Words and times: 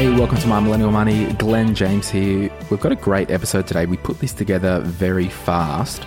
Hey, 0.00 0.08
welcome 0.08 0.38
to 0.38 0.46
My 0.46 0.60
Millennial 0.60 0.90
Money. 0.90 1.30
Glen 1.34 1.74
James 1.74 2.08
here. 2.08 2.50
We've 2.70 2.80
got 2.80 2.90
a 2.90 2.96
great 2.96 3.30
episode 3.30 3.66
today. 3.66 3.84
We 3.84 3.98
put 3.98 4.18
this 4.18 4.32
together 4.32 4.80
very 4.80 5.28
fast. 5.28 6.06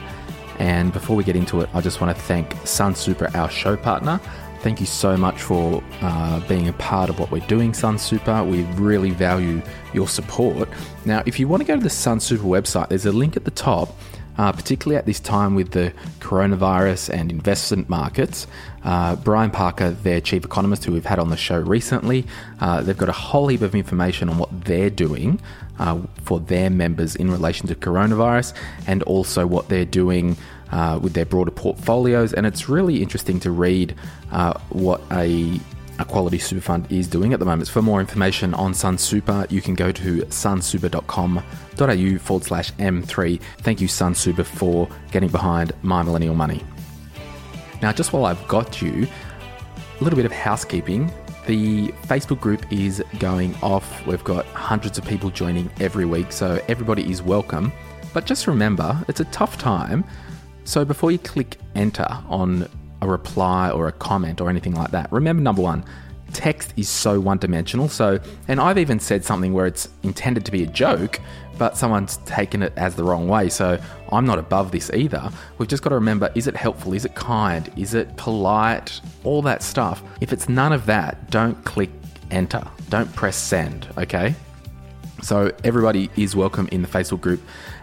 And 0.58 0.92
before 0.92 1.16
we 1.16 1.24
get 1.24 1.36
into 1.36 1.62
it, 1.62 1.70
I 1.76 1.82
just 1.82 2.02
want 2.02 2.18
to 2.18 2.20
thank 2.24 2.56
Sun 2.66 2.96
Super, 2.96 3.30
our 3.36 3.52
show 3.52 3.78
partner. 3.78 4.20
Thank 4.62 4.80
you 4.80 4.88
so 4.88 5.16
much 5.16 5.40
for 5.40 5.84
uh, 6.02 6.40
being 6.48 6.70
a 6.70 6.74
part 6.74 7.12
of 7.12 7.20
what 7.20 7.30
we're 7.30 7.46
doing, 7.46 7.72
Sun 7.72 8.00
Super. 8.00 8.44
We 8.44 8.64
really 8.64 9.12
value 9.12 9.62
your 9.94 10.08
support. 10.08 10.70
Now, 11.06 11.22
if 11.28 11.40
you 11.40 11.48
want 11.48 11.62
to 11.62 11.68
go 11.68 11.76
to 11.76 11.84
the 11.84 11.88
Sun 11.88 12.20
Super 12.20 12.46
website, 12.46 12.90
there's 12.90 13.06
a 13.06 13.12
link 13.12 13.38
at 13.38 13.46
the 13.46 13.52
top 13.52 13.96
uh, 14.38 14.52
particularly 14.52 14.98
at 14.98 15.06
this 15.06 15.20
time 15.20 15.56
with 15.56 15.72
the 15.72 15.94
coronavirus 16.20 17.14
and 17.14 17.32
investment 17.32 17.90
markets. 17.90 18.48
Uh, 18.84 19.16
Brian 19.16 19.52
Parker, 19.52 19.92
their 19.92 20.20
chief 20.22 20.44
economist, 20.46 20.86
who 20.86 20.92
we've 20.92 21.06
had 21.06 21.20
on 21.20 21.30
the 21.30 21.38
show 21.38 21.60
recently, 21.60 22.26
uh, 22.60 22.82
they've 22.82 22.98
got 22.98 23.10
a 23.10 23.14
whole 23.14 23.48
heap 23.48 23.62
of 23.62 23.76
information 23.76 24.30
on 24.30 24.38
what 24.38 24.66
they're 24.66 24.90
doing 24.90 25.40
uh, 25.80 26.00
for 26.24 26.40
their 26.40 26.70
members 26.70 27.16
in 27.16 27.32
relation 27.32 27.68
to 27.68 27.76
coronavirus 27.76 28.54
and 28.88 29.04
also 29.04 29.46
what 29.46 29.70
they're 29.70 29.86
doing. 29.86 30.38
Uh, 30.72 30.98
with 30.98 31.14
their 31.14 31.26
broader 31.26 31.52
portfolios, 31.52 32.34
and 32.34 32.48
it's 32.48 32.68
really 32.68 33.04
interesting 33.04 33.40
to 33.40 33.52
read 33.52 33.94
uh, 34.32 34.60
what 34.70 35.00
a 35.12 35.60
a 36.00 36.06
quality 36.06 36.40
super 36.40 36.62
fund 36.62 36.92
is 36.92 37.08
doing 37.08 37.34
at 37.34 37.40
the 37.40 37.46
moment. 37.46 37.70
For 37.70 37.82
more 37.82 38.00
information 38.00 38.54
on 38.54 38.74
Sun 38.74 38.98
Super, 38.98 39.46
you 39.50 39.62
can 39.62 39.76
go 39.76 39.92
to 39.92 40.22
sunsuper.com.au 40.24 42.20
forward 42.20 42.44
slash 42.44 42.72
M3. 42.74 43.40
Thank 43.60 43.82
you, 43.82 43.88
Sun 43.88 44.16
Super, 44.16 44.44
for 44.44 44.88
getting 45.12 45.30
behind 45.30 45.72
My 45.82 46.02
Millennial 46.04 46.36
Money. 46.36 46.64
Now, 47.82 47.92
just 47.92 48.14
while 48.14 48.26
I've 48.26 48.48
got 48.48 48.82
you, 48.82 49.08
a 50.00 50.04
little 50.04 50.18
bit 50.18 50.26
of 50.26 50.32
housekeeping. 50.32 51.12
The 51.46 51.90
Facebook 52.08 52.40
group 52.40 52.66
is 52.72 53.04
going 53.20 53.54
off. 53.62 54.06
We've 54.08 54.24
got 54.24 54.46
hundreds 54.48 54.98
of 54.98 55.06
people 55.06 55.30
joining 55.30 55.70
every 55.80 56.06
week, 56.06 56.32
so 56.32 56.60
everybody 56.70 57.10
is 57.12 57.22
welcome. 57.22 57.72
But 58.14 58.26
just 58.26 58.48
remember, 58.48 59.04
it's 59.08 59.20
a 59.20 59.26
tough 59.26 59.58
time. 59.58 60.06
So 60.64 60.86
before 60.86 61.12
you 61.12 61.20
click 61.20 61.58
enter 61.76 62.08
on 62.30 62.70
a 63.04 63.08
reply 63.08 63.70
or 63.70 63.88
a 63.88 63.92
comment 63.92 64.40
or 64.40 64.50
anything 64.50 64.74
like 64.74 64.92
that. 64.92 65.12
Remember, 65.12 65.42
number 65.42 65.62
one, 65.62 65.84
text 66.32 66.74
is 66.78 66.90
so 66.90 67.20
one 67.20 67.38
dimensional. 67.38 67.90
So, 67.90 68.20
and 68.48 68.60
I've 68.60 68.78
even 68.78 69.00
said 69.00 69.24
something 69.24 69.54
where 69.54 69.66
it's 69.68 69.90
intended 70.04 70.46
to 70.46 70.52
be 70.52 70.64
a 70.64 70.68
joke, 70.68 71.20
but 71.58 71.78
someone's 71.78 72.18
taken 72.26 72.64
it 72.64 72.74
as 72.78 72.96
the 72.96 73.04
wrong 73.04 73.28
way. 73.28 73.50
So, 73.50 73.80
I'm 74.12 74.26
not 74.26 74.40
above 74.40 74.72
this 74.72 74.90
either. 74.94 75.30
We've 75.58 75.68
just 75.68 75.84
got 75.84 75.90
to 75.90 75.96
remember 75.96 76.32
is 76.34 76.48
it 76.48 76.56
helpful? 76.56 76.94
Is 76.94 77.06
it 77.06 77.14
kind? 77.14 77.72
Is 77.78 77.94
it 77.94 78.16
polite? 78.16 79.00
All 79.24 79.42
that 79.44 79.62
stuff. 79.62 80.02
If 80.22 80.34
it's 80.34 80.48
none 80.48 80.72
of 80.72 80.86
that, 80.86 81.30
don't 81.30 81.62
click 81.66 81.92
enter. 82.32 82.66
Don't 82.90 83.14
press 83.16 83.36
send, 83.36 83.88
okay? 83.98 84.34
So, 85.22 85.52
everybody 85.64 86.10
is 86.16 86.36
welcome 86.36 86.70
in 86.72 86.82
the 86.82 86.88
Facebook 86.88 87.22
group 87.22 87.42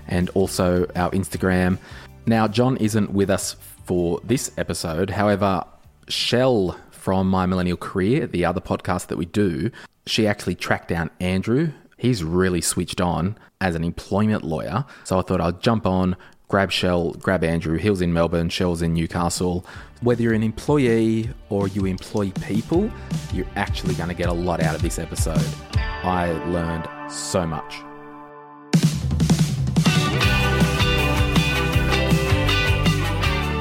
and 0.08 0.30
also 0.30 0.86
our 0.96 1.10
Instagram. 1.10 1.78
Now, 2.26 2.46
John 2.46 2.76
isn't 2.76 3.12
with 3.12 3.30
us 3.30 3.56
for 3.90 4.20
this 4.22 4.52
episode. 4.56 5.10
However, 5.10 5.64
Shell 6.06 6.78
from 6.92 7.28
My 7.28 7.44
Millennial 7.44 7.76
Career, 7.76 8.28
the 8.28 8.44
other 8.44 8.60
podcast 8.60 9.08
that 9.08 9.16
we 9.16 9.26
do, 9.26 9.72
she 10.06 10.28
actually 10.28 10.54
tracked 10.54 10.86
down 10.86 11.10
Andrew. 11.18 11.72
He's 11.98 12.22
really 12.22 12.60
switched 12.60 13.00
on 13.00 13.36
as 13.60 13.74
an 13.74 13.82
employment 13.82 14.44
lawyer. 14.44 14.84
So 15.02 15.18
I 15.18 15.22
thought 15.22 15.40
I'd 15.40 15.60
jump 15.60 15.88
on, 15.88 16.14
grab 16.46 16.70
Shell, 16.70 17.14
grab 17.14 17.42
Andrew. 17.42 17.78
Hill's 17.78 18.00
in 18.00 18.12
Melbourne, 18.12 18.48
Shell's 18.48 18.80
in 18.80 18.94
Newcastle. 18.94 19.66
Whether 20.02 20.22
you're 20.22 20.34
an 20.34 20.44
employee 20.44 21.30
or 21.48 21.66
you 21.66 21.84
employ 21.86 22.30
people, 22.46 22.88
you're 23.32 23.50
actually 23.56 23.96
going 23.96 24.08
to 24.08 24.14
get 24.14 24.28
a 24.28 24.32
lot 24.32 24.62
out 24.62 24.76
of 24.76 24.82
this 24.82 25.00
episode. 25.00 25.44
I 25.74 26.30
learned 26.46 26.88
so 27.10 27.44
much. 27.44 27.89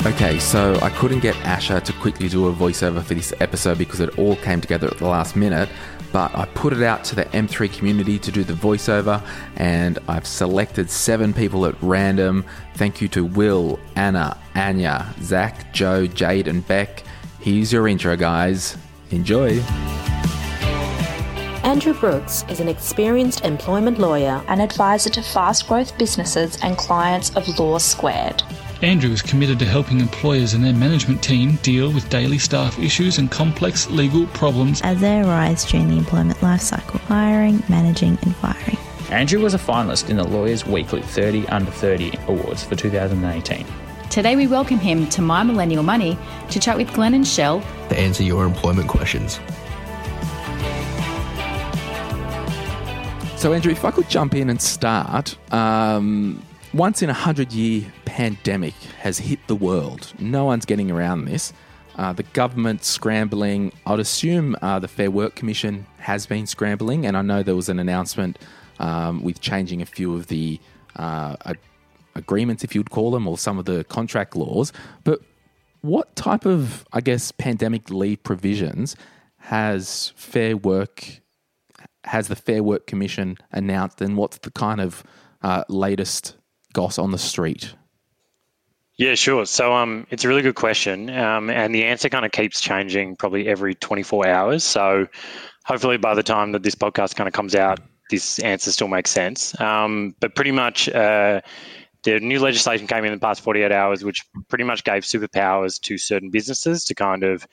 Okay, 0.06 0.40
so 0.40 0.80
I 0.82 0.90
couldn't 0.92 1.20
get 1.20 1.36
Asher 1.46 1.82
to 1.82 1.94
quickly 1.94 2.30
do 2.30 2.48
a 2.48 2.54
voiceover 2.54 3.04
for 3.04 3.14
this 3.14 3.34
episode 3.42 3.78
because 3.78 4.00
it 4.00 4.18
all 4.18 4.38
came 4.38 4.62
together 4.62 4.88
at 4.88 4.98
the 4.98 5.06
last 5.06 5.36
minute, 5.36 5.68
but 6.14 6.34
I 6.34 6.46
put 6.46 6.72
it 6.72 6.82
out 6.82 7.04
to 7.06 7.16
the 7.16 7.26
M3 7.26 7.72
community 7.72 8.18
to 8.18 8.32
do 8.32 8.46
the 8.46 8.54
voiceover, 8.54 9.22
and 9.58 10.00
I've 10.08 10.26
selected 10.26 10.90
seven 10.90 11.34
people 11.34 11.66
at 11.66 11.76
random. 11.82 12.46
Thank 12.76 13.02
you 13.02 13.10
to 13.10 13.26
Will, 13.26 13.78
Anna, 13.98 14.38
Anya, 14.56 15.14
Zach, 15.22 15.74
Joe, 15.74 16.08
Jade, 16.08 16.48
and 16.48 16.66
Beck. 16.66 17.04
Here's 17.42 17.74
your 17.74 17.86
intro, 17.88 18.16
guys. 18.16 18.78
Enjoy. 19.12 19.60
Andrew 21.66 21.94
Brooks 21.94 22.46
is 22.48 22.62
an 22.62 22.70
experienced 22.70 23.42
employment 23.44 24.00
lawyer 24.00 24.42
and 24.48 24.62
advisor 24.62 25.10
to 25.10 25.22
fast 25.22 25.68
growth 25.68 25.98
businesses 25.98 26.58
and 26.64 26.78
clients 26.78 27.36
of 27.36 27.60
Law 27.60 27.78
Squared. 27.78 28.42
Andrew 28.82 29.12
is 29.12 29.22
committed 29.22 29.60
to 29.60 29.66
helping 29.66 30.00
employers 30.00 30.54
and 30.54 30.64
their 30.64 30.74
management 30.74 31.22
team 31.22 31.58
deal 31.64 31.92
with 31.92 32.10
daily 32.10 32.38
staff 32.38 32.80
issues 32.80 33.18
and 33.18 33.30
complex 33.30 33.90
legal 33.90 34.26
problems 34.28 34.80
as 34.84 35.02
they 35.02 35.20
arise 35.20 35.66
during 35.66 35.90
the 35.90 35.98
employment 35.98 36.40
lifecycle, 36.40 36.98
hiring, 37.02 37.62
managing, 37.68 38.18
and 38.22 38.34
firing. 38.38 38.78
Andrew 39.12 39.42
was 39.42 39.54
a 39.54 39.58
finalist 39.58 40.10
in 40.10 40.16
the 40.16 40.24
Lawyers 40.24 40.66
Weekly 40.66 41.02
30 41.02 41.46
Under 41.50 41.70
30 41.70 42.18
Awards 42.30 42.64
for 42.64 42.78
2018. 42.78 43.66
Today 44.10 44.38
we 44.38 44.48
welcome 44.48 44.80
him 44.80 45.10
to 45.10 45.22
My 45.22 45.44
Millennial 45.44 45.84
Money 45.84 46.18
to 46.50 46.58
chat 46.58 46.78
with 46.78 46.94
Glen 46.94 47.14
and 47.14 47.28
Shell 47.28 47.60
to 47.90 48.00
answer 48.00 48.24
your 48.24 48.46
employment 48.46 48.88
questions. 48.88 49.42
So, 53.36 53.52
Andrew, 53.52 53.74
if 53.74 53.84
I 53.84 53.92
could 53.92 54.10
jump 54.10 54.36
in 54.36 54.50
and 54.50 54.62
start, 54.62 55.38
um, 55.54 56.42
once 56.74 57.02
in 57.02 57.10
a 57.10 57.14
hundred 57.14 57.52
year 57.52 57.92
pandemic 58.20 58.74
has 59.00 59.18
hit 59.18 59.40
the 59.48 59.56
world. 59.56 60.12
No 60.20 60.44
one's 60.44 60.66
getting 60.66 60.92
around 60.92 61.24
this. 61.24 61.54
Uh, 61.96 62.12
the 62.12 62.24
government 62.24 62.84
scrambling. 62.84 63.72
I'd 63.86 64.02
assume 64.02 64.58
uh, 64.62 64.78
the 64.78 64.90
Fair 64.90 65.10
Work 65.10 65.36
Commission 65.36 65.86
has 66.00 66.26
been 66.26 66.46
scrambling, 66.46 67.06
and 67.06 67.16
I 67.16 67.22
know 67.22 67.44
there 67.44 67.56
was 67.56 67.70
an 67.70 67.80
announcement 67.80 68.38
um, 68.80 69.24
with 69.24 69.40
changing 69.40 69.82
a 69.82 69.86
few 69.86 70.14
of 70.16 70.28
the 70.28 70.60
uh, 70.98 71.38
agreements, 72.14 72.62
if 72.66 72.76
you'd 72.76 72.90
call 72.90 73.12
them, 73.12 73.26
or 73.26 73.38
some 73.38 73.58
of 73.58 73.64
the 73.64 73.86
contract 73.86 74.36
laws. 74.36 74.74
But 75.06 75.22
what 75.80 76.14
type 76.18 76.46
of, 76.46 76.86
I 76.92 77.00
guess, 77.00 77.32
pandemic 77.32 77.90
leave 77.90 78.22
provisions 78.24 78.98
has 79.38 80.12
Fair 80.18 80.58
Work 80.58 81.22
has 82.04 82.28
the 82.28 82.36
Fair 82.36 82.64
Work 82.64 82.86
Commission 82.86 83.38
announced, 83.54 84.02
and 84.02 84.18
what's 84.18 84.40
the 84.40 84.52
kind 84.52 84.82
of 84.82 85.04
uh, 85.42 85.64
latest 85.70 86.36
goss 86.74 87.00
on 87.00 87.12
the 87.12 87.18
street? 87.18 87.76
Yeah, 89.00 89.16
sure. 89.16 89.46
So 89.46 89.74
um, 89.74 90.06
it's 90.10 90.26
a 90.26 90.28
really 90.28 90.42
good 90.42 90.56
question, 90.56 91.10
um, 91.12 91.50
and 91.50 91.74
the 91.74 91.86
answer 91.86 92.10
kind 92.10 92.26
of 92.26 92.34
keeps 92.34 92.60
changing 92.60 93.16
probably 93.16 93.48
every 93.48 93.74
24 93.74 94.28
hours. 94.28 94.62
So 94.66 95.08
hopefully 95.64 95.96
by 95.96 96.14
the 96.14 96.22
time 96.22 96.52
that 96.52 96.64
this 96.64 96.76
podcast 96.76 97.16
kind 97.16 97.26
of 97.26 97.32
comes 97.34 97.56
out, 97.56 97.80
this 98.10 98.40
answer 98.40 98.74
still 98.74 98.90
makes 98.90 99.10
sense. 99.10 99.58
Um, 99.62 100.16
but 100.20 100.36
pretty 100.36 100.52
much, 100.52 100.90
uh, 100.90 101.40
the 102.04 102.20
new 102.20 102.42
legislation 102.42 102.88
came 102.88 103.06
in 103.06 103.14
the 103.14 103.20
past 103.20 103.40
48 103.40 103.72
hours, 103.72 104.04
which 104.04 104.22
pretty 104.50 104.66
much 104.66 104.84
gave 104.84 105.04
superpowers 105.04 105.80
to 105.84 105.98
certain 105.98 106.30
businesses 106.30 106.84
to 106.84 106.94
kind 106.94 107.24
of 107.24 107.48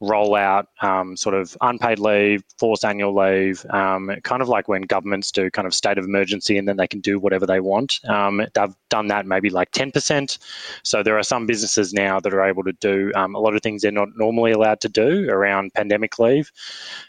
roll 0.00 0.34
out 0.36 0.68
um, 0.80 1.16
sort 1.16 1.34
of 1.34 1.56
unpaid 1.60 1.98
leave, 1.98 2.42
forced 2.58 2.84
annual 2.84 3.14
leave, 3.14 3.64
um, 3.70 4.10
kind 4.22 4.42
of 4.42 4.48
like 4.48 4.68
when 4.68 4.82
governments 4.82 5.32
do 5.32 5.50
kind 5.50 5.66
of 5.66 5.74
state 5.74 5.98
of 5.98 6.04
emergency 6.04 6.56
and 6.56 6.68
then 6.68 6.76
they 6.76 6.86
can 6.86 7.00
do 7.00 7.18
whatever 7.18 7.46
they 7.46 7.60
want. 7.60 8.00
Um, 8.08 8.42
they've 8.54 8.74
done 8.90 9.08
that 9.08 9.26
maybe 9.26 9.50
like 9.50 9.72
10%. 9.72 10.38
So 10.82 11.02
there 11.02 11.18
are 11.18 11.22
some 11.22 11.46
businesses 11.46 11.92
now 11.92 12.20
that 12.20 12.32
are 12.32 12.44
able 12.44 12.64
to 12.64 12.72
do 12.74 13.12
um, 13.16 13.34
a 13.34 13.40
lot 13.40 13.56
of 13.56 13.62
things 13.62 13.82
they're 13.82 13.90
not 13.90 14.08
normally 14.16 14.52
allowed 14.52 14.80
to 14.82 14.88
do 14.88 15.28
around 15.28 15.74
pandemic 15.74 16.18
leave. 16.18 16.52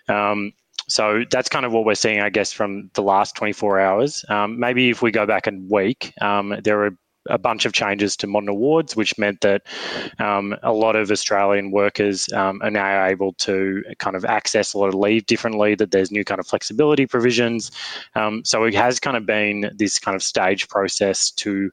Um, 0.08 0.54
so 0.88 1.24
that's 1.30 1.50
kind 1.50 1.68
of 1.68 1.72
what 1.72 1.86
we're 1.86 1.94
seeing, 1.94 2.20
I 2.20 2.30
guess, 2.30 2.52
from 2.52 2.90
the 2.96 3.04
last 3.04 3.36
24 3.36 3.80
hours. 3.80 4.26
Um, 4.30 4.60
maybe 4.60 4.90
if 4.90 5.04
we 5.04 5.12
go 5.12 5.28
back 5.28 5.46
a 5.46 5.52
week, 5.70 6.14
there 6.20 6.84
are 6.84 6.98
a 7.27 7.38
bunch 7.38 7.66
of 7.66 7.74
changes 7.74 8.16
to 8.18 8.27
modern 8.27 8.50
awards, 8.50 8.95
which 8.95 9.18
meant 9.18 9.42
that 9.42 9.63
um, 10.19 10.56
a 10.63 10.74
lot 10.74 10.95
of 10.95 11.12
Australian 11.12 11.71
workers 11.71 12.31
um, 12.33 12.62
are 12.62 12.71
now 12.71 13.06
able 13.06 13.33
to 13.33 13.83
kind 14.00 14.16
of 14.16 14.25
access 14.25 14.74
a 14.74 14.77
lot 14.77 14.88
of 14.88 14.95
leave 14.95 15.25
differently, 15.25 15.75
that 15.75 15.92
there's 15.92 16.12
new 16.12 16.24
kind 16.24 16.39
of 16.39 16.48
flexibility 16.48 17.06
provisions. 17.06 17.71
Um, 18.16 18.44
so 18.45 18.63
it 18.63 18.74
has 18.74 19.00
kind 19.00 19.18
of 19.18 19.25
been 19.25 19.71
this 19.75 20.00
kind 20.00 20.16
of 20.16 20.24
stage 20.24 20.68
process 20.69 21.31
to 21.31 21.71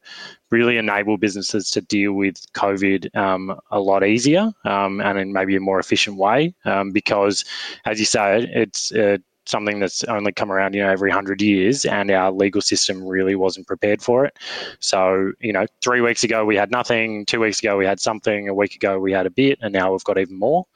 really 0.50 0.76
enable 0.78 1.16
businesses 1.16 1.70
to 1.72 1.80
deal 1.80 2.12
with 2.12 2.36
COVID 2.52 3.14
um, 3.16 3.58
a 3.70 3.80
lot 3.80 4.04
easier 4.04 4.52
um, 4.64 5.00
and 5.00 5.18
in 5.18 5.32
maybe 5.32 5.56
a 5.56 5.60
more 5.60 5.80
efficient 5.80 6.16
way 6.16 6.54
um, 6.64 6.92
because, 6.92 7.44
as 7.84 7.98
you 7.98 8.06
say, 8.06 8.48
it's 8.52 8.92
uh, 8.92 9.18
something 9.48 9.78
that's 9.78 10.04
only 10.04 10.32
come 10.32 10.52
around, 10.52 10.74
you 10.74 10.82
know, 10.82 10.90
every 10.90 11.10
hundred 11.10 11.40
years, 11.40 11.84
and 11.84 12.10
our 12.10 12.30
legal 12.30 12.60
system 12.60 13.04
really 13.06 13.34
wasn't 13.34 13.66
prepared 13.66 14.02
for 14.02 14.24
it. 14.24 14.36
So, 14.80 15.32
you 15.40 15.52
know, 15.52 15.66
three 15.82 16.00
weeks 16.00 16.24
ago 16.24 16.44
we 16.44 16.56
had 16.56 16.70
nothing, 16.70 17.26
two 17.26 17.40
weeks 17.40 17.60
ago 17.60 17.76
we 17.76 17.86
had 17.86 18.00
something, 18.00 18.48
a 18.48 18.54
week 18.54 18.74
ago 18.74 18.98
we 18.98 19.12
had 19.12 19.26
a 19.26 19.30
bit, 19.30 19.58
and 19.62 19.72
now 19.72 19.92
we've 19.92 20.04
got 20.04 20.18
even 20.18 20.38
more. 20.38 20.66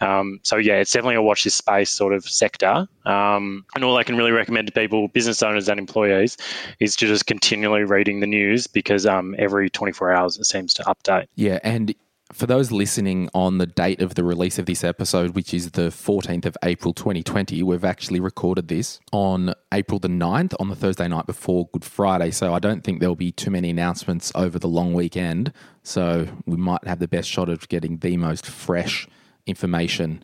Um, 0.00 0.40
so 0.42 0.56
yeah, 0.56 0.74
it's 0.74 0.92
definitely 0.92 1.16
a 1.16 1.22
watch 1.22 1.44
this 1.44 1.54
space 1.54 1.90
sort 1.90 2.14
of 2.14 2.24
sector. 2.24 2.86
Um, 3.04 3.64
and 3.74 3.84
all 3.84 3.96
I 3.96 4.04
can 4.04 4.16
really 4.16 4.32
recommend 4.32 4.66
to 4.66 4.72
people, 4.72 5.08
business 5.08 5.42
owners 5.42 5.68
and 5.68 5.78
employees, 5.78 6.36
is 6.78 6.96
to 6.96 7.06
just 7.06 7.26
continually 7.26 7.84
reading 7.84 8.20
the 8.20 8.26
news 8.26 8.66
because 8.66 9.06
um, 9.06 9.34
every 9.38 9.68
24 9.70 10.12
hours 10.12 10.38
it 10.38 10.44
seems 10.44 10.72
to 10.74 10.82
update. 10.84 11.26
Yeah, 11.34 11.58
and 11.62 11.94
for 12.32 12.46
those 12.46 12.70
listening 12.70 13.28
on 13.34 13.58
the 13.58 13.66
date 13.66 14.00
of 14.00 14.14
the 14.14 14.24
release 14.24 14.58
of 14.58 14.66
this 14.66 14.84
episode, 14.84 15.34
which 15.34 15.52
is 15.52 15.72
the 15.72 15.88
14th 15.88 16.46
of 16.46 16.56
April 16.62 16.94
2020, 16.94 17.62
we've 17.62 17.84
actually 17.84 18.20
recorded 18.20 18.68
this 18.68 19.00
on 19.12 19.52
April 19.72 19.98
the 19.98 20.08
9th, 20.08 20.54
on 20.60 20.68
the 20.68 20.76
Thursday 20.76 21.08
night 21.08 21.26
before 21.26 21.68
Good 21.72 21.84
Friday. 21.84 22.30
So 22.30 22.54
I 22.54 22.58
don't 22.58 22.84
think 22.84 23.00
there'll 23.00 23.16
be 23.16 23.32
too 23.32 23.50
many 23.50 23.70
announcements 23.70 24.30
over 24.34 24.58
the 24.58 24.68
long 24.68 24.94
weekend. 24.94 25.52
So 25.82 26.28
we 26.46 26.56
might 26.56 26.86
have 26.86 26.98
the 26.98 27.08
best 27.08 27.28
shot 27.28 27.48
of 27.48 27.68
getting 27.68 27.98
the 27.98 28.16
most 28.16 28.46
fresh 28.46 29.08
information 29.46 30.22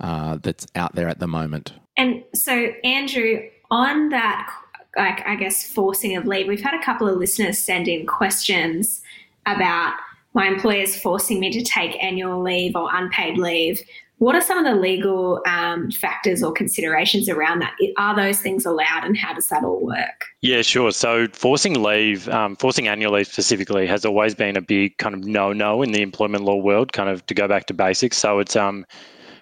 uh, 0.00 0.38
that's 0.42 0.66
out 0.74 0.94
there 0.94 1.08
at 1.08 1.18
the 1.18 1.26
moment. 1.26 1.72
And 1.96 2.22
so, 2.34 2.72
Andrew, 2.84 3.40
on 3.70 4.08
that, 4.10 4.50
like, 4.96 5.26
I 5.26 5.36
guess, 5.36 5.70
forcing 5.70 6.16
of 6.16 6.26
leave, 6.26 6.48
we've 6.48 6.62
had 6.62 6.74
a 6.74 6.82
couple 6.82 7.08
of 7.08 7.18
listeners 7.18 7.58
send 7.58 7.88
in 7.88 8.06
questions 8.06 9.02
about 9.46 9.94
my 10.34 10.46
employer 10.46 10.82
is 10.82 11.00
forcing 11.00 11.40
me 11.40 11.50
to 11.50 11.62
take 11.62 12.02
annual 12.02 12.42
leave 12.42 12.76
or 12.76 12.88
unpaid 12.92 13.38
leave. 13.38 13.80
What 14.18 14.34
are 14.34 14.42
some 14.42 14.58
of 14.58 14.66
the 14.66 14.78
legal 14.78 15.40
um, 15.46 15.90
factors 15.90 16.42
or 16.42 16.52
considerations 16.52 17.26
around 17.26 17.60
that? 17.60 17.72
Are 17.96 18.14
those 18.14 18.38
things 18.38 18.66
allowed 18.66 19.04
and 19.04 19.16
how 19.16 19.32
does 19.32 19.48
that 19.48 19.64
all 19.64 19.80
work? 19.80 20.26
Yeah, 20.42 20.60
sure. 20.60 20.92
So 20.92 21.26
forcing 21.32 21.82
leave, 21.82 22.28
um, 22.28 22.54
forcing 22.56 22.86
annual 22.86 23.14
leave 23.14 23.28
specifically, 23.28 23.86
has 23.86 24.04
always 24.04 24.34
been 24.34 24.58
a 24.58 24.60
big 24.60 24.98
kind 24.98 25.14
of 25.14 25.24
no-no 25.24 25.80
in 25.80 25.92
the 25.92 26.02
employment 26.02 26.44
law 26.44 26.56
world. 26.56 26.92
Kind 26.92 27.08
of 27.08 27.24
to 27.26 27.34
go 27.34 27.48
back 27.48 27.64
to 27.66 27.74
basics. 27.74 28.18
So 28.18 28.40
it's 28.40 28.56
um, 28.56 28.84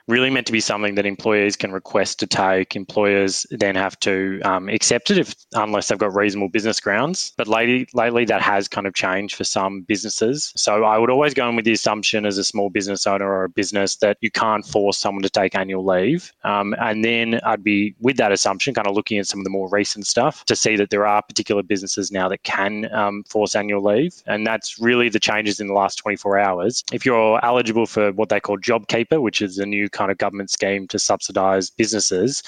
really 0.09 0.31
meant 0.31 0.47
to 0.47 0.53
be 0.53 0.61
something 0.61 0.95
that 0.95 1.07
employees 1.07 1.55
can 1.55 1.71
request 1.71 2.19
to 2.21 2.27
take. 2.27 2.75
Employers 2.75 3.47
then 3.51 3.77
have 3.77 3.99
to 4.01 4.41
um, 4.45 4.69
accept 4.69 5.11
it 5.11 5.19
if 5.19 5.35
unless 5.55 5.89
they've 5.89 5.99
got 5.99 6.15
reasonable 6.15 6.49
business 6.49 6.81
grounds. 6.81 7.33
But 7.37 7.47
lately, 7.47 7.87
lately 7.93 8.25
that 8.25 8.43
has 8.43 8.69
kind 8.69 8.87
of 8.87 8.95
changed 8.95 9.37
for 9.37 9.45
some 9.45 9.83
businesses. 9.83 10.53
So 10.57 10.85
I 10.85 10.99
would 10.99 11.11
always 11.11 11.35
go 11.35 11.49
in 11.49 11.57
with 11.57 11.67
the 11.67 11.73
assumption 11.73 12.25
as 12.25 12.39
a 12.39 12.45
small 12.45 12.71
business 12.71 13.07
owner 13.07 13.29
or 13.31 13.45
a 13.45 13.49
business 13.49 13.97
that 13.97 14.17
you 14.21 14.31
can't 14.31 14.67
force 14.67 14.99
someone 14.99 15.23
to 15.23 15.31
take 15.31 15.55
annual 15.55 15.85
leave. 15.85 16.33
Um, 16.45 16.75
and 16.81 17.05
then 17.05 17.41
I'd 17.45 17.63
be 17.63 17.95
with 18.01 18.17
that 18.17 18.33
assumption, 18.33 18.75
kind 18.75 18.87
of 18.87 18.95
looking 18.95 19.19
at 19.19 19.27
some 19.27 19.41
of 19.41 19.45
the 19.45 19.51
more 19.51 19.69
recent 19.69 20.07
stuff 20.07 20.45
to 20.47 20.57
see 20.57 20.77
that 20.77 20.91
there 20.91 21.07
are 21.07 21.23
particular 21.23 21.63
businesses 21.63 22.11
now 22.11 22.29
that 22.29 22.43
can 22.45 22.93
um, 22.95 23.25
force 23.25 23.55
annual 23.55 23.83
leave, 23.83 24.23
and 24.27 24.47
that's 24.47 24.79
really 24.79 25.09
the 25.09 25.21
changes 25.21 25.61
in 25.61 25.67
the 25.67 25.75
last 25.75 25.97
24 25.97 26.39
hours. 26.39 26.83
If 26.93 27.05
you're 27.05 27.45
eligible 27.45 27.87
for 27.87 28.13
what 28.13 28.31
they 28.31 28.41
call 28.41 28.59
JobKeeper, 28.59 29.21
which 29.21 29.43
is 29.43 29.59
a 29.59 29.67
new 29.67 29.89
kind 29.99 30.11
of 30.11 30.19
government 30.19 30.51
scheme 30.51 30.87
to 30.89 30.99
subsidise 30.99 31.71
businesses, 31.71 32.43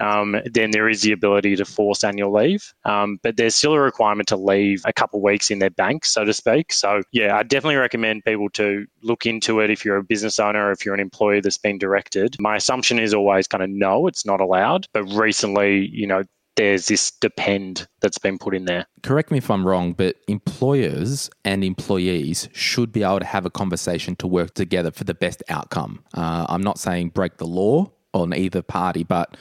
um, 0.00 0.36
then 0.44 0.72
there 0.72 0.88
is 0.88 1.02
the 1.02 1.12
ability 1.12 1.56
to 1.56 1.64
force 1.64 2.04
annual 2.04 2.32
leave. 2.32 2.74
Um, 2.84 3.18
but 3.22 3.36
there's 3.36 3.54
still 3.54 3.74
a 3.74 3.80
requirement 3.80 4.28
to 4.28 4.36
leave 4.36 4.82
a 4.84 4.92
couple 4.92 5.22
weeks 5.22 5.50
in 5.50 5.58
their 5.60 5.70
bank, 5.70 6.04
so 6.04 6.24
to 6.24 6.34
speak. 6.34 6.72
So, 6.72 7.02
yeah, 7.12 7.36
I 7.36 7.42
definitely 7.42 7.76
recommend 7.76 8.24
people 8.24 8.50
to 8.50 8.86
look 9.02 9.26
into 9.26 9.60
it 9.60 9.70
if 9.70 9.84
you're 9.84 9.96
a 9.96 10.04
business 10.04 10.38
owner 10.38 10.66
if 10.72 10.84
you're 10.84 10.94
an 10.94 11.00
employee 11.00 11.40
that's 11.40 11.58
been 11.58 11.78
directed. 11.78 12.36
My 12.40 12.56
assumption 12.56 12.98
is 12.98 13.14
always 13.14 13.46
kind 13.46 13.62
of 13.62 13.70
no, 13.70 14.06
it's 14.06 14.26
not 14.26 14.40
allowed. 14.40 14.86
But 14.92 15.04
recently, 15.04 15.86
you 15.86 16.06
know, 16.06 16.24
there's 16.56 16.86
this 16.86 17.10
depend 17.10 17.86
that's 18.00 18.18
been 18.18 18.38
put 18.38 18.54
in 18.54 18.64
there. 18.64 18.86
Correct 19.02 19.30
me 19.30 19.38
if 19.38 19.50
I'm 19.50 19.66
wrong, 19.66 19.92
but 19.92 20.16
employers 20.26 21.30
and 21.44 21.62
employees 21.62 22.48
should 22.52 22.92
be 22.92 23.02
able 23.02 23.20
to 23.20 23.26
have 23.26 23.46
a 23.46 23.50
conversation 23.50 24.16
to 24.16 24.26
work 24.26 24.54
together 24.54 24.90
for 24.90 25.04
the 25.04 25.14
best 25.14 25.42
outcome. 25.48 26.02
Uh, 26.14 26.46
I'm 26.48 26.62
not 26.62 26.78
saying 26.78 27.10
break 27.10 27.36
the 27.36 27.46
law 27.46 27.92
on 28.14 28.34
either 28.34 28.62
party, 28.62 29.04
but 29.04 29.36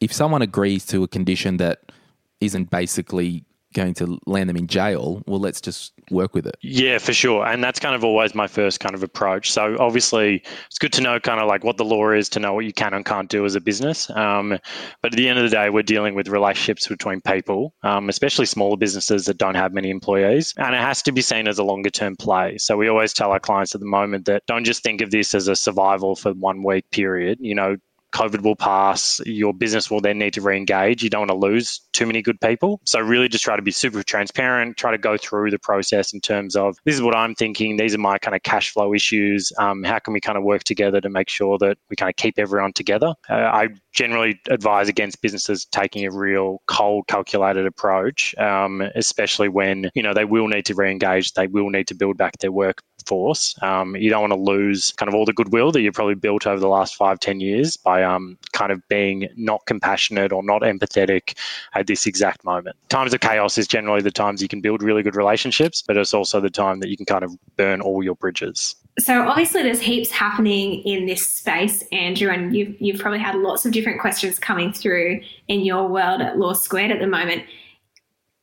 if 0.00 0.12
someone 0.12 0.42
agrees 0.42 0.84
to 0.86 1.02
a 1.02 1.08
condition 1.08 1.56
that 1.56 1.92
isn't 2.40 2.70
basically 2.70 3.44
going 3.72 3.94
to 3.94 4.18
land 4.26 4.48
them 4.48 4.56
in 4.56 4.66
jail, 4.66 5.22
well, 5.26 5.40
let's 5.40 5.60
just 5.60 5.92
work 6.10 6.34
with 6.34 6.46
it. 6.46 6.56
Yeah, 6.62 6.98
for 6.98 7.12
sure. 7.12 7.46
And 7.46 7.62
that's 7.62 7.80
kind 7.80 7.94
of 7.94 8.04
always 8.04 8.34
my 8.34 8.46
first 8.46 8.80
kind 8.80 8.94
of 8.94 9.02
approach. 9.02 9.50
So 9.50 9.76
obviously, 9.78 10.42
it's 10.66 10.78
good 10.78 10.92
to 10.94 11.00
know 11.00 11.18
kind 11.20 11.40
of 11.40 11.48
like 11.48 11.64
what 11.64 11.76
the 11.76 11.84
law 11.84 12.10
is 12.10 12.28
to 12.30 12.40
know 12.40 12.52
what 12.54 12.64
you 12.64 12.72
can 12.72 12.94
and 12.94 13.04
can't 13.04 13.28
do 13.28 13.44
as 13.44 13.54
a 13.54 13.60
business. 13.60 14.10
Um, 14.10 14.58
but 15.02 15.12
at 15.12 15.16
the 15.16 15.28
end 15.28 15.38
of 15.38 15.44
the 15.44 15.50
day, 15.50 15.70
we're 15.70 15.82
dealing 15.82 16.14
with 16.14 16.28
relationships 16.28 16.86
between 16.88 17.20
people, 17.20 17.74
um, 17.82 18.08
especially 18.08 18.46
smaller 18.46 18.76
businesses 18.76 19.26
that 19.26 19.38
don't 19.38 19.54
have 19.54 19.72
many 19.72 19.90
employees. 19.90 20.54
And 20.56 20.74
it 20.74 20.80
has 20.80 21.02
to 21.02 21.12
be 21.12 21.20
seen 21.20 21.48
as 21.48 21.58
a 21.58 21.64
longer 21.64 21.90
term 21.90 22.16
play. 22.16 22.58
So 22.58 22.76
we 22.76 22.88
always 22.88 23.12
tell 23.12 23.32
our 23.32 23.40
clients 23.40 23.74
at 23.74 23.80
the 23.80 23.86
moment 23.86 24.26
that 24.26 24.42
don't 24.46 24.64
just 24.64 24.82
think 24.82 25.00
of 25.00 25.10
this 25.10 25.34
as 25.34 25.48
a 25.48 25.56
survival 25.56 26.16
for 26.16 26.32
one 26.32 26.62
week 26.62 26.90
period. 26.90 27.38
You 27.40 27.54
know, 27.54 27.76
COVID 28.12 28.42
will 28.42 28.56
pass, 28.56 29.20
your 29.26 29.52
business 29.52 29.90
will 29.90 30.00
then 30.00 30.18
need 30.18 30.34
to 30.34 30.40
re 30.40 30.56
engage. 30.56 31.02
You 31.02 31.10
don't 31.10 31.22
want 31.22 31.30
to 31.30 31.36
lose 31.36 31.80
too 31.92 32.06
many 32.06 32.22
good 32.22 32.40
people. 32.40 32.80
So, 32.84 33.00
really 33.00 33.28
just 33.28 33.44
try 33.44 33.56
to 33.56 33.62
be 33.62 33.70
super 33.70 34.02
transparent, 34.02 34.76
try 34.76 34.90
to 34.90 34.98
go 34.98 35.16
through 35.16 35.50
the 35.50 35.58
process 35.58 36.12
in 36.12 36.20
terms 36.20 36.56
of 36.56 36.76
this 36.84 36.94
is 36.94 37.02
what 37.02 37.16
I'm 37.16 37.34
thinking, 37.34 37.76
these 37.76 37.94
are 37.94 37.98
my 37.98 38.18
kind 38.18 38.34
of 38.34 38.42
cash 38.42 38.70
flow 38.70 38.94
issues. 38.94 39.52
Um, 39.58 39.82
how 39.82 39.98
can 39.98 40.14
we 40.14 40.20
kind 40.20 40.38
of 40.38 40.44
work 40.44 40.64
together 40.64 41.00
to 41.00 41.08
make 41.08 41.28
sure 41.28 41.58
that 41.58 41.78
we 41.90 41.96
kind 41.96 42.10
of 42.10 42.16
keep 42.16 42.38
everyone 42.38 42.72
together? 42.72 43.14
Uh, 43.28 43.34
I 43.34 43.68
generally 43.92 44.40
advise 44.48 44.88
against 44.88 45.20
businesses 45.22 45.66
taking 45.66 46.06
a 46.06 46.10
real 46.10 46.62
cold, 46.66 47.06
calculated 47.08 47.66
approach, 47.66 48.34
um, 48.38 48.82
especially 48.94 49.48
when 49.48 49.90
you 49.94 50.02
know 50.02 50.14
they 50.14 50.24
will 50.24 50.48
need 50.48 50.66
to 50.66 50.74
re-engage, 50.74 51.32
they 51.32 51.46
will 51.46 51.70
need 51.70 51.86
to 51.88 51.94
build 51.94 52.16
back 52.16 52.38
their 52.38 52.52
work 52.52 52.82
force. 53.06 53.54
Um, 53.62 53.96
you 53.96 54.10
don't 54.10 54.20
want 54.20 54.32
to 54.32 54.38
lose 54.38 54.92
kind 54.92 55.08
of 55.08 55.14
all 55.14 55.24
the 55.24 55.32
goodwill 55.32 55.72
that 55.72 55.80
you've 55.80 55.94
probably 55.94 56.14
built 56.14 56.46
over 56.46 56.60
the 56.60 56.68
last 56.68 56.96
five, 56.96 57.20
ten 57.20 57.40
years 57.40 57.76
by 57.76 58.02
um, 58.02 58.38
kind 58.52 58.72
of 58.72 58.86
being 58.88 59.28
not 59.36 59.64
compassionate 59.66 60.32
or 60.32 60.42
not 60.42 60.62
empathetic 60.62 61.36
at 61.74 61.86
this 61.86 62.06
exact 62.06 62.44
moment. 62.44 62.76
Times 62.88 63.14
of 63.14 63.20
chaos 63.20 63.58
is 63.58 63.66
generally 63.66 64.02
the 64.02 64.10
times 64.10 64.42
you 64.42 64.48
can 64.48 64.60
build 64.60 64.82
really 64.82 65.02
good 65.02 65.16
relationships, 65.16 65.82
but 65.82 65.96
it's 65.96 66.14
also 66.14 66.40
the 66.40 66.50
time 66.50 66.80
that 66.80 66.88
you 66.88 66.96
can 66.96 67.06
kind 67.06 67.24
of 67.24 67.36
burn 67.56 67.80
all 67.80 68.02
your 68.02 68.14
bridges. 68.16 68.76
So 68.98 69.26
obviously 69.26 69.62
there's 69.62 69.80
heaps 69.80 70.10
happening 70.10 70.82
in 70.82 71.06
this 71.06 71.26
space, 71.26 71.82
Andrew, 71.92 72.30
and 72.30 72.54
you've 72.54 72.78
you've 72.80 73.00
probably 73.00 73.20
had 73.20 73.34
lots 73.36 73.64
of 73.64 73.72
different 73.72 74.00
questions 74.00 74.38
coming 74.38 74.72
through 74.72 75.22
in 75.48 75.60
your 75.60 75.88
world 75.88 76.20
at 76.20 76.38
Law 76.38 76.52
Squared 76.52 76.90
at 76.90 77.00
the 77.00 77.06
moment. 77.06 77.44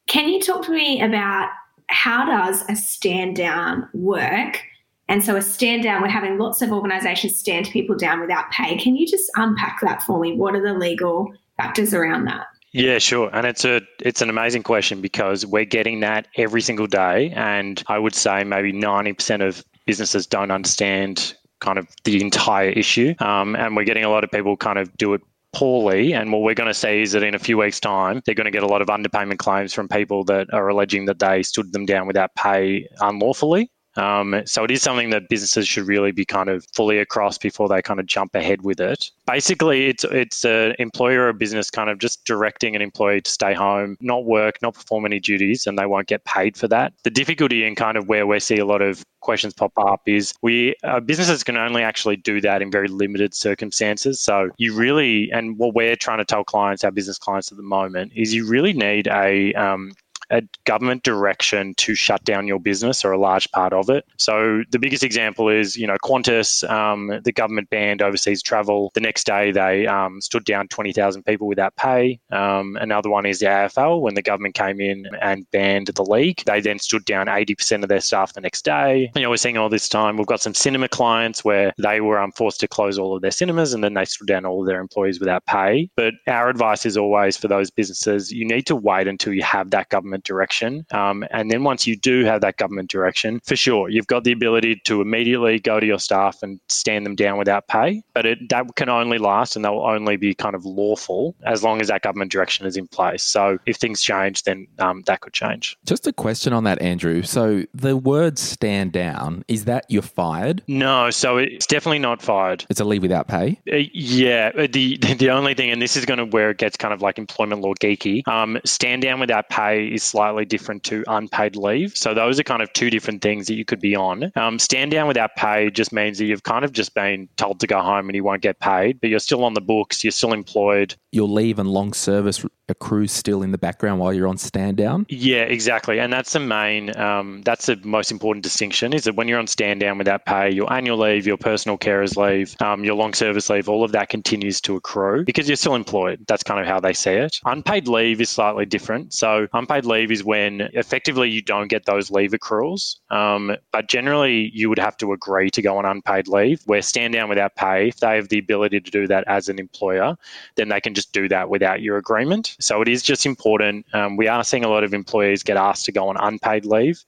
Can 0.07 0.27
you 0.27 0.41
talk 0.41 0.65
to 0.65 0.71
me 0.71 1.03
about 1.03 1.49
how 1.89 2.25
does 2.25 2.63
a 2.69 2.75
stand 2.75 3.35
down 3.35 3.89
work? 3.93 4.61
And 5.07 5.23
so 5.23 5.35
a 5.35 5.41
stand 5.41 5.83
down, 5.83 6.03
we're 6.03 6.07
having 6.07 6.37
lots 6.37 6.61
of 6.61 6.71
organizations 6.71 7.37
stand 7.37 7.67
people 7.71 7.95
down 7.95 8.21
without 8.21 8.51
pay. 8.51 8.77
Can 8.77 8.95
you 8.95 9.07
just 9.07 9.29
unpack 9.35 9.79
that 9.81 10.03
for 10.03 10.19
me? 10.19 10.35
What 10.35 10.55
are 10.55 10.61
the 10.61 10.75
legal 10.75 11.33
factors 11.57 11.93
around 11.93 12.25
that? 12.25 12.45
Yeah, 12.71 12.99
sure. 12.99 13.31
And 13.33 13.47
it's 13.47 13.65
a 13.65 13.81
it's 13.99 14.21
an 14.21 14.29
amazing 14.29 14.61
question 14.61 15.01
because 15.01 15.43
we're 15.43 15.65
getting 15.65 16.01
that 16.01 16.27
every 16.37 16.61
single 16.61 16.85
day 16.85 17.31
and 17.35 17.83
I 17.87 17.97
would 17.97 18.13
say 18.13 18.43
maybe 18.43 18.71
90% 18.71 19.45
of 19.45 19.65
businesses 19.87 20.27
don't 20.27 20.51
understand 20.51 21.35
kind 21.59 21.79
of 21.79 21.87
the 22.03 22.21
entire 22.21 22.69
issue. 22.69 23.15
Um, 23.17 23.55
and 23.55 23.75
we're 23.75 23.85
getting 23.85 24.03
a 24.03 24.09
lot 24.09 24.23
of 24.23 24.29
people 24.29 24.55
kind 24.55 24.77
of 24.77 24.95
do 24.97 25.15
it 25.15 25.21
poorly. 25.53 26.13
And 26.13 26.31
what 26.31 26.41
we're 26.41 26.53
going 26.53 26.67
to 26.67 26.73
see 26.73 27.01
is 27.01 27.13
that 27.13 27.23
in 27.23 27.35
a 27.35 27.39
few 27.39 27.57
weeks' 27.57 27.79
time, 27.79 28.21
they're 28.25 28.35
going 28.35 28.45
to 28.45 28.51
get 28.51 28.63
a 28.63 28.67
lot 28.67 28.81
of 28.81 28.87
underpayment 28.87 29.37
claims 29.37 29.73
from 29.73 29.87
people 29.87 30.23
that 30.25 30.47
are 30.53 30.67
alleging 30.67 31.05
that 31.05 31.19
they 31.19 31.43
stood 31.43 31.71
them 31.73 31.85
down 31.85 32.07
without 32.07 32.35
pay 32.35 32.87
unlawfully. 32.99 33.71
Um, 33.99 34.41
so 34.45 34.63
it 34.63 34.71
is 34.71 34.81
something 34.81 35.09
that 35.09 35.29
businesses 35.29 35.67
should 35.67 35.85
really 35.85 36.11
be 36.11 36.25
kind 36.25 36.49
of 36.49 36.65
fully 36.73 36.99
across 36.99 37.37
before 37.37 37.67
they 37.67 37.81
kind 37.81 37.99
of 37.99 38.05
jump 38.05 38.33
ahead 38.33 38.61
with 38.61 38.79
it. 38.79 39.11
Basically, 39.27 39.87
it's 39.87 40.03
it's 40.05 40.45
an 40.45 40.75
employer 40.79 41.23
or 41.23 41.29
a 41.29 41.33
business 41.33 41.69
kind 41.69 41.89
of 41.89 41.99
just 41.99 42.23
directing 42.25 42.75
an 42.75 42.81
employee 42.81 43.21
to 43.21 43.31
stay 43.31 43.53
home, 43.53 43.97
not 43.99 44.25
work, 44.25 44.61
not 44.61 44.73
perform 44.73 45.05
any 45.05 45.19
duties, 45.19 45.67
and 45.67 45.77
they 45.77 45.85
won't 45.85 46.07
get 46.07 46.23
paid 46.23 46.55
for 46.55 46.67
that. 46.69 46.93
The 47.03 47.09
difficulty 47.09 47.65
in 47.65 47.75
kind 47.75 47.97
of 47.97 48.07
where 48.07 48.25
we 48.25 48.39
see 48.39 48.57
a 48.57 48.65
lot 48.65 48.81
of 48.81 49.03
questions 49.19 49.53
pop 49.53 49.73
up 49.77 50.01
is 50.05 50.33
we 50.41 50.75
uh, 50.83 50.99
businesses 51.01 51.43
can 51.43 51.57
only 51.57 51.83
actually 51.83 52.15
do 52.15 52.39
that 52.41 52.61
in 52.61 52.71
very 52.71 52.87
limited 52.87 53.33
circumstances. 53.33 54.19
So 54.19 54.49
you 54.57 54.73
really, 54.73 55.29
and 55.31 55.57
what 55.57 55.75
we're 55.75 55.97
trying 55.97 56.19
to 56.19 56.25
tell 56.25 56.43
clients, 56.43 56.83
our 56.83 56.91
business 56.91 57.17
clients 57.17 57.51
at 57.51 57.57
the 57.57 57.63
moment, 57.63 58.13
is 58.15 58.33
you 58.33 58.47
really 58.47 58.73
need 58.73 59.07
a 59.07 59.53
um, 59.55 59.91
a 60.31 60.41
government 60.65 61.03
direction 61.03 61.73
to 61.75 61.95
shut 61.95 62.23
down 62.23 62.47
your 62.47 62.59
business 62.59 63.03
or 63.03 63.11
a 63.11 63.17
large 63.17 63.49
part 63.51 63.73
of 63.73 63.89
it. 63.89 64.05
So 64.17 64.63
the 64.71 64.79
biggest 64.79 65.03
example 65.03 65.49
is, 65.49 65.75
you 65.75 65.87
know, 65.87 65.97
Qantas, 66.03 66.69
um, 66.69 67.19
the 67.23 67.31
government 67.31 67.69
banned 67.69 68.01
overseas 68.01 68.41
travel. 68.41 68.91
The 68.93 69.01
next 69.01 69.25
day 69.25 69.51
they 69.51 69.87
um, 69.87 70.21
stood 70.21 70.45
down 70.45 70.67
20,000 70.67 71.23
people 71.23 71.47
without 71.47 71.75
pay. 71.75 72.19
Um, 72.31 72.77
another 72.79 73.09
one 73.09 73.25
is 73.25 73.39
the 73.39 73.47
AFL 73.47 74.01
when 74.01 74.15
the 74.15 74.21
government 74.21 74.55
came 74.55 74.79
in 74.79 75.05
and 75.21 75.49
banned 75.51 75.87
the 75.87 76.03
league. 76.03 76.43
They 76.45 76.61
then 76.61 76.79
stood 76.79 77.05
down 77.05 77.27
80% 77.27 77.83
of 77.83 77.89
their 77.89 78.01
staff 78.01 78.33
the 78.33 78.41
next 78.41 78.63
day. 78.65 79.11
You 79.15 79.21
know, 79.21 79.29
we're 79.29 79.37
seeing 79.37 79.57
all 79.57 79.69
this 79.69 79.89
time. 79.89 80.17
We've 80.17 80.27
got 80.27 80.41
some 80.41 80.53
cinema 80.53 80.87
clients 80.87 81.43
where 81.43 81.73
they 81.77 82.01
were 82.01 82.19
um, 82.19 82.31
forced 82.31 82.59
to 82.61 82.67
close 82.67 82.99
all 82.99 83.15
of 83.15 83.21
their 83.21 83.31
cinemas 83.31 83.73
and 83.73 83.83
then 83.83 83.93
they 83.93 84.05
stood 84.05 84.27
down 84.27 84.45
all 84.45 84.61
of 84.61 84.67
their 84.67 84.79
employees 84.79 85.19
without 85.19 85.45
pay. 85.45 85.89
But 85.95 86.13
our 86.27 86.49
advice 86.49 86.85
is 86.85 86.97
always 86.97 87.37
for 87.37 87.47
those 87.47 87.71
businesses, 87.71 88.31
you 88.31 88.45
need 88.45 88.65
to 88.67 88.75
wait 88.75 89.07
until 89.07 89.33
you 89.33 89.43
have 89.43 89.71
that 89.71 89.89
government 89.89 90.18
direction. 90.23 90.85
Um, 90.91 91.25
and 91.31 91.49
then 91.51 91.63
once 91.63 91.87
you 91.87 91.95
do 91.95 92.25
have 92.25 92.41
that 92.41 92.57
government 92.57 92.89
direction, 92.89 93.39
for 93.43 93.55
sure, 93.55 93.89
you've 93.89 94.07
got 94.07 94.23
the 94.23 94.31
ability 94.31 94.81
to 94.85 95.01
immediately 95.01 95.59
go 95.59 95.79
to 95.79 95.85
your 95.85 95.99
staff 95.99 96.41
and 96.41 96.59
stand 96.67 97.05
them 97.05 97.15
down 97.15 97.37
without 97.37 97.67
pay. 97.67 98.03
But 98.13 98.25
it, 98.25 98.49
that 98.49 98.75
can 98.75 98.89
only 98.89 99.17
last 99.17 99.55
and 99.55 99.65
that 99.65 99.73
will 99.73 99.85
only 99.85 100.17
be 100.17 100.33
kind 100.33 100.55
of 100.55 100.65
lawful 100.65 101.35
as 101.45 101.63
long 101.63 101.81
as 101.81 101.87
that 101.87 102.01
government 102.01 102.31
direction 102.31 102.65
is 102.65 102.77
in 102.77 102.87
place. 102.87 103.23
So 103.23 103.57
if 103.65 103.77
things 103.77 104.01
change, 104.01 104.43
then 104.43 104.67
um, 104.79 105.03
that 105.03 105.21
could 105.21 105.33
change. 105.33 105.77
Just 105.85 106.07
a 106.07 106.13
question 106.13 106.53
on 106.53 106.63
that, 106.63 106.81
Andrew. 106.81 107.23
So 107.23 107.63
the 107.73 107.97
word 107.97 108.37
stand 108.37 108.91
down, 108.91 109.43
is 109.47 109.65
that 109.65 109.85
you're 109.89 110.01
fired? 110.01 110.63
No, 110.67 111.09
so 111.09 111.37
it's 111.37 111.67
definitely 111.67 111.99
not 111.99 112.21
fired. 112.21 112.65
It's 112.69 112.79
a 112.79 112.85
leave 112.85 113.01
without 113.01 113.27
pay? 113.27 113.59
Uh, 113.71 113.77
yeah. 113.93 114.51
Uh, 114.57 114.67
the, 114.71 114.97
the 115.17 115.29
only 115.29 115.53
thing, 115.53 115.69
and 115.69 115.81
this 115.81 115.95
is 115.95 116.05
going 116.05 116.19
to 116.19 116.25
where 116.25 116.49
it 116.49 116.57
gets 116.57 116.77
kind 116.77 116.93
of 116.93 117.01
like 117.01 117.17
employment 117.17 117.61
law 117.61 117.73
geeky, 117.75 118.27
um, 118.27 118.59
stand 118.65 119.01
down 119.01 119.19
without 119.19 119.49
pay 119.49 119.87
is 119.87 120.08
slightly 120.09 120.45
different 120.45 120.83
to 120.85 121.03
unpaid 121.07 121.55
leave. 121.55 121.95
So 121.95 122.13
those 122.13 122.39
are 122.39 122.43
kind 122.43 122.61
of 122.61 122.71
two 122.73 122.89
different 122.89 123.21
things 123.21 123.47
that 123.47 123.55
you 123.55 123.65
could 123.65 123.79
be 123.79 123.95
on. 123.95 124.31
Um, 124.35 124.59
stand 124.59 124.91
down 124.91 125.07
without 125.07 125.35
pay 125.35 125.69
just 125.69 125.93
means 125.93 126.17
that 126.17 126.25
you've 126.25 126.43
kind 126.43 126.65
of 126.65 126.71
just 126.71 126.93
been 126.93 127.29
told 127.37 127.59
to 127.61 127.67
go 127.67 127.81
home 127.81 128.09
and 128.09 128.15
you 128.15 128.23
won't 128.23 128.41
get 128.41 128.59
paid, 128.59 128.99
but 129.01 129.09
you're 129.09 129.19
still 129.19 129.43
on 129.43 129.53
the 129.53 129.61
books, 129.61 130.03
you're 130.03 130.11
still 130.11 130.33
employed. 130.33 130.95
Your 131.11 131.27
leave 131.27 131.59
and 131.59 131.69
long 131.69 131.93
service 131.93 132.43
accrues 132.69 133.11
still 133.11 133.41
in 133.41 133.51
the 133.51 133.57
background 133.57 133.99
while 133.99 134.13
you're 134.13 134.27
on 134.27 134.37
stand 134.37 134.77
down? 134.77 135.05
Yeah, 135.09 135.41
exactly. 135.41 135.99
And 135.99 136.11
that's 136.11 136.33
the 136.33 136.39
main, 136.39 136.95
um, 136.97 137.41
that's 137.43 137.65
the 137.65 137.77
most 137.83 138.11
important 138.11 138.43
distinction 138.43 138.93
is 138.93 139.03
that 139.03 139.15
when 139.15 139.27
you're 139.27 139.39
on 139.39 139.47
stand 139.47 139.79
down 139.79 139.97
without 139.97 140.25
pay, 140.25 140.49
your 140.49 140.71
annual 140.71 140.97
leave, 140.97 141.25
your 141.25 141.37
personal 141.37 141.77
carers 141.77 142.15
leave, 142.15 142.55
um, 142.61 142.83
your 142.83 142.95
long 142.95 143.13
service 143.13 143.49
leave, 143.49 143.69
all 143.69 143.83
of 143.83 143.91
that 143.91 144.09
continues 144.09 144.61
to 144.61 144.75
accrue 144.75 145.23
because 145.25 145.47
you're 145.47 145.55
still 145.55 145.75
employed. 145.75 146.25
That's 146.27 146.43
kind 146.43 146.59
of 146.59 146.67
how 146.67 146.79
they 146.79 146.93
see 146.93 147.11
it. 147.11 147.37
Unpaid 147.45 147.87
leave 147.87 148.21
is 148.21 148.29
slightly 148.29 148.65
different. 148.65 149.13
So 149.13 149.47
unpaid 149.53 149.85
leave 149.85 150.11
is 150.11 150.23
when 150.23 150.61
effectively 150.73 151.29
you 151.29 151.41
don't 151.41 151.67
get 151.67 151.85
those 151.85 152.11
leave 152.11 152.31
accruals. 152.31 152.95
Um, 153.11 153.55
but 153.71 153.87
generally, 153.87 154.51
you 154.53 154.69
would 154.69 154.79
have 154.79 154.97
to 154.97 155.13
agree 155.13 155.49
to 155.51 155.61
go 155.61 155.77
on 155.77 155.85
unpaid 155.85 156.27
leave. 156.27 156.61
Where 156.65 156.81
stand 156.81 157.13
down 157.13 157.29
without 157.29 157.55
pay, 157.55 157.89
if 157.89 157.99
they 157.99 158.15
have 158.15 158.29
the 158.29 158.39
ability 158.39 158.81
to 158.81 158.91
do 158.91 159.07
that 159.07 159.23
as 159.27 159.49
an 159.49 159.59
employer, 159.59 160.17
then 160.55 160.69
they 160.69 160.81
can 160.81 160.93
just 160.93 161.13
do 161.13 161.27
that 161.29 161.49
without 161.49 161.81
your 161.81 161.97
agreement. 161.97 162.55
So 162.59 162.81
it 162.81 162.87
is 162.87 163.01
just 163.01 163.25
important. 163.25 163.85
Um, 163.93 164.17
we 164.17 164.27
are 164.27 164.43
seeing 164.43 164.63
a 164.63 164.69
lot 164.69 164.83
of 164.83 164.93
employees 164.93 165.43
get 165.43 165.57
asked 165.57 165.85
to 165.85 165.91
go 165.91 166.09
on 166.09 166.17
unpaid 166.17 166.65
leave. 166.65 167.03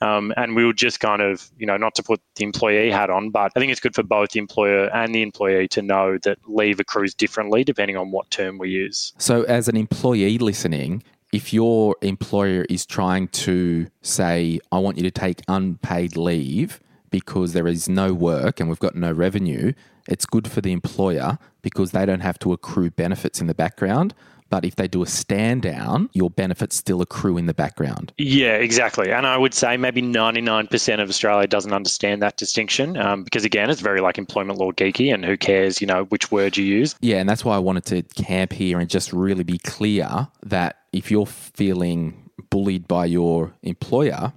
Um, 0.00 0.32
and 0.36 0.56
we 0.56 0.64
would 0.64 0.76
just 0.76 1.00
kind 1.00 1.22
of, 1.22 1.48
you 1.58 1.66
know, 1.66 1.76
not 1.76 1.94
to 1.96 2.02
put 2.02 2.20
the 2.34 2.44
employee 2.44 2.90
hat 2.90 3.10
on, 3.10 3.30
but 3.30 3.52
I 3.54 3.60
think 3.60 3.72
it's 3.72 3.80
good 3.80 3.94
for 3.94 4.02
both 4.02 4.30
the 4.30 4.40
employer 4.40 4.86
and 4.94 5.14
the 5.14 5.22
employee 5.22 5.68
to 5.68 5.82
know 5.82 6.18
that 6.24 6.38
leave 6.46 6.80
accrues 6.80 7.14
differently 7.14 7.64
depending 7.64 7.96
on 7.96 8.10
what 8.10 8.30
term 8.30 8.58
we 8.58 8.70
use. 8.70 9.12
So, 9.18 9.42
as 9.44 9.68
an 9.68 9.76
employee 9.76 10.38
listening, 10.38 11.02
if 11.32 11.52
your 11.52 11.96
employer 12.02 12.64
is 12.68 12.86
trying 12.86 13.28
to 13.28 13.86
say, 14.02 14.60
I 14.72 14.78
want 14.78 14.96
you 14.96 15.02
to 15.02 15.10
take 15.10 15.42
unpaid 15.48 16.16
leave 16.16 16.80
because 17.10 17.52
there 17.52 17.66
is 17.66 17.88
no 17.88 18.12
work 18.12 18.60
and 18.60 18.68
we've 18.68 18.78
got 18.78 18.94
no 18.94 19.12
revenue, 19.12 19.72
it's 20.08 20.26
good 20.26 20.50
for 20.50 20.60
the 20.60 20.72
employer 20.72 21.38
because 21.62 21.92
they 21.92 22.06
don't 22.06 22.20
have 22.20 22.38
to 22.40 22.52
accrue 22.52 22.90
benefits 22.90 23.40
in 23.40 23.46
the 23.46 23.54
background. 23.54 24.14
But 24.48 24.64
if 24.64 24.76
they 24.76 24.86
do 24.86 25.02
a 25.02 25.06
stand 25.06 25.62
down, 25.62 26.08
your 26.12 26.30
benefits 26.30 26.76
still 26.76 27.02
accrue 27.02 27.36
in 27.36 27.46
the 27.46 27.54
background. 27.54 28.12
Yeah, 28.16 28.54
exactly. 28.54 29.10
And 29.10 29.26
I 29.26 29.36
would 29.36 29.54
say 29.54 29.76
maybe 29.76 30.02
99% 30.02 31.02
of 31.02 31.08
Australia 31.08 31.48
doesn't 31.48 31.72
understand 31.72 32.22
that 32.22 32.36
distinction 32.36 32.96
um, 32.96 33.24
because, 33.24 33.44
again, 33.44 33.70
it's 33.70 33.80
very 33.80 34.00
like 34.00 34.18
employment 34.18 34.60
law 34.60 34.70
geeky 34.70 35.12
and 35.12 35.24
who 35.24 35.36
cares, 35.36 35.80
you 35.80 35.86
know, 35.86 36.04
which 36.04 36.30
word 36.30 36.56
you 36.56 36.64
use. 36.64 36.94
Yeah, 37.00 37.16
and 37.16 37.28
that's 37.28 37.44
why 37.44 37.56
I 37.56 37.58
wanted 37.58 37.86
to 37.86 38.02
camp 38.22 38.52
here 38.52 38.78
and 38.78 38.88
just 38.88 39.12
really 39.12 39.42
be 39.42 39.58
clear 39.58 40.28
that 40.44 40.78
if 40.92 41.10
you're 41.10 41.26
feeling 41.26 42.30
bullied 42.50 42.86
by 42.86 43.06
your 43.06 43.52
employer 43.62 44.32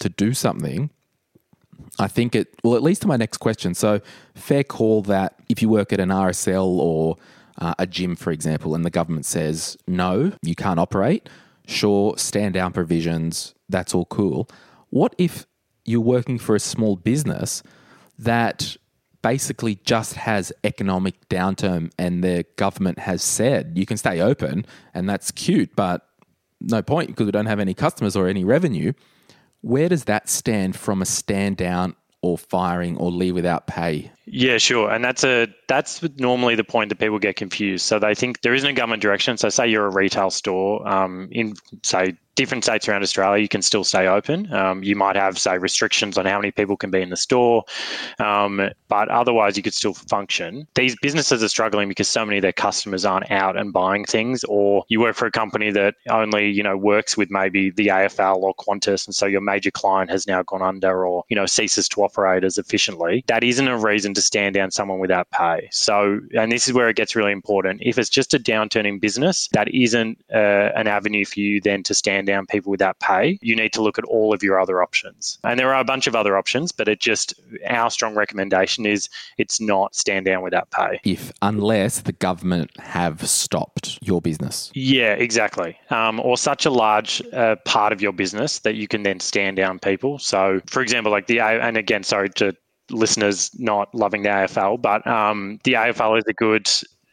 to 0.00 0.08
do 0.10 0.34
something, 0.34 0.90
I 1.98 2.08
think 2.08 2.34
it, 2.34 2.54
well, 2.62 2.76
at 2.76 2.82
least 2.82 3.02
to 3.02 3.08
my 3.08 3.16
next 3.16 3.38
question. 3.38 3.74
So, 3.74 4.00
fair 4.34 4.64
call 4.64 5.02
that 5.02 5.36
if 5.48 5.62
you 5.62 5.68
work 5.68 5.92
at 5.92 6.00
an 6.00 6.08
RSL 6.08 6.66
or 6.66 7.16
uh, 7.58 7.74
a 7.78 7.86
gym, 7.86 8.16
for 8.16 8.30
example, 8.32 8.74
and 8.74 8.84
the 8.84 8.90
government 8.90 9.26
says, 9.26 9.76
no, 9.86 10.32
you 10.42 10.54
can't 10.54 10.80
operate, 10.80 11.28
sure, 11.66 12.16
stand 12.18 12.54
down 12.54 12.72
provisions, 12.72 13.54
that's 13.68 13.94
all 13.94 14.06
cool. 14.06 14.48
What 14.90 15.14
if 15.18 15.46
you're 15.84 16.00
working 16.00 16.38
for 16.38 16.54
a 16.54 16.60
small 16.60 16.96
business 16.96 17.62
that 18.18 18.76
basically 19.22 19.76
just 19.84 20.14
has 20.14 20.52
economic 20.64 21.28
downturn 21.28 21.90
and 21.98 22.22
the 22.22 22.44
government 22.56 22.98
has 22.98 23.22
said 23.22 23.72
you 23.74 23.86
can 23.86 23.96
stay 23.96 24.20
open 24.20 24.66
and 24.92 25.08
that's 25.08 25.30
cute, 25.30 25.74
but 25.74 26.06
no 26.60 26.82
point 26.82 27.08
because 27.08 27.26
we 27.26 27.32
don't 27.32 27.46
have 27.46 27.60
any 27.60 27.74
customers 27.74 28.16
or 28.16 28.28
any 28.28 28.44
revenue. 28.44 28.92
Where 29.64 29.88
does 29.88 30.04
that 30.04 30.28
stand 30.28 30.76
from 30.76 31.00
a 31.00 31.06
stand 31.06 31.56
down 31.56 31.96
or 32.20 32.36
firing 32.36 32.98
or 32.98 33.10
leave 33.10 33.34
without 33.34 33.66
pay? 33.66 34.10
Yeah, 34.26 34.58
sure. 34.58 34.90
And 34.90 35.02
that's 35.02 35.24
a 35.24 35.46
that's 35.68 36.02
normally 36.18 36.54
the 36.54 36.64
point 36.64 36.90
that 36.90 36.98
people 36.98 37.18
get 37.18 37.36
confused. 37.36 37.86
So 37.86 37.98
they 37.98 38.14
think 38.14 38.42
there 38.42 38.54
isn't 38.54 38.68
a 38.68 38.74
government 38.74 39.00
direction. 39.00 39.38
So 39.38 39.48
say 39.48 39.66
you're 39.68 39.86
a 39.86 39.90
retail 39.90 40.30
store 40.30 40.86
um, 40.86 41.28
in 41.30 41.54
say 41.82 42.14
different 42.34 42.64
states 42.64 42.88
around 42.88 43.02
Australia, 43.02 43.40
you 43.40 43.48
can 43.48 43.62
still 43.62 43.84
stay 43.84 44.06
open. 44.06 44.52
Um, 44.52 44.82
you 44.82 44.96
might 44.96 45.16
have, 45.16 45.38
say, 45.38 45.58
restrictions 45.58 46.18
on 46.18 46.26
how 46.26 46.38
many 46.38 46.50
people 46.50 46.76
can 46.76 46.90
be 46.90 47.00
in 47.00 47.10
the 47.10 47.16
store, 47.16 47.64
um, 48.18 48.70
but 48.88 49.08
otherwise 49.08 49.56
you 49.56 49.62
could 49.62 49.74
still 49.74 49.94
function. 49.94 50.66
These 50.74 50.96
businesses 51.00 51.42
are 51.42 51.48
struggling 51.48 51.88
because 51.88 52.08
so 52.08 52.24
many 52.24 52.38
of 52.38 52.42
their 52.42 52.52
customers 52.52 53.04
aren't 53.04 53.30
out 53.30 53.56
and 53.56 53.72
buying 53.72 54.04
things, 54.04 54.44
or 54.44 54.84
you 54.88 55.00
work 55.00 55.16
for 55.16 55.26
a 55.26 55.30
company 55.30 55.70
that 55.70 55.94
only 56.08 56.50
you 56.50 56.62
know 56.62 56.76
works 56.76 57.16
with 57.16 57.30
maybe 57.30 57.70
the 57.70 57.88
AFL 57.88 58.36
or 58.36 58.54
Qantas, 58.56 59.06
and 59.06 59.14
so 59.14 59.26
your 59.26 59.40
major 59.40 59.70
client 59.70 60.10
has 60.10 60.26
now 60.26 60.42
gone 60.42 60.62
under 60.62 61.06
or 61.06 61.24
you 61.28 61.36
know 61.36 61.46
ceases 61.46 61.88
to 61.90 62.02
operate 62.02 62.44
as 62.44 62.58
efficiently. 62.58 63.24
That 63.26 63.44
isn't 63.44 63.68
a 63.68 63.78
reason 63.78 64.14
to 64.14 64.22
stand 64.22 64.54
down 64.54 64.70
someone 64.70 64.98
without 64.98 65.30
pay. 65.30 65.68
So, 65.70 66.20
and 66.36 66.50
this 66.50 66.66
is 66.66 66.74
where 66.74 66.88
it 66.88 66.96
gets 66.96 67.14
really 67.16 67.32
important. 67.32 67.80
If 67.82 67.98
it's 67.98 68.10
just 68.10 68.34
a 68.34 68.38
downturn 68.38 68.86
in 68.86 68.98
business, 68.98 69.48
that 69.52 69.68
isn't 69.72 70.18
uh, 70.32 70.70
an 70.76 70.86
avenue 70.86 71.24
for 71.24 71.40
you 71.40 71.60
then 71.60 71.82
to 71.84 71.94
stand 71.94 72.23
down 72.24 72.46
people 72.46 72.70
without 72.70 72.98
pay. 73.00 73.38
You 73.42 73.56
need 73.56 73.72
to 73.74 73.82
look 73.82 73.98
at 73.98 74.04
all 74.04 74.32
of 74.32 74.42
your 74.42 74.60
other 74.60 74.82
options. 74.82 75.38
And 75.44 75.58
there 75.58 75.72
are 75.74 75.80
a 75.80 75.84
bunch 75.84 76.06
of 76.06 76.14
other 76.14 76.36
options, 76.36 76.72
but 76.72 76.88
it 76.88 77.00
just, 77.00 77.34
our 77.66 77.90
strong 77.90 78.14
recommendation 78.14 78.86
is 78.86 79.08
it's 79.38 79.60
not 79.60 79.94
stand 79.94 80.26
down 80.26 80.42
without 80.42 80.70
pay. 80.70 81.00
If, 81.04 81.32
unless 81.42 82.02
the 82.02 82.12
government 82.12 82.70
have 82.80 83.28
stopped 83.28 83.98
your 84.02 84.20
business. 84.20 84.70
Yeah, 84.74 85.14
exactly. 85.14 85.78
Um, 85.90 86.20
or 86.20 86.36
such 86.36 86.66
a 86.66 86.70
large 86.70 87.22
uh, 87.32 87.56
part 87.64 87.92
of 87.92 88.00
your 88.00 88.12
business 88.12 88.60
that 88.60 88.74
you 88.74 88.88
can 88.88 89.02
then 89.02 89.20
stand 89.20 89.56
down 89.56 89.78
people. 89.78 90.18
So, 90.18 90.60
for 90.66 90.82
example, 90.82 91.12
like 91.12 91.26
the, 91.26 91.40
and 91.40 91.76
again, 91.76 92.02
sorry 92.02 92.30
to 92.30 92.54
listeners 92.90 93.50
not 93.58 93.94
loving 93.94 94.22
the 94.22 94.28
AFL, 94.28 94.80
but 94.80 95.06
um, 95.06 95.58
the 95.64 95.74
AFL 95.74 96.18
is 96.18 96.24
a 96.28 96.32
good 96.32 96.68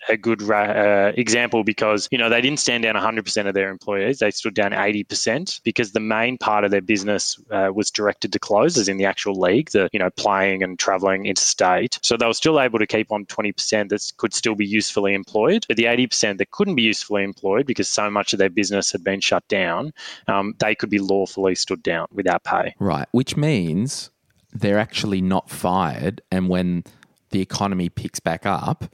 a 0.09 0.17
good 0.17 0.49
uh, 0.49 1.11
example 1.15 1.63
because 1.63 2.07
you 2.11 2.17
know 2.17 2.29
they 2.29 2.41
didn't 2.41 2.59
stand 2.59 2.83
down 2.83 2.95
100% 2.95 3.47
of 3.47 3.53
their 3.53 3.69
employees 3.69 4.19
they 4.19 4.31
stood 4.31 4.53
down 4.53 4.71
80% 4.71 5.61
because 5.63 5.91
the 5.91 5.99
main 5.99 6.37
part 6.37 6.63
of 6.63 6.71
their 6.71 6.81
business 6.81 7.39
uh, 7.51 7.69
was 7.73 7.91
directed 7.91 8.33
to 8.33 8.39
close 8.39 8.77
as 8.77 8.87
in 8.87 8.97
the 8.97 9.05
actual 9.05 9.35
league 9.35 9.69
the 9.71 9.89
you 9.91 9.99
know 9.99 10.09
playing 10.11 10.63
and 10.63 10.79
traveling 10.79 11.25
interstate. 11.25 11.99
So 12.01 12.17
they 12.17 12.25
were 12.25 12.33
still 12.33 12.59
able 12.59 12.79
to 12.79 12.87
keep 12.87 13.11
on 13.11 13.25
20% 13.25 13.89
that 13.89 14.11
could 14.17 14.33
still 14.33 14.55
be 14.55 14.65
usefully 14.65 15.13
employed 15.13 15.65
but 15.67 15.77
the 15.77 15.85
80% 15.85 16.37
that 16.37 16.51
couldn't 16.51 16.75
be 16.75 16.83
usefully 16.83 17.23
employed 17.23 17.65
because 17.65 17.89
so 17.89 18.09
much 18.09 18.33
of 18.33 18.39
their 18.39 18.49
business 18.49 18.91
had 18.91 19.03
been 19.03 19.19
shut 19.19 19.47
down 19.47 19.93
um, 20.27 20.55
they 20.59 20.75
could 20.75 20.89
be 20.89 20.99
lawfully 20.99 21.55
stood 21.55 21.83
down 21.83 22.07
without 22.13 22.43
pay. 22.43 22.73
Right 22.79 23.07
which 23.11 23.37
means 23.37 24.09
they're 24.53 24.79
actually 24.79 25.21
not 25.21 25.49
fired 25.49 26.21
and 26.31 26.49
when 26.49 26.83
the 27.29 27.41
economy 27.41 27.89
picks 27.89 28.19
back 28.19 28.45
up 28.45 28.85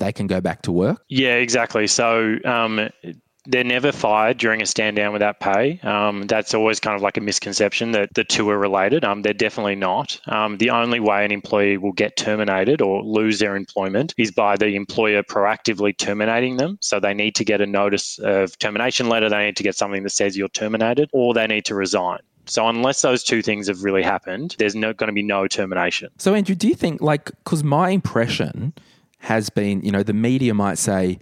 they 0.00 0.12
can 0.12 0.26
go 0.26 0.40
back 0.40 0.62
to 0.62 0.72
work? 0.72 1.02
Yeah, 1.08 1.34
exactly. 1.34 1.86
So 1.86 2.36
um, 2.44 2.88
they're 3.46 3.64
never 3.64 3.90
fired 3.90 4.38
during 4.38 4.60
a 4.60 4.66
stand 4.66 4.96
down 4.96 5.12
without 5.12 5.40
pay. 5.40 5.80
Um, 5.82 6.26
that's 6.26 6.54
always 6.54 6.78
kind 6.78 6.94
of 6.94 7.02
like 7.02 7.16
a 7.16 7.20
misconception 7.20 7.92
that 7.92 8.12
the 8.14 8.24
two 8.24 8.48
are 8.50 8.58
related. 8.58 9.04
Um, 9.04 9.22
they're 9.22 9.32
definitely 9.32 9.76
not. 9.76 10.20
Um, 10.26 10.58
the 10.58 10.70
only 10.70 11.00
way 11.00 11.24
an 11.24 11.32
employee 11.32 11.78
will 11.78 11.92
get 11.92 12.16
terminated 12.16 12.80
or 12.80 13.02
lose 13.02 13.38
their 13.38 13.56
employment 13.56 14.14
is 14.18 14.30
by 14.30 14.56
the 14.56 14.76
employer 14.76 15.22
proactively 15.22 15.96
terminating 15.96 16.58
them. 16.58 16.78
So 16.80 17.00
they 17.00 17.14
need 17.14 17.34
to 17.36 17.44
get 17.44 17.60
a 17.60 17.66
notice 17.66 18.18
of 18.18 18.58
termination 18.58 19.08
letter, 19.08 19.28
they 19.28 19.46
need 19.46 19.56
to 19.56 19.62
get 19.62 19.76
something 19.76 20.02
that 20.02 20.10
says 20.10 20.36
you're 20.36 20.48
terminated, 20.48 21.08
or 21.12 21.32
they 21.34 21.46
need 21.46 21.64
to 21.66 21.74
resign. 21.74 22.20
So 22.46 22.68
unless 22.68 23.02
those 23.02 23.22
two 23.22 23.42
things 23.42 23.68
have 23.68 23.84
really 23.84 24.02
happened, 24.02 24.56
there's 24.58 24.74
no, 24.74 24.92
going 24.92 25.08
to 25.08 25.12
be 25.12 25.22
no 25.22 25.46
termination. 25.46 26.10
So 26.18 26.34
Andrew, 26.34 26.54
do 26.54 26.68
you 26.68 26.74
think 26.74 27.00
like 27.00 27.26
because 27.26 27.62
my 27.62 27.90
impression 27.90 28.74
has 29.20 29.50
been, 29.50 29.82
you 29.82 29.92
know, 29.92 30.02
the 30.02 30.12
media 30.12 30.54
might 30.54 30.78
say 30.78 31.18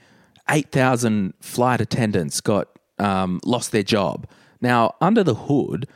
8,000 0.49 1.35
flight 1.40 1.81
attendants 1.81 2.40
got 2.40 2.69
um, 2.99 3.40
lost 3.45 3.73
their 3.73 3.83
job. 3.83 4.26
Now, 4.61 4.95
under 5.00 5.23
the 5.23 5.35
hood, 5.35 5.87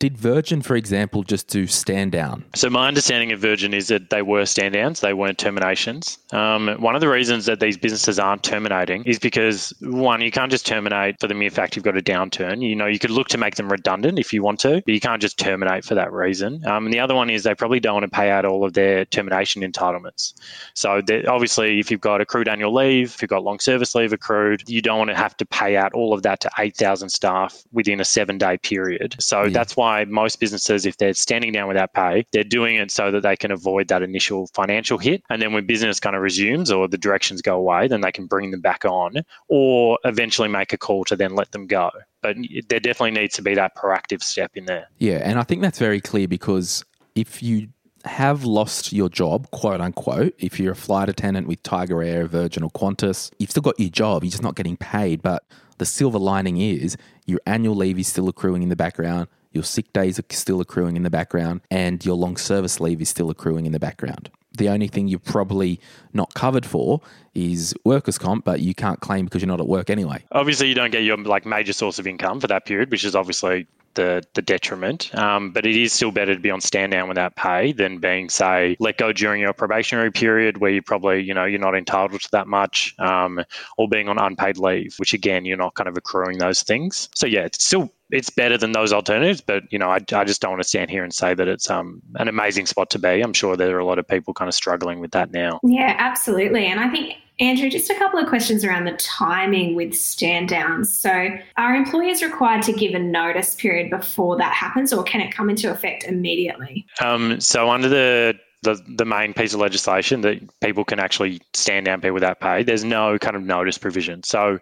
did 0.00 0.16
Virgin, 0.16 0.62
for 0.62 0.76
example, 0.76 1.22
just 1.22 1.46
do 1.48 1.66
stand 1.66 2.10
down? 2.10 2.42
So 2.54 2.70
my 2.70 2.88
understanding 2.88 3.32
of 3.32 3.38
Virgin 3.38 3.74
is 3.74 3.88
that 3.88 4.08
they 4.08 4.22
were 4.22 4.46
stand 4.46 4.72
downs, 4.72 5.00
they 5.00 5.12
weren't 5.12 5.36
terminations. 5.36 6.18
Um, 6.32 6.68
one 6.80 6.94
of 6.94 7.02
the 7.02 7.08
reasons 7.08 7.44
that 7.44 7.60
these 7.60 7.76
businesses 7.76 8.18
aren't 8.18 8.42
terminating 8.42 9.04
is 9.04 9.18
because 9.18 9.74
one, 9.80 10.22
you 10.22 10.30
can't 10.30 10.50
just 10.50 10.66
terminate 10.66 11.20
for 11.20 11.28
the 11.28 11.34
mere 11.34 11.50
fact 11.50 11.76
you've 11.76 11.84
got 11.84 11.98
a 11.98 12.02
downturn. 12.02 12.66
You 12.66 12.74
know, 12.74 12.86
you 12.86 12.98
could 12.98 13.10
look 13.10 13.28
to 13.28 13.38
make 13.38 13.56
them 13.56 13.70
redundant 13.70 14.18
if 14.18 14.32
you 14.32 14.42
want 14.42 14.58
to, 14.60 14.82
but 14.86 14.94
you 14.94 15.00
can't 15.00 15.20
just 15.20 15.38
terminate 15.38 15.84
for 15.84 15.94
that 15.94 16.10
reason. 16.12 16.66
Um, 16.66 16.86
and 16.86 16.94
the 16.94 17.00
other 17.00 17.14
one 17.14 17.28
is 17.28 17.42
they 17.42 17.54
probably 17.54 17.78
don't 17.78 17.94
want 17.94 18.04
to 18.04 18.16
pay 18.16 18.30
out 18.30 18.46
all 18.46 18.64
of 18.64 18.72
their 18.72 19.04
termination 19.04 19.60
entitlements. 19.60 20.32
So 20.72 21.02
obviously, 21.28 21.78
if 21.78 21.90
you've 21.90 22.00
got 22.00 22.22
accrued 22.22 22.48
annual 22.48 22.72
leave, 22.72 23.12
if 23.14 23.20
you've 23.20 23.28
got 23.28 23.44
long 23.44 23.60
service 23.60 23.94
leave 23.94 24.14
accrued, 24.14 24.66
you 24.66 24.80
don't 24.80 24.96
want 24.96 25.10
to 25.10 25.16
have 25.16 25.36
to 25.36 25.44
pay 25.44 25.76
out 25.76 25.92
all 25.92 26.14
of 26.14 26.22
that 26.22 26.40
to 26.40 26.50
8,000 26.58 27.10
staff 27.10 27.62
within 27.70 28.00
a 28.00 28.04
seven 28.06 28.38
day 28.38 28.56
period. 28.56 29.16
So 29.18 29.42
yeah. 29.42 29.50
that's 29.50 29.76
why 29.76 29.89
why 29.90 30.04
most 30.04 30.38
businesses, 30.38 30.86
if 30.86 30.96
they're 30.98 31.14
standing 31.14 31.52
down 31.52 31.66
without 31.66 31.92
pay, 31.92 32.24
they're 32.32 32.44
doing 32.44 32.76
it 32.76 32.90
so 32.90 33.10
that 33.10 33.22
they 33.22 33.36
can 33.36 33.50
avoid 33.50 33.88
that 33.88 34.02
initial 34.02 34.46
financial 34.54 34.98
hit. 34.98 35.22
And 35.30 35.42
then 35.42 35.52
when 35.52 35.66
business 35.66 35.98
kind 35.98 36.14
of 36.14 36.22
resumes 36.22 36.70
or 36.70 36.86
the 36.86 36.98
directions 36.98 37.42
go 37.42 37.56
away, 37.56 37.88
then 37.88 38.00
they 38.00 38.12
can 38.12 38.26
bring 38.26 38.50
them 38.52 38.60
back 38.60 38.84
on 38.84 39.14
or 39.48 39.98
eventually 40.04 40.48
make 40.48 40.72
a 40.72 40.78
call 40.78 41.04
to 41.04 41.16
then 41.16 41.34
let 41.34 41.50
them 41.50 41.66
go. 41.66 41.90
But 42.22 42.36
there 42.68 42.80
definitely 42.80 43.20
needs 43.20 43.34
to 43.36 43.42
be 43.42 43.54
that 43.54 43.76
proactive 43.76 44.22
step 44.22 44.52
in 44.54 44.66
there. 44.66 44.86
Yeah. 44.98 45.20
And 45.24 45.38
I 45.38 45.42
think 45.42 45.62
that's 45.62 45.78
very 45.78 46.00
clear 46.00 46.28
because 46.28 46.84
if 47.14 47.42
you 47.42 47.68
have 48.04 48.44
lost 48.44 48.92
your 48.92 49.08
job, 49.08 49.50
quote 49.50 49.80
unquote, 49.80 50.34
if 50.38 50.60
you're 50.60 50.72
a 50.72 50.76
flight 50.76 51.08
attendant 51.08 51.48
with 51.48 51.62
Tiger 51.62 52.02
Air, 52.02 52.26
Virgin, 52.26 52.62
or 52.62 52.70
Qantas, 52.70 53.30
you've 53.38 53.50
still 53.50 53.62
got 53.62 53.78
your 53.78 53.90
job, 53.90 54.22
you're 54.22 54.30
just 54.30 54.42
not 54.42 54.54
getting 54.54 54.76
paid. 54.76 55.20
But 55.20 55.42
the 55.78 55.86
silver 55.86 56.18
lining 56.18 56.58
is 56.58 56.96
your 57.26 57.40
annual 57.46 57.74
leave 57.74 57.98
is 57.98 58.06
still 58.06 58.28
accruing 58.28 58.62
in 58.62 58.68
the 58.68 58.76
background 58.76 59.28
your 59.52 59.64
sick 59.64 59.92
days 59.92 60.18
are 60.18 60.24
still 60.30 60.60
accruing 60.60 60.96
in 60.96 61.02
the 61.02 61.10
background, 61.10 61.60
and 61.70 62.04
your 62.04 62.14
long 62.14 62.36
service 62.36 62.80
leave 62.80 63.00
is 63.00 63.08
still 63.08 63.30
accruing 63.30 63.66
in 63.66 63.72
the 63.72 63.80
background. 63.80 64.30
The 64.56 64.68
only 64.68 64.88
thing 64.88 65.08
you're 65.08 65.20
probably 65.20 65.80
not 66.12 66.34
covered 66.34 66.66
for 66.66 67.00
is 67.34 67.74
workers' 67.84 68.18
comp, 68.18 68.44
but 68.44 68.60
you 68.60 68.74
can't 68.74 69.00
claim 69.00 69.24
because 69.24 69.42
you're 69.42 69.48
not 69.48 69.60
at 69.60 69.68
work 69.68 69.90
anyway. 69.90 70.24
Obviously, 70.32 70.68
you 70.68 70.74
don't 70.74 70.90
get 70.90 71.04
your 71.04 71.16
like 71.16 71.46
major 71.46 71.72
source 71.72 71.98
of 71.98 72.06
income 72.06 72.40
for 72.40 72.48
that 72.48 72.66
period, 72.66 72.90
which 72.90 73.04
is 73.04 73.14
obviously 73.14 73.66
the 73.94 74.22
the 74.34 74.42
detriment. 74.42 75.14
Um, 75.14 75.50
but 75.52 75.66
it 75.66 75.76
is 75.76 75.92
still 75.92 76.10
better 76.10 76.34
to 76.34 76.40
be 76.40 76.50
on 76.50 76.60
stand 76.60 76.92
down 76.92 77.08
without 77.08 77.36
pay 77.36 77.72
than 77.72 77.98
being, 77.98 78.28
say, 78.28 78.76
let 78.80 78.98
go 78.98 79.12
during 79.12 79.40
your 79.40 79.52
probationary 79.52 80.10
period 80.10 80.58
where 80.58 80.70
you 80.70 80.82
probably, 80.82 81.22
you 81.22 81.34
know, 81.34 81.44
you're 81.44 81.60
not 81.60 81.76
entitled 81.76 82.20
to 82.20 82.28
that 82.32 82.46
much, 82.46 82.94
um, 82.98 83.40
or 83.76 83.88
being 83.88 84.08
on 84.08 84.18
unpaid 84.18 84.58
leave, 84.58 84.94
which 84.98 85.14
again, 85.14 85.44
you're 85.44 85.56
not 85.56 85.74
kind 85.74 85.88
of 85.88 85.96
accruing 85.96 86.38
those 86.38 86.62
things. 86.62 87.08
So 87.14 87.26
yeah, 87.26 87.40
it's 87.40 87.64
still 87.64 87.90
it's 88.10 88.30
better 88.30 88.58
than 88.58 88.72
those 88.72 88.92
alternatives. 88.92 89.40
But 89.40 89.64
you 89.70 89.78
know, 89.78 89.90
I, 89.90 89.98
I 90.12 90.24
just 90.24 90.40
don't 90.40 90.52
want 90.52 90.62
to 90.62 90.68
stand 90.68 90.90
here 90.90 91.04
and 91.04 91.14
say 91.14 91.34
that 91.34 91.48
it's 91.48 91.70
um, 91.70 92.02
an 92.16 92.28
amazing 92.28 92.66
spot 92.66 92.90
to 92.90 92.98
be. 92.98 93.20
I'm 93.20 93.32
sure 93.32 93.56
there 93.56 93.76
are 93.76 93.80
a 93.80 93.84
lot 93.84 93.98
of 93.98 94.06
people 94.06 94.34
kind 94.34 94.48
of 94.48 94.54
struggling 94.54 95.00
with 95.00 95.12
that 95.12 95.32
now. 95.32 95.60
Yeah, 95.62 95.94
absolutely. 95.98 96.66
And 96.66 96.80
I 96.80 96.88
think 96.90 97.14
Andrew, 97.40 97.70
just 97.70 97.90
a 97.90 97.94
couple 97.94 98.20
of 98.20 98.28
questions 98.28 98.64
around 98.64 98.84
the 98.84 98.92
timing 98.92 99.74
with 99.74 99.94
stand 99.94 100.50
downs. 100.50 100.96
So, 100.96 101.30
are 101.56 101.74
employers 101.74 102.22
required 102.22 102.62
to 102.64 102.72
give 102.72 102.94
a 102.94 102.98
notice 102.98 103.54
period 103.54 103.90
before 103.90 104.36
that 104.36 104.52
happens, 104.52 104.92
or 104.92 105.02
can 105.02 105.22
it 105.22 105.34
come 105.34 105.48
into 105.48 105.70
effect 105.70 106.04
immediately? 106.04 106.86
Um, 107.00 107.40
so, 107.40 107.70
under 107.70 107.88
the 107.88 108.38
the, 108.62 108.78
the 108.96 109.04
main 109.04 109.32
piece 109.32 109.54
of 109.54 109.60
legislation 109.60 110.20
that 110.20 110.38
people 110.60 110.84
can 110.84 111.00
actually 111.00 111.40
stand 111.54 111.86
down 111.86 112.00
people 112.00 112.14
without 112.14 112.40
pay. 112.40 112.62
There's 112.62 112.84
no 112.84 113.18
kind 113.18 113.34
of 113.34 113.42
notice 113.42 113.78
provision. 113.78 114.22
So 114.22 114.58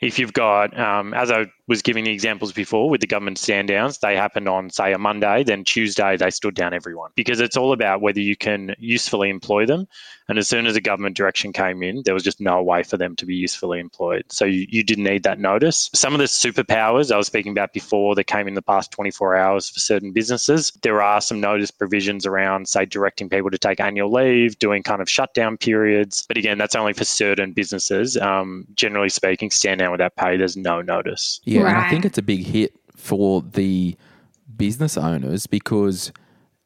if 0.00 0.18
you've 0.18 0.32
got, 0.32 0.78
um, 0.78 1.12
as 1.12 1.30
I 1.30 1.46
was 1.72 1.80
giving 1.80 2.04
the 2.04 2.12
examples 2.12 2.52
before 2.52 2.90
with 2.90 3.00
the 3.00 3.06
government 3.06 3.38
stand 3.38 3.68
downs, 3.68 3.96
they 3.96 4.14
happened 4.14 4.46
on, 4.46 4.68
say, 4.68 4.92
a 4.92 4.98
Monday, 4.98 5.42
then 5.42 5.64
Tuesday 5.64 6.18
they 6.18 6.28
stood 6.28 6.54
down 6.54 6.74
everyone 6.74 7.10
because 7.14 7.40
it's 7.40 7.56
all 7.56 7.72
about 7.72 8.02
whether 8.02 8.20
you 8.20 8.36
can 8.36 8.74
usefully 8.78 9.30
employ 9.30 9.64
them. 9.64 9.88
And 10.28 10.38
as 10.38 10.48
soon 10.48 10.66
as 10.66 10.76
a 10.76 10.80
government 10.80 11.16
direction 11.16 11.52
came 11.52 11.82
in, 11.82 12.02
there 12.04 12.14
was 12.14 12.22
just 12.22 12.40
no 12.40 12.62
way 12.62 12.82
for 12.82 12.96
them 12.96 13.16
to 13.16 13.26
be 13.26 13.34
usefully 13.34 13.80
employed. 13.80 14.24
So 14.30 14.44
you, 14.44 14.66
you 14.68 14.84
didn't 14.84 15.04
need 15.04 15.22
that 15.22 15.40
notice. 15.40 15.90
Some 15.94 16.12
of 16.12 16.18
the 16.18 16.26
superpowers 16.26 17.10
I 17.10 17.16
was 17.16 17.26
speaking 17.26 17.52
about 17.52 17.72
before 17.72 18.14
that 18.14 18.24
came 18.24 18.46
in 18.46 18.54
the 18.54 18.62
past 18.62 18.92
24 18.92 19.34
hours 19.34 19.68
for 19.68 19.80
certain 19.80 20.12
businesses, 20.12 20.72
there 20.82 21.02
are 21.02 21.20
some 21.20 21.40
notice 21.40 21.70
provisions 21.70 22.26
around, 22.26 22.68
say, 22.68 22.84
directing 22.84 23.28
people 23.28 23.50
to 23.50 23.58
take 23.58 23.80
annual 23.80 24.12
leave, 24.12 24.58
doing 24.58 24.82
kind 24.82 25.00
of 25.00 25.08
shutdown 25.10 25.56
periods. 25.56 26.24
But 26.28 26.36
again, 26.36 26.58
that's 26.58 26.76
only 26.76 26.92
for 26.92 27.04
certain 27.04 27.52
businesses. 27.52 28.16
Um, 28.18 28.66
generally 28.74 29.08
speaking, 29.08 29.50
stand 29.50 29.80
down 29.80 29.90
without 29.90 30.16
pay, 30.16 30.36
there's 30.36 30.56
no 30.56 30.82
notice. 30.82 31.40
Yeah, 31.44 31.61
right. 31.64 31.74
and 31.74 31.78
I 31.78 31.90
think 31.90 32.04
it's 32.04 32.18
a 32.18 32.22
big 32.22 32.44
hit 32.44 32.78
for 32.96 33.42
the 33.42 33.96
business 34.56 34.96
owners 34.96 35.46
because 35.46 36.12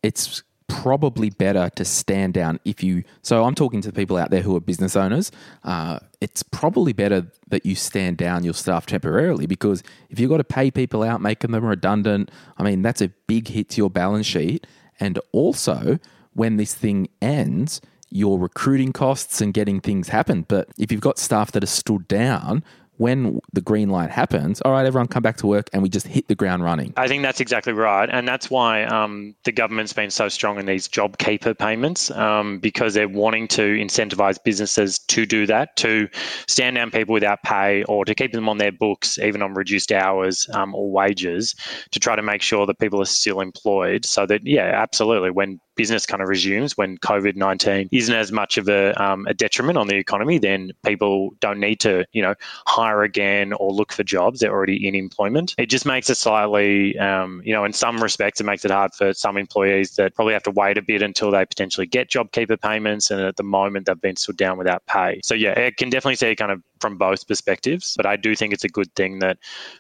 it's 0.03 0.43
probably 0.69 1.31
better 1.31 1.71
to 1.77 1.85
stand 1.85 2.35
down 2.35 2.61
if 2.65 2.83
you. 2.83 3.05
So 3.23 3.45
I'm 3.45 3.55
talking 3.55 3.81
to 3.83 3.93
people 3.93 4.17
out 4.17 4.31
there 4.31 4.43
who 4.43 4.57
are 4.57 4.61
business 4.61 4.97
owners. 4.97 5.31
Uh, 5.65 5.99
it's 6.21 6.43
probably 6.43 6.93
better 6.93 7.27
that 7.49 7.65
you 7.65 7.75
stand 7.75 8.17
down 8.17 8.45
your 8.45 8.55
staff 8.55 8.87
temporarily 8.87 9.47
because 9.47 9.83
if 10.11 10.19
you've 10.19 10.31
got 10.31 10.39
to 10.39 10.45
pay 10.45 10.71
people 10.71 11.03
out, 11.03 11.21
making 11.21 11.53
them 11.53 11.65
redundant, 11.65 12.31
I 12.59 12.63
mean, 12.63 12.83
that's 12.83 13.01
a 13.01 13.09
big 13.27 13.49
hit 13.49 13.71
to 13.71 13.77
your 13.79 13.91
balance 13.91 14.27
sheet. 14.27 14.67
And 14.99 15.19
also, 15.33 15.99
when 16.33 16.57
this 16.57 16.75
thing 16.75 17.09
ends, 17.21 17.81
your 18.11 18.39
recruiting 18.39 18.93
costs 18.93 19.41
and 19.41 19.53
getting 19.53 19.81
things 19.81 20.09
happen. 20.09 20.45
But 20.47 20.69
if 20.79 20.91
you've 20.91 21.01
got 21.01 21.19
staff 21.19 21.53
that 21.53 21.63
are 21.63 21.67
stood 21.67 22.09
down, 22.09 22.65
when 22.99 23.41
the 23.53 23.61
green 23.61 23.91
light 23.91 24.11
happens, 24.11 24.61
all 24.63 24.73
right, 24.73 24.87
everyone 24.87 25.07
come 25.09 25.23
back 25.23 25.37
to 25.39 25.47
work 25.47 25.69
and 25.73 25.83
we 25.83 25.89
just 25.89 26.07
hit 26.07 26.29
the 26.29 26.35
ground 26.35 26.65
running. 26.65 26.93
I 26.97 27.09
think 27.09 27.23
that's 27.23 27.41
exactly 27.41 27.73
right. 27.73 28.09
And 28.11 28.27
that's 28.27 28.51
why 28.51 28.85
um, 28.85 29.35
the 29.45 29.53
government's 29.53 29.93
been 29.93 30.11
so 30.11 30.29
strong 30.29 30.59
in 30.59 30.67
these 30.67 30.89
job 30.89 31.19
keeper 31.19 31.55
payments 31.55 32.11
um, 32.13 32.59
because 32.59 32.95
they're 32.95 33.09
wanting 33.09 33.49
to 33.49 33.63
incentivize 33.63 34.39
businesses 34.43 34.99
to 34.99 35.27
do 35.27 35.47
that, 35.47 35.77
to 35.77 36.09
stand 36.49 36.77
down 36.77 36.91
people 36.91 37.13
without 37.13 37.43
pay 37.43 37.83
or 37.85 38.05
to 38.05 38.15
keep 38.15 38.33
them 38.33 38.49
on 38.49 38.59
their 38.59 38.73
books, 38.73 39.19
even 39.19 39.43
on 39.43 39.55
reduced 39.55 39.93
hours 39.93 40.49
um, 40.55 40.75
or 40.75 40.91
wages, 40.91 41.55
to 41.91 42.01
try 42.01 42.17
to 42.17 42.23
make 42.23 42.43
sure 42.43 42.67
that 42.67 42.79
people 42.79 43.01
are 43.01 43.07
still 43.07 43.41
employed. 43.41 44.05
So 44.05 44.27
that, 44.27 44.47
yeah, 44.47 44.73
absolutely. 44.75 45.31
When 45.31 45.61
business 45.77 46.07
kind 46.07 46.23
of 46.23 46.29
resumes 46.29 46.77
when 46.77 46.99
COVID 46.99 47.37
19 47.37 47.89
isn't 47.93 48.15
as 48.15 48.33
much 48.33 48.59
of 48.59 48.69
a, 48.69 48.93
um, 49.03 49.27
a 49.27 49.35
detriment 49.35 49.79
on 49.79 49.87
the 49.87 49.97
economy, 49.97 50.39
then 50.39 50.73
people 50.85 51.31
don't 51.41 51.61
need 51.61 51.81
to, 51.81 52.05
you 52.13 52.23
know, 52.23 52.35
hire 52.67 53.03
again 53.03 53.53
or 53.55 53.73
look 53.73 53.93
for 53.93 54.03
jobs. 54.03 54.41
They're 54.41 54.53
already 54.53 54.87
in 54.87 54.95
employment. 54.95 55.55
It 55.59 55.67
just 55.67 55.87
makes 55.87 56.11
it 56.11 56.17
slightly, 56.17 56.99
um, 56.99 57.43
you 57.45 57.53
know, 57.53 57.65
in 57.65 57.73
some 57.73 58.03
respects, 58.03 58.41
it 58.41 58.45
makes 58.45 58.65
it 58.65 58.71
hard 58.71 58.95
for 58.95 59.13
some 59.13 59.37
employees 59.37 59.95
that 59.97 60.15
probably 60.15 60.33
have 60.33 60.43
to 60.45 60.51
wait 60.51 60.79
a 60.79 60.83
bit 60.83 61.03
until 61.03 61.31
they 61.31 61.45
potentially 61.45 61.87
get 61.87 62.11
JobKeeper 62.11 62.61
payments. 62.61 63.11
And 63.11 63.21
at 63.21 63.37
the 63.37 63.43
moment, 63.43 63.87
they've 63.87 64.01
been 64.01 64.17
stood 64.17 64.37
down 64.37 64.59
without 64.59 64.85
pay. 64.87 65.21
So, 65.23 65.35
yeah, 65.35 65.53
it 65.53 65.77
can 65.77 65.91
definitely 65.91 66.17
see 66.17 66.35
kind 66.35 66.53
of 66.53 66.63
from 66.81 66.97
both 66.97 67.27
perspectives. 67.27 67.95
But 67.97 68.07
I 68.07 68.17
do 68.17 68.35
think 68.35 68.53
it's 68.53 68.65
a 68.65 68.69
good 68.69 68.93
thing 68.95 69.19
that 69.21 69.39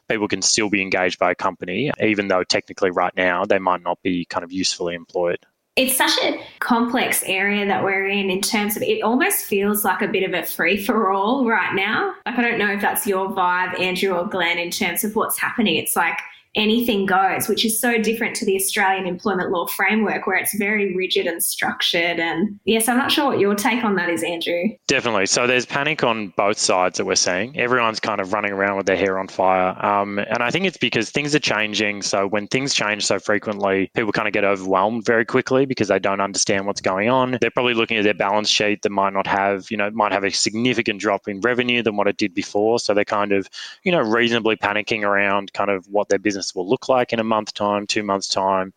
people 0.08 0.28
can 0.28 0.42
still 0.42 0.70
be 0.70 0.82
engaged 0.82 1.18
by 1.18 1.30
a 1.30 1.34
company, 1.34 1.90
even 2.00 2.28
though 2.28 2.44
technically 2.44 2.90
right 2.90 3.14
now 3.16 3.44
they 3.44 3.58
might 3.58 3.82
not 3.82 4.02
be 4.02 4.24
kind 4.26 4.44
of 4.44 4.52
usefully 4.52 4.94
employed 4.94 5.38
it's 5.76 5.94
such 5.94 6.18
a 6.22 6.40
complex 6.58 7.22
area 7.26 7.66
that 7.66 7.84
we're 7.84 8.08
in 8.08 8.30
in 8.30 8.40
terms 8.40 8.76
of 8.76 8.82
it 8.82 9.02
almost 9.02 9.44
feels 9.44 9.84
like 9.84 10.00
a 10.00 10.08
bit 10.08 10.22
of 10.22 10.32
a 10.32 10.44
free 10.46 10.82
for 10.82 11.12
all 11.12 11.46
right 11.46 11.74
now. 11.74 12.14
Like, 12.24 12.38
I 12.38 12.42
don't 12.42 12.58
know 12.58 12.72
if 12.72 12.80
that's 12.80 13.06
your 13.06 13.28
vibe, 13.28 13.78
Andrew 13.78 14.12
or 14.12 14.26
Glen, 14.26 14.58
in 14.58 14.70
terms 14.70 15.04
of 15.04 15.14
what's 15.14 15.38
happening. 15.38 15.76
It's 15.76 15.94
like 15.94 16.18
anything 16.56 17.06
goes, 17.06 17.48
which 17.48 17.64
is 17.64 17.78
so 17.78 17.98
different 17.98 18.34
to 18.36 18.44
the 18.44 18.56
Australian 18.56 19.06
employment 19.06 19.50
law 19.50 19.66
framework 19.66 20.26
where 20.26 20.36
it's 20.36 20.56
very 20.56 20.96
rigid 20.96 21.26
and 21.26 21.42
structured. 21.42 22.18
And 22.18 22.58
yes, 22.64 22.88
I'm 22.88 22.96
not 22.96 23.12
sure 23.12 23.26
what 23.26 23.38
your 23.38 23.54
take 23.54 23.84
on 23.84 23.94
that 23.96 24.08
is, 24.08 24.22
Andrew. 24.22 24.70
Definitely. 24.86 25.26
So 25.26 25.46
there's 25.46 25.66
panic 25.66 26.02
on 26.02 26.28
both 26.36 26.58
sides 26.58 26.98
that 26.98 27.04
we're 27.04 27.14
seeing. 27.14 27.56
Everyone's 27.58 28.00
kind 28.00 28.20
of 28.20 28.32
running 28.32 28.52
around 28.52 28.78
with 28.78 28.86
their 28.86 28.96
hair 28.96 29.18
on 29.18 29.28
fire. 29.28 29.76
Um, 29.84 30.18
and 30.18 30.42
I 30.42 30.50
think 30.50 30.64
it's 30.64 30.78
because 30.78 31.10
things 31.10 31.34
are 31.34 31.40
changing. 31.40 32.02
So 32.02 32.26
when 32.26 32.46
things 32.48 32.74
change 32.74 33.04
so 33.04 33.18
frequently, 33.18 33.90
people 33.94 34.12
kind 34.12 34.26
of 34.26 34.32
get 34.32 34.44
overwhelmed 34.44 35.04
very 35.04 35.24
quickly 35.24 35.66
because 35.66 35.88
they 35.88 35.98
don't 35.98 36.20
understand 36.20 36.66
what's 36.66 36.80
going 36.80 37.10
on. 37.10 37.38
They're 37.40 37.50
probably 37.50 37.74
looking 37.74 37.98
at 37.98 38.04
their 38.04 38.14
balance 38.14 38.48
sheet 38.48 38.82
that 38.82 38.90
might 38.90 39.12
not 39.12 39.26
have, 39.26 39.70
you 39.70 39.76
know, 39.76 39.90
might 39.90 40.12
have 40.12 40.24
a 40.24 40.30
significant 40.30 41.00
drop 41.00 41.28
in 41.28 41.40
revenue 41.40 41.82
than 41.82 41.96
what 41.96 42.08
it 42.08 42.16
did 42.16 42.32
before. 42.32 42.78
So 42.78 42.94
they're 42.94 43.04
kind 43.04 43.32
of, 43.32 43.48
you 43.82 43.92
know, 43.92 44.00
reasonably 44.00 44.56
panicking 44.56 45.02
around 45.02 45.52
kind 45.52 45.70
of 45.70 45.86
what 45.88 46.08
their 46.08 46.18
business 46.18 46.45
will 46.54 46.68
look 46.68 46.88
like 46.88 47.12
in 47.12 47.20
a 47.20 47.24
month 47.24 47.54
time, 47.54 47.86
two 47.86 48.02
months 48.02 48.28
time. 48.28 48.72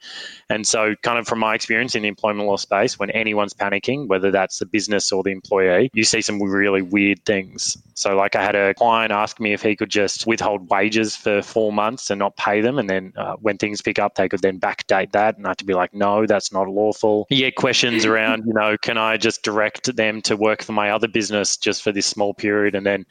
And 0.49 0.65
so 0.67 0.95
kind 1.03 1.19
of 1.19 1.27
from 1.27 1.39
my 1.39 1.55
experience 1.55 1.95
in 1.95 2.03
the 2.03 2.07
employment 2.07 2.47
law 2.47 2.57
space, 2.57 2.97
when 2.97 3.09
anyone's 3.11 3.53
panicking, 3.53 4.07
whether 4.07 4.31
that's 4.31 4.59
the 4.59 4.65
business 4.65 5.11
or 5.11 5.23
the 5.23 5.31
employee, 5.31 5.89
you 5.93 6.03
see 6.03 6.21
some 6.21 6.41
really 6.41 6.81
weird 6.81 7.23
things. 7.25 7.77
So 7.93 8.15
like 8.15 8.35
I 8.35 8.43
had 8.43 8.55
a 8.55 8.73
client 8.73 9.11
ask 9.11 9.39
me 9.39 9.53
if 9.53 9.61
he 9.61 9.75
could 9.75 9.89
just 9.89 10.25
withhold 10.25 10.69
wages 10.69 11.15
for 11.15 11.41
four 11.41 11.73
months 11.73 12.09
and 12.09 12.19
not 12.19 12.35
pay 12.37 12.61
them. 12.61 12.79
And 12.79 12.89
then 12.89 13.13
uh, 13.17 13.35
when 13.35 13.57
things 13.57 13.81
pick 13.81 13.99
up, 13.99 14.15
they 14.15 14.29
could 14.29 14.41
then 14.41 14.59
backdate 14.59 15.11
that. 15.11 15.37
And 15.37 15.45
I 15.45 15.49
had 15.49 15.57
to 15.59 15.65
be 15.65 15.73
like, 15.73 15.93
no, 15.93 16.25
that's 16.25 16.53
not 16.53 16.67
lawful. 16.69 17.27
Had 17.29 17.55
questions 17.55 18.05
around, 18.05 18.45
you 18.45 18.53
know, 18.53 18.77
can 18.77 18.97
I 18.97 19.17
just 19.17 19.43
direct 19.43 19.95
them 19.95 20.21
to 20.23 20.37
work 20.37 20.63
for 20.63 20.71
my 20.71 20.91
other 20.91 21.07
business 21.07 21.57
just 21.57 21.83
for 21.83 21.91
this 21.91 22.05
small 22.05 22.33
period? 22.33 22.75
And 22.75 22.85
then, 22.85 23.05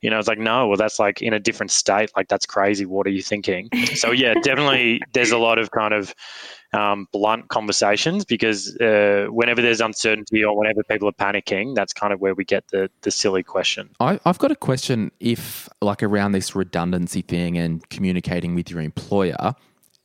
you 0.00 0.10
know, 0.10 0.18
it's 0.18 0.28
like, 0.28 0.38
no, 0.38 0.68
well, 0.68 0.76
that's 0.76 0.98
like 0.98 1.20
in 1.22 1.34
a 1.34 1.40
different 1.40 1.70
state. 1.70 2.10
Like, 2.16 2.28
that's 2.28 2.46
crazy. 2.46 2.86
What 2.86 3.06
are 3.06 3.10
you 3.10 3.22
thinking? 3.22 3.68
So, 4.00 4.10
yeah, 4.12 4.34
definitely 4.42 5.00
there's 5.12 5.30
a 5.30 5.38
lot 5.38 5.58
of 5.58 5.70
kind 5.70 5.94
of 5.94 6.14
um, 6.72 7.06
blunt 7.12 7.48
conversations 7.48 8.24
because 8.24 8.76
uh, 8.76 9.26
whenever 9.30 9.60
there's 9.60 9.80
uncertainty 9.80 10.44
or 10.44 10.56
whenever 10.56 10.82
people 10.84 11.08
are 11.08 11.12
panicking, 11.12 11.74
that's 11.74 11.92
kind 11.92 12.12
of 12.12 12.20
where 12.20 12.34
we 12.34 12.44
get 12.44 12.64
the, 12.68 12.90
the 13.02 13.10
silly 13.10 13.42
question. 13.42 13.90
I, 14.00 14.18
I've 14.24 14.38
got 14.38 14.50
a 14.50 14.56
question 14.56 15.10
if, 15.20 15.68
like, 15.82 16.02
around 16.02 16.32
this 16.32 16.54
redundancy 16.54 17.22
thing 17.22 17.58
and 17.58 17.88
communicating 17.90 18.54
with 18.54 18.70
your 18.70 18.80
employer. 18.80 19.54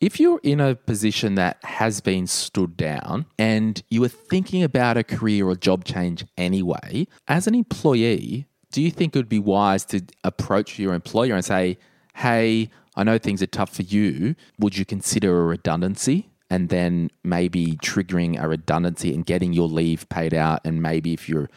If 0.02 0.20
you're 0.20 0.42
in 0.44 0.60
a 0.60 0.76
position 0.76 1.36
that 1.36 1.58
has 1.64 2.02
been 2.02 2.28
stood 2.28 2.76
down 2.76 3.26
and 3.40 3.82
you 3.90 4.02
were 4.02 4.10
thinking 4.10 4.62
about 4.62 4.98
a 4.98 5.04
career 5.04 5.48
or 5.48 5.56
job 5.56 5.86
change 5.86 6.26
anyway, 6.38 7.08
as 7.28 7.48
an 7.48 7.56
employee, 7.56 8.46
do 8.72 8.82
you 8.82 8.92
think 8.92 9.16
it 9.16 9.20
would 9.20 9.30
be 9.30 9.40
wise 9.40 9.86
to 9.86 10.02
approach 10.26 10.78
your 10.78 10.94
employer 10.94 11.34
and 11.34 11.46
say, 11.46 11.78
hey, 12.14 12.70
I 12.96 13.04
know 13.04 13.18
things 13.18 13.42
are 13.42 13.48
tough 13.48 13.76
for 13.76 13.82
you. 13.82 14.36
Would 14.60 14.78
you 14.78 14.86
consider 14.86 15.42
a 15.42 15.46
redundancy? 15.46 16.30
And 16.50 16.70
then 16.70 17.10
maybe 17.24 17.76
triggering 17.78 18.42
a 18.42 18.48
redundancy 18.48 19.14
and 19.14 19.26
getting 19.26 19.52
your 19.54 19.68
leave 19.68 20.08
paid 20.10 20.34
out. 20.34 20.62
And 20.64 20.82
maybe 20.82 21.14
if 21.14 21.28
you're 21.28 21.50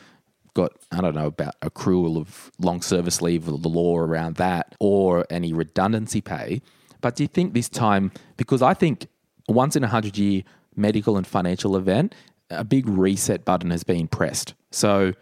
got, 0.55 0.73
I 0.91 1.01
don't 1.01 1.15
know, 1.15 1.27
about 1.27 1.61
accrual 1.61 2.17
of 2.17 2.51
long 2.59 2.83
service 2.83 3.23
leave 3.23 3.49
or 3.49 3.59
the 3.59 3.69
law 3.69 3.99
around 3.99 4.37
that 4.37 4.75
or 4.81 5.27
any 5.31 5.53
redundancy 5.53 6.21
pay. 6.21 6.63
But 7.01 7.17
do 7.17 7.23
you 7.23 7.29
think 7.29 7.55
this 7.55 7.69
time, 7.69 8.11
because 8.37 8.63
I 8.63 8.75
think 8.75 9.07
once 9.47 9.77
in 9.77 9.85
a 9.85 9.89
hundred 9.89 10.19
year 10.19 10.43
medical 10.75 11.17
and 11.17 11.27
financial 11.27 11.77
event, 11.77 12.15
a 12.51 12.65
big 12.65 12.89
reset 12.89 13.45
button 13.45 13.71
has 13.71 13.85
been 13.85 14.09
pressed. 14.09 14.55
So 14.71 15.13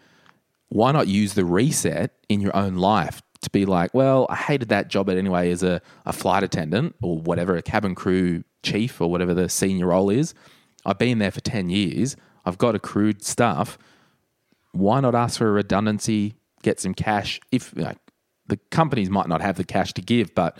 why 0.69 0.91
not 0.91 1.07
use 1.07 1.33
the 1.33 1.45
reset 1.45 2.11
in 2.29 2.41
your 2.41 2.55
own 2.55 2.75
life 2.75 3.21
to 3.41 3.49
be 3.49 3.65
like, 3.65 3.93
well, 3.93 4.25
I 4.29 4.35
hated 4.35 4.69
that 4.69 4.87
job 4.87 5.09
anyway 5.09 5.51
as 5.51 5.63
a, 5.63 5.81
a 6.05 6.13
flight 6.13 6.43
attendant 6.43 6.95
or 7.01 7.17
whatever, 7.17 7.55
a 7.55 7.61
cabin 7.61 7.95
crew 7.95 8.43
chief 8.63 8.99
or 8.99 9.09
whatever 9.09 9.33
the 9.33 9.49
senior 9.49 9.87
role 9.87 10.09
is. 10.09 10.33
I've 10.85 10.97
been 10.97 11.19
there 11.19 11.31
for 11.31 11.41
10 11.41 11.69
years. 11.69 12.15
I've 12.45 12.57
got 12.57 12.75
accrued 12.75 13.23
stuff. 13.23 13.77
Why 14.71 14.99
not 14.99 15.15
ask 15.15 15.37
for 15.37 15.47
a 15.47 15.51
redundancy, 15.51 16.35
get 16.63 16.79
some 16.79 16.93
cash? 16.93 17.39
If 17.51 17.73
you 17.75 17.83
know, 17.83 17.93
the 18.47 18.57
companies 18.71 19.09
might 19.09 19.27
not 19.27 19.41
have 19.41 19.57
the 19.57 19.63
cash 19.63 19.93
to 19.93 20.01
give, 20.01 20.33
but 20.33 20.57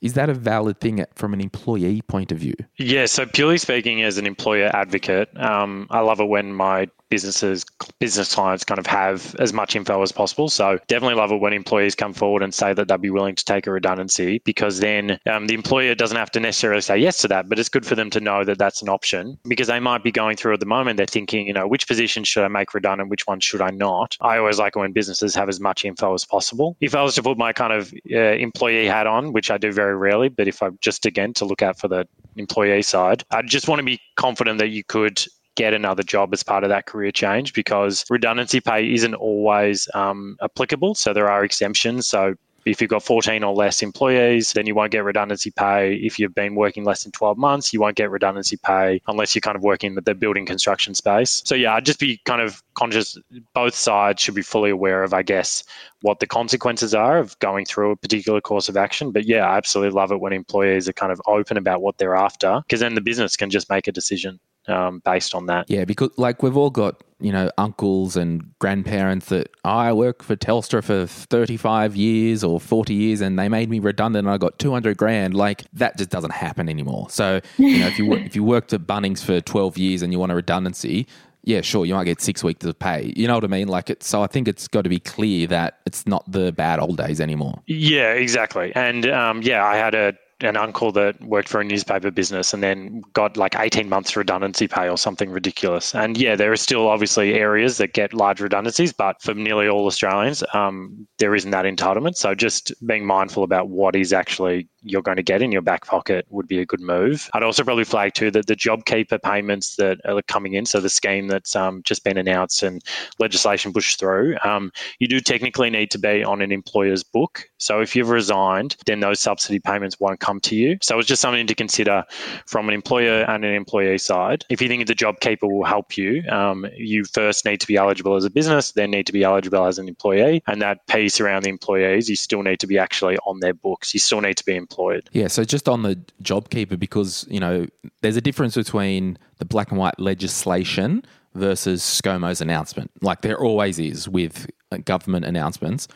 is 0.00 0.14
that 0.14 0.28
a 0.28 0.34
valid 0.34 0.80
thing 0.80 1.04
from 1.14 1.34
an 1.34 1.40
employee 1.40 2.02
point 2.02 2.32
of 2.32 2.38
view? 2.38 2.54
Yeah, 2.78 3.06
so 3.06 3.26
purely 3.26 3.58
speaking, 3.58 4.02
as 4.02 4.18
an 4.18 4.26
employer 4.26 4.70
advocate, 4.74 5.28
um, 5.36 5.86
I 5.90 6.00
love 6.00 6.20
it 6.20 6.28
when 6.28 6.54
my 6.54 6.88
businesses, 7.08 7.64
business 7.98 8.34
clients 8.34 8.64
kind 8.64 8.78
of 8.78 8.86
have 8.86 9.34
as 9.38 9.52
much 9.52 9.74
info 9.76 10.02
as 10.02 10.12
possible. 10.12 10.48
So 10.48 10.78
definitely 10.88 11.16
love 11.16 11.32
it 11.32 11.40
when 11.40 11.52
employees 11.52 11.94
come 11.94 12.12
forward 12.12 12.42
and 12.42 12.52
say 12.52 12.72
that 12.72 12.88
they'd 12.88 13.00
be 13.00 13.10
willing 13.10 13.34
to 13.34 13.44
take 13.44 13.66
a 13.66 13.70
redundancy 13.70 14.40
because 14.44 14.80
then 14.80 15.18
um, 15.30 15.46
the 15.46 15.54
employer 15.54 15.94
doesn't 15.94 16.16
have 16.16 16.30
to 16.32 16.40
necessarily 16.40 16.80
say 16.80 16.98
yes 16.98 17.18
to 17.22 17.28
that, 17.28 17.48
but 17.48 17.58
it's 17.58 17.68
good 17.68 17.86
for 17.86 17.94
them 17.94 18.10
to 18.10 18.20
know 18.20 18.44
that 18.44 18.58
that's 18.58 18.82
an 18.82 18.88
option 18.88 19.38
because 19.44 19.68
they 19.68 19.80
might 19.80 20.02
be 20.02 20.12
going 20.12 20.36
through 20.36 20.54
at 20.54 20.60
the 20.60 20.66
moment, 20.66 20.96
they're 20.96 21.06
thinking, 21.06 21.46
you 21.46 21.52
know, 21.52 21.66
which 21.66 21.88
position 21.88 22.24
should 22.24 22.44
I 22.44 22.48
make 22.48 22.74
redundant, 22.74 23.10
which 23.10 23.26
one 23.26 23.40
should 23.40 23.62
I 23.62 23.70
not? 23.70 24.16
I 24.20 24.38
always 24.38 24.58
like 24.58 24.76
it 24.76 24.78
when 24.78 24.92
businesses 24.92 25.34
have 25.34 25.48
as 25.48 25.60
much 25.60 25.84
info 25.84 26.14
as 26.14 26.24
possible. 26.24 26.76
If 26.80 26.94
I 26.94 27.02
was 27.02 27.14
to 27.14 27.22
put 27.22 27.38
my 27.38 27.52
kind 27.52 27.72
of 27.72 27.92
uh, 28.12 28.18
employee 28.18 28.86
hat 28.86 29.06
on, 29.06 29.32
which 29.32 29.50
I 29.50 29.58
do 29.58 29.72
very 29.72 29.87
rarely, 29.96 30.28
but 30.28 30.48
if 30.48 30.62
I 30.62 30.70
just 30.80 31.06
again 31.06 31.32
to 31.34 31.44
look 31.44 31.62
out 31.62 31.78
for 31.78 31.88
the 31.88 32.06
employee 32.36 32.82
side, 32.82 33.24
I 33.30 33.42
just 33.42 33.68
want 33.68 33.80
to 33.80 33.84
be 33.84 34.00
confident 34.16 34.58
that 34.58 34.68
you 34.68 34.84
could 34.84 35.22
get 35.56 35.74
another 35.74 36.04
job 36.04 36.32
as 36.32 36.44
part 36.44 36.62
of 36.62 36.70
that 36.70 36.86
career 36.86 37.10
change 37.10 37.52
because 37.52 38.04
redundancy 38.08 38.60
pay 38.60 38.92
isn't 38.94 39.14
always 39.14 39.88
um, 39.92 40.36
applicable. 40.40 40.94
So 40.94 41.12
there 41.12 41.28
are 41.28 41.44
exemptions. 41.44 42.06
So 42.06 42.34
if 42.70 42.80
you've 42.80 42.90
got 42.90 43.02
14 43.02 43.42
or 43.42 43.54
less 43.54 43.82
employees, 43.82 44.52
then 44.52 44.66
you 44.66 44.74
won't 44.74 44.92
get 44.92 45.04
redundancy 45.04 45.50
pay. 45.50 45.94
If 45.94 46.18
you've 46.18 46.34
been 46.34 46.54
working 46.54 46.84
less 46.84 47.02
than 47.02 47.12
12 47.12 47.38
months, 47.38 47.72
you 47.72 47.80
won't 47.80 47.96
get 47.96 48.10
redundancy 48.10 48.56
pay 48.56 49.00
unless 49.08 49.34
you're 49.34 49.40
kind 49.40 49.56
of 49.56 49.62
working 49.62 49.96
in 49.96 50.02
the 50.04 50.14
building 50.14 50.46
construction 50.46 50.94
space. 50.94 51.42
So, 51.44 51.54
yeah, 51.54 51.74
I'd 51.74 51.86
just 51.86 51.98
be 52.00 52.20
kind 52.24 52.40
of 52.40 52.62
conscious. 52.74 53.18
Both 53.54 53.74
sides 53.74 54.22
should 54.22 54.34
be 54.34 54.42
fully 54.42 54.70
aware 54.70 55.02
of, 55.02 55.14
I 55.14 55.22
guess, 55.22 55.64
what 56.02 56.20
the 56.20 56.26
consequences 56.26 56.94
are 56.94 57.18
of 57.18 57.38
going 57.38 57.64
through 57.64 57.92
a 57.92 57.96
particular 57.96 58.40
course 58.40 58.68
of 58.68 58.76
action. 58.76 59.10
But 59.12 59.26
yeah, 59.26 59.48
I 59.48 59.56
absolutely 59.56 59.94
love 59.94 60.12
it 60.12 60.20
when 60.20 60.32
employees 60.32 60.88
are 60.88 60.92
kind 60.92 61.12
of 61.12 61.20
open 61.26 61.56
about 61.56 61.82
what 61.82 61.98
they're 61.98 62.16
after 62.16 62.60
because 62.66 62.80
then 62.80 62.94
the 62.94 63.00
business 63.00 63.36
can 63.36 63.50
just 63.50 63.70
make 63.70 63.88
a 63.88 63.92
decision 63.92 64.38
um, 64.68 65.00
based 65.04 65.34
on 65.34 65.46
that. 65.46 65.68
Yeah, 65.68 65.84
because 65.84 66.10
like 66.16 66.42
we've 66.42 66.56
all 66.56 66.70
got 66.70 67.02
you 67.20 67.32
know 67.32 67.50
uncles 67.58 68.16
and 68.16 68.56
grandparents 68.58 69.26
that 69.26 69.50
oh, 69.64 69.70
I 69.70 69.92
work 69.92 70.22
for 70.22 70.36
Telstra 70.36 70.82
for 70.82 71.06
thirty 71.06 71.56
five 71.56 71.96
years 71.96 72.44
or 72.44 72.60
forty 72.60 72.94
years, 72.94 73.20
and 73.20 73.38
they 73.38 73.48
made 73.48 73.70
me 73.70 73.78
redundant, 73.78 74.26
and 74.26 74.34
I 74.34 74.38
got 74.38 74.58
two 74.58 74.72
hundred 74.72 74.96
grand. 74.96 75.34
Like 75.34 75.64
that 75.72 75.96
just 75.98 76.10
doesn't 76.10 76.32
happen 76.32 76.68
anymore. 76.68 77.08
So 77.10 77.40
you 77.56 77.80
know 77.80 77.86
if 77.86 77.98
you 77.98 78.12
if 78.14 78.36
you 78.36 78.44
worked 78.44 78.72
at 78.72 78.82
Bunnings 78.82 79.22
for 79.24 79.40
twelve 79.40 79.78
years 79.78 80.02
and 80.02 80.12
you 80.12 80.18
want 80.18 80.32
a 80.32 80.34
redundancy. 80.34 81.06
Yeah, 81.44 81.62
sure, 81.62 81.86
you 81.86 81.94
might 81.94 82.04
get 82.04 82.20
six 82.20 82.44
weeks 82.44 82.66
of 82.66 82.78
pay. 82.78 83.14
You 83.16 83.26
know 83.26 83.34
what 83.36 83.44
I 83.44 83.46
mean? 83.46 83.68
Like 83.68 83.88
it. 83.88 84.02
So 84.02 84.22
I 84.22 84.26
think 84.26 84.48
it's 84.48 84.68
got 84.68 84.82
to 84.82 84.90
be 84.90 84.98
clear 84.98 85.46
that 85.46 85.78
it's 85.86 86.06
not 86.06 86.30
the 86.30 86.52
bad 86.52 86.78
old 86.78 86.98
days 86.98 87.22
anymore. 87.22 87.62
Yeah, 87.66 88.12
exactly. 88.12 88.70
And 88.74 89.06
um, 89.06 89.40
yeah, 89.40 89.64
I 89.64 89.76
had 89.76 89.94
a 89.94 90.14
an 90.40 90.56
uncle 90.56 90.92
that 90.92 91.20
worked 91.22 91.48
for 91.48 91.60
a 91.60 91.64
newspaper 91.64 92.10
business 92.10 92.54
and 92.54 92.62
then 92.62 93.02
got 93.12 93.36
like 93.36 93.56
18 93.58 93.88
months 93.88 94.16
redundancy 94.16 94.68
pay 94.68 94.88
or 94.88 94.96
something 94.96 95.30
ridiculous. 95.30 95.94
And 95.94 96.16
yeah, 96.16 96.36
there 96.36 96.52
are 96.52 96.56
still 96.56 96.88
obviously 96.88 97.34
areas 97.34 97.78
that 97.78 97.92
get 97.92 98.14
large 98.14 98.40
redundancies, 98.40 98.92
but 98.92 99.20
for 99.20 99.34
nearly 99.34 99.68
all 99.68 99.86
Australians, 99.86 100.44
um, 100.54 101.06
there 101.18 101.34
isn't 101.34 101.50
that 101.50 101.64
entitlement. 101.64 102.16
So 102.16 102.34
just 102.34 102.72
being 102.86 103.04
mindful 103.04 103.42
about 103.42 103.68
what 103.68 103.96
is 103.96 104.12
actually 104.12 104.68
you're 104.88 105.02
going 105.02 105.16
to 105.16 105.22
get 105.22 105.42
in 105.42 105.52
your 105.52 105.62
back 105.62 105.86
pocket 105.86 106.26
would 106.30 106.48
be 106.48 106.58
a 106.58 106.66
good 106.66 106.80
move. 106.80 107.28
I'd 107.32 107.42
also 107.42 107.64
probably 107.64 107.84
flag 107.84 108.14
too 108.14 108.30
that 108.32 108.46
the 108.46 108.56
JobKeeper 108.56 109.22
payments 109.22 109.76
that 109.76 109.98
are 110.04 110.20
coming 110.22 110.54
in, 110.54 110.66
so 110.66 110.80
the 110.80 110.88
scheme 110.88 111.28
that's 111.28 111.54
um, 111.56 111.82
just 111.84 112.04
been 112.04 112.18
announced 112.18 112.62
and 112.62 112.82
legislation 113.18 113.72
pushed 113.72 113.98
through, 113.98 114.36
um, 114.44 114.72
you 114.98 115.08
do 115.08 115.20
technically 115.20 115.70
need 115.70 115.90
to 115.90 115.98
be 115.98 116.24
on 116.24 116.42
an 116.42 116.52
employer's 116.52 117.02
book. 117.02 117.48
So 117.58 117.80
if 117.80 117.94
you've 117.94 118.10
resigned, 118.10 118.76
then 118.86 119.00
those 119.00 119.20
subsidy 119.20 119.58
payments 119.58 119.98
won't 120.00 120.20
come 120.20 120.40
to 120.40 120.56
you. 120.56 120.78
So 120.82 120.98
it's 120.98 121.08
just 121.08 121.22
something 121.22 121.46
to 121.46 121.54
consider 121.54 122.04
from 122.46 122.68
an 122.68 122.74
employer 122.74 123.22
and 123.22 123.44
an 123.44 123.54
employee 123.54 123.98
side. 123.98 124.44
If 124.48 124.62
you 124.62 124.68
think 124.68 124.86
the 124.86 124.94
JobKeeper 124.94 125.50
will 125.50 125.64
help 125.64 125.96
you, 125.96 126.22
um, 126.28 126.66
you 126.76 127.04
first 127.04 127.44
need 127.44 127.60
to 127.60 127.66
be 127.66 127.76
eligible 127.76 128.16
as 128.16 128.24
a 128.24 128.30
business, 128.30 128.72
then 128.72 128.90
need 128.90 129.06
to 129.06 129.12
be 129.12 129.24
eligible 129.24 129.66
as 129.66 129.78
an 129.78 129.88
employee. 129.88 130.42
And 130.46 130.62
that 130.62 130.86
piece 130.86 131.20
around 131.20 131.44
the 131.44 131.50
employees, 131.50 132.08
you 132.08 132.16
still 132.16 132.42
need 132.42 132.60
to 132.60 132.66
be 132.66 132.78
actually 132.78 133.16
on 133.26 133.40
their 133.40 133.54
books. 133.54 133.92
You 133.94 134.00
still 134.00 134.20
need 134.20 134.36
to 134.36 134.44
be 134.44 134.56
employed. 134.56 134.77
Yeah. 135.12 135.28
So 135.28 135.44
just 135.44 135.68
on 135.68 135.82
the 135.82 135.98
JobKeeper, 136.22 136.78
because, 136.78 137.26
you 137.28 137.40
know, 137.40 137.66
there's 138.02 138.16
a 138.16 138.20
difference 138.20 138.54
between 138.54 139.18
the 139.38 139.44
black 139.44 139.70
and 139.70 139.78
white 139.78 139.98
legislation 139.98 141.04
versus 141.34 141.82
ScoMo's 141.82 142.40
announcement. 142.40 142.90
Like 143.02 143.22
there 143.22 143.38
always 143.38 143.78
is 143.78 144.08
with 144.08 144.48
government 144.84 145.24
announcements 145.24 145.88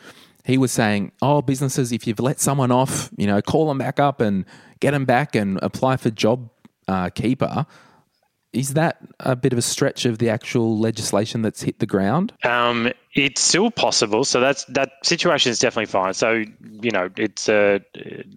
he 0.43 0.57
was 0.57 0.71
saying, 0.71 1.11
"Oh, 1.21 1.41
businesses, 1.41 1.91
if 1.91 2.05
you've 2.05 2.19
let 2.19 2.39
someone 2.39 2.71
off, 2.71 3.09
you 3.17 3.27
know, 3.27 3.41
call 3.41 3.67
them 3.67 3.77
back 3.77 3.99
up 3.99 4.19
and 4.19 4.45
get 4.79 4.91
them 4.91 5.05
back 5.05 5.35
and 5.35 5.59
apply 5.61 5.97
for 5.97 6.09
Job 6.09 6.49
uh, 6.87 7.09
Keeper." 7.09 7.65
Is 8.53 8.75
that 8.75 8.97
a 9.19 9.35
bit 9.35 9.51
of 9.51 9.57
a 9.57 9.63
stretch 9.63 10.05
of 10.05 10.19
the 10.19 10.29
actual 10.29 10.77
legislation 10.77 11.41
that's 11.41 11.63
hit 11.63 11.79
the 11.79 11.87
ground? 11.87 12.33
Um, 12.43 12.91
it's 13.15 13.41
still 13.41 13.71
possible. 13.71 14.23
So 14.23 14.39
that's 14.39 14.63
that 14.65 14.91
situation 15.03 15.51
is 15.51 15.59
definitely 15.59 15.87
fine. 15.87 16.13
So 16.13 16.43
you 16.81 16.91
know, 16.91 17.09
it's 17.17 17.49
a 17.49 17.81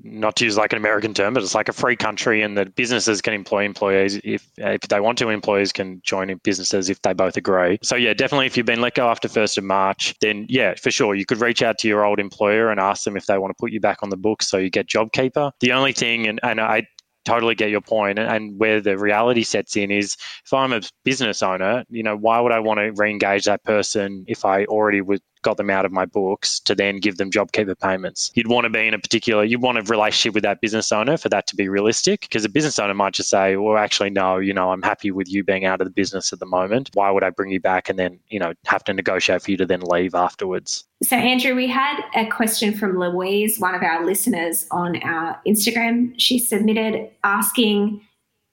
not 0.02 0.36
to 0.36 0.44
use 0.44 0.56
like 0.56 0.72
an 0.72 0.78
American 0.78 1.12
term, 1.14 1.34
but 1.34 1.42
it's 1.42 1.54
like 1.54 1.68
a 1.68 1.72
free 1.72 1.96
country, 1.96 2.42
and 2.42 2.56
that 2.56 2.74
businesses 2.76 3.20
can 3.20 3.34
employ 3.34 3.64
employees 3.64 4.18
if 4.24 4.48
if 4.56 4.82
they 4.82 5.00
want 5.00 5.18
to. 5.18 5.28
Employees 5.28 5.72
can 5.72 6.00
join 6.02 6.30
in 6.30 6.38
businesses 6.38 6.88
if 6.88 7.00
they 7.02 7.12
both 7.12 7.36
agree. 7.36 7.78
So 7.82 7.94
yeah, 7.94 8.14
definitely 8.14 8.46
if 8.46 8.56
you've 8.56 8.66
been 8.66 8.80
let 8.80 8.94
go 8.94 9.08
after 9.08 9.28
first 9.28 9.58
of 9.58 9.64
March, 9.64 10.14
then 10.20 10.46
yeah, 10.48 10.74
for 10.74 10.90
sure 10.90 11.14
you 11.14 11.26
could 11.26 11.40
reach 11.40 11.62
out 11.62 11.78
to 11.78 11.88
your 11.88 12.04
old 12.04 12.18
employer 12.18 12.70
and 12.70 12.80
ask 12.80 13.04
them 13.04 13.16
if 13.16 13.26
they 13.26 13.38
want 13.38 13.50
to 13.50 13.60
put 13.60 13.70
you 13.70 13.80
back 13.80 14.02
on 14.02 14.10
the 14.10 14.16
books 14.16 14.48
so 14.48 14.56
you 14.56 14.70
get 14.70 14.86
JobKeeper. 14.86 15.52
The 15.60 15.72
only 15.72 15.92
thing, 15.92 16.26
and, 16.26 16.40
and 16.42 16.60
I 16.60 16.86
totally 17.26 17.54
get 17.54 17.70
your 17.70 17.82
point. 17.82 18.18
And 18.18 18.58
where 18.58 18.80
the 18.80 18.96
reality 18.96 19.42
sets 19.42 19.76
in 19.76 19.90
is 19.90 20.16
if 20.44 20.52
i'm 20.52 20.72
a 20.72 20.80
business 21.04 21.42
owner 21.42 21.84
you 21.88 22.02
know 22.02 22.16
why 22.16 22.40
would 22.40 22.52
i 22.52 22.60
want 22.60 22.78
to 22.78 22.92
re-engage 22.92 23.44
that 23.44 23.62
person 23.64 24.24
if 24.28 24.44
i 24.44 24.64
already 24.66 25.00
would 25.00 25.20
got 25.46 25.56
them 25.56 25.70
out 25.70 25.84
of 25.84 25.92
my 25.92 26.04
books 26.04 26.58
to 26.58 26.74
then 26.74 26.98
give 26.98 27.18
them 27.18 27.30
JobKeeper 27.30 27.78
payments. 27.78 28.32
You'd 28.34 28.48
want 28.48 28.64
to 28.64 28.70
be 28.70 28.86
in 28.86 28.94
a 28.94 28.98
particular, 28.98 29.44
you'd 29.44 29.62
want 29.62 29.78
a 29.78 29.82
relationship 29.82 30.34
with 30.34 30.42
that 30.42 30.60
business 30.60 30.90
owner 30.90 31.16
for 31.16 31.28
that 31.28 31.46
to 31.46 31.56
be 31.56 31.68
realistic 31.68 32.22
because 32.22 32.44
a 32.44 32.48
business 32.48 32.80
owner 32.80 32.94
might 32.94 33.14
just 33.14 33.30
say, 33.30 33.56
well, 33.56 33.76
actually, 33.76 34.10
no, 34.10 34.38
you 34.38 34.52
know, 34.52 34.72
I'm 34.72 34.82
happy 34.82 35.12
with 35.12 35.30
you 35.30 35.44
being 35.44 35.64
out 35.64 35.80
of 35.80 35.86
the 35.86 35.92
business 35.92 36.32
at 36.32 36.40
the 36.40 36.46
moment. 36.46 36.90
Why 36.94 37.12
would 37.12 37.22
I 37.22 37.30
bring 37.30 37.52
you 37.52 37.60
back 37.60 37.88
and 37.88 37.96
then, 37.96 38.18
you 38.28 38.40
know, 38.40 38.54
have 38.66 38.82
to 38.84 38.92
negotiate 38.92 39.42
for 39.42 39.52
you 39.52 39.56
to 39.58 39.66
then 39.66 39.82
leave 39.82 40.16
afterwards? 40.16 40.84
So, 41.04 41.14
Andrew, 41.14 41.54
we 41.54 41.68
had 41.68 42.00
a 42.16 42.26
question 42.26 42.74
from 42.76 42.98
Louise, 42.98 43.60
one 43.60 43.76
of 43.76 43.82
our 43.82 44.04
listeners 44.04 44.66
on 44.72 45.00
our 45.02 45.40
Instagram. 45.46 46.12
She 46.16 46.40
submitted 46.40 47.08
asking 47.22 48.00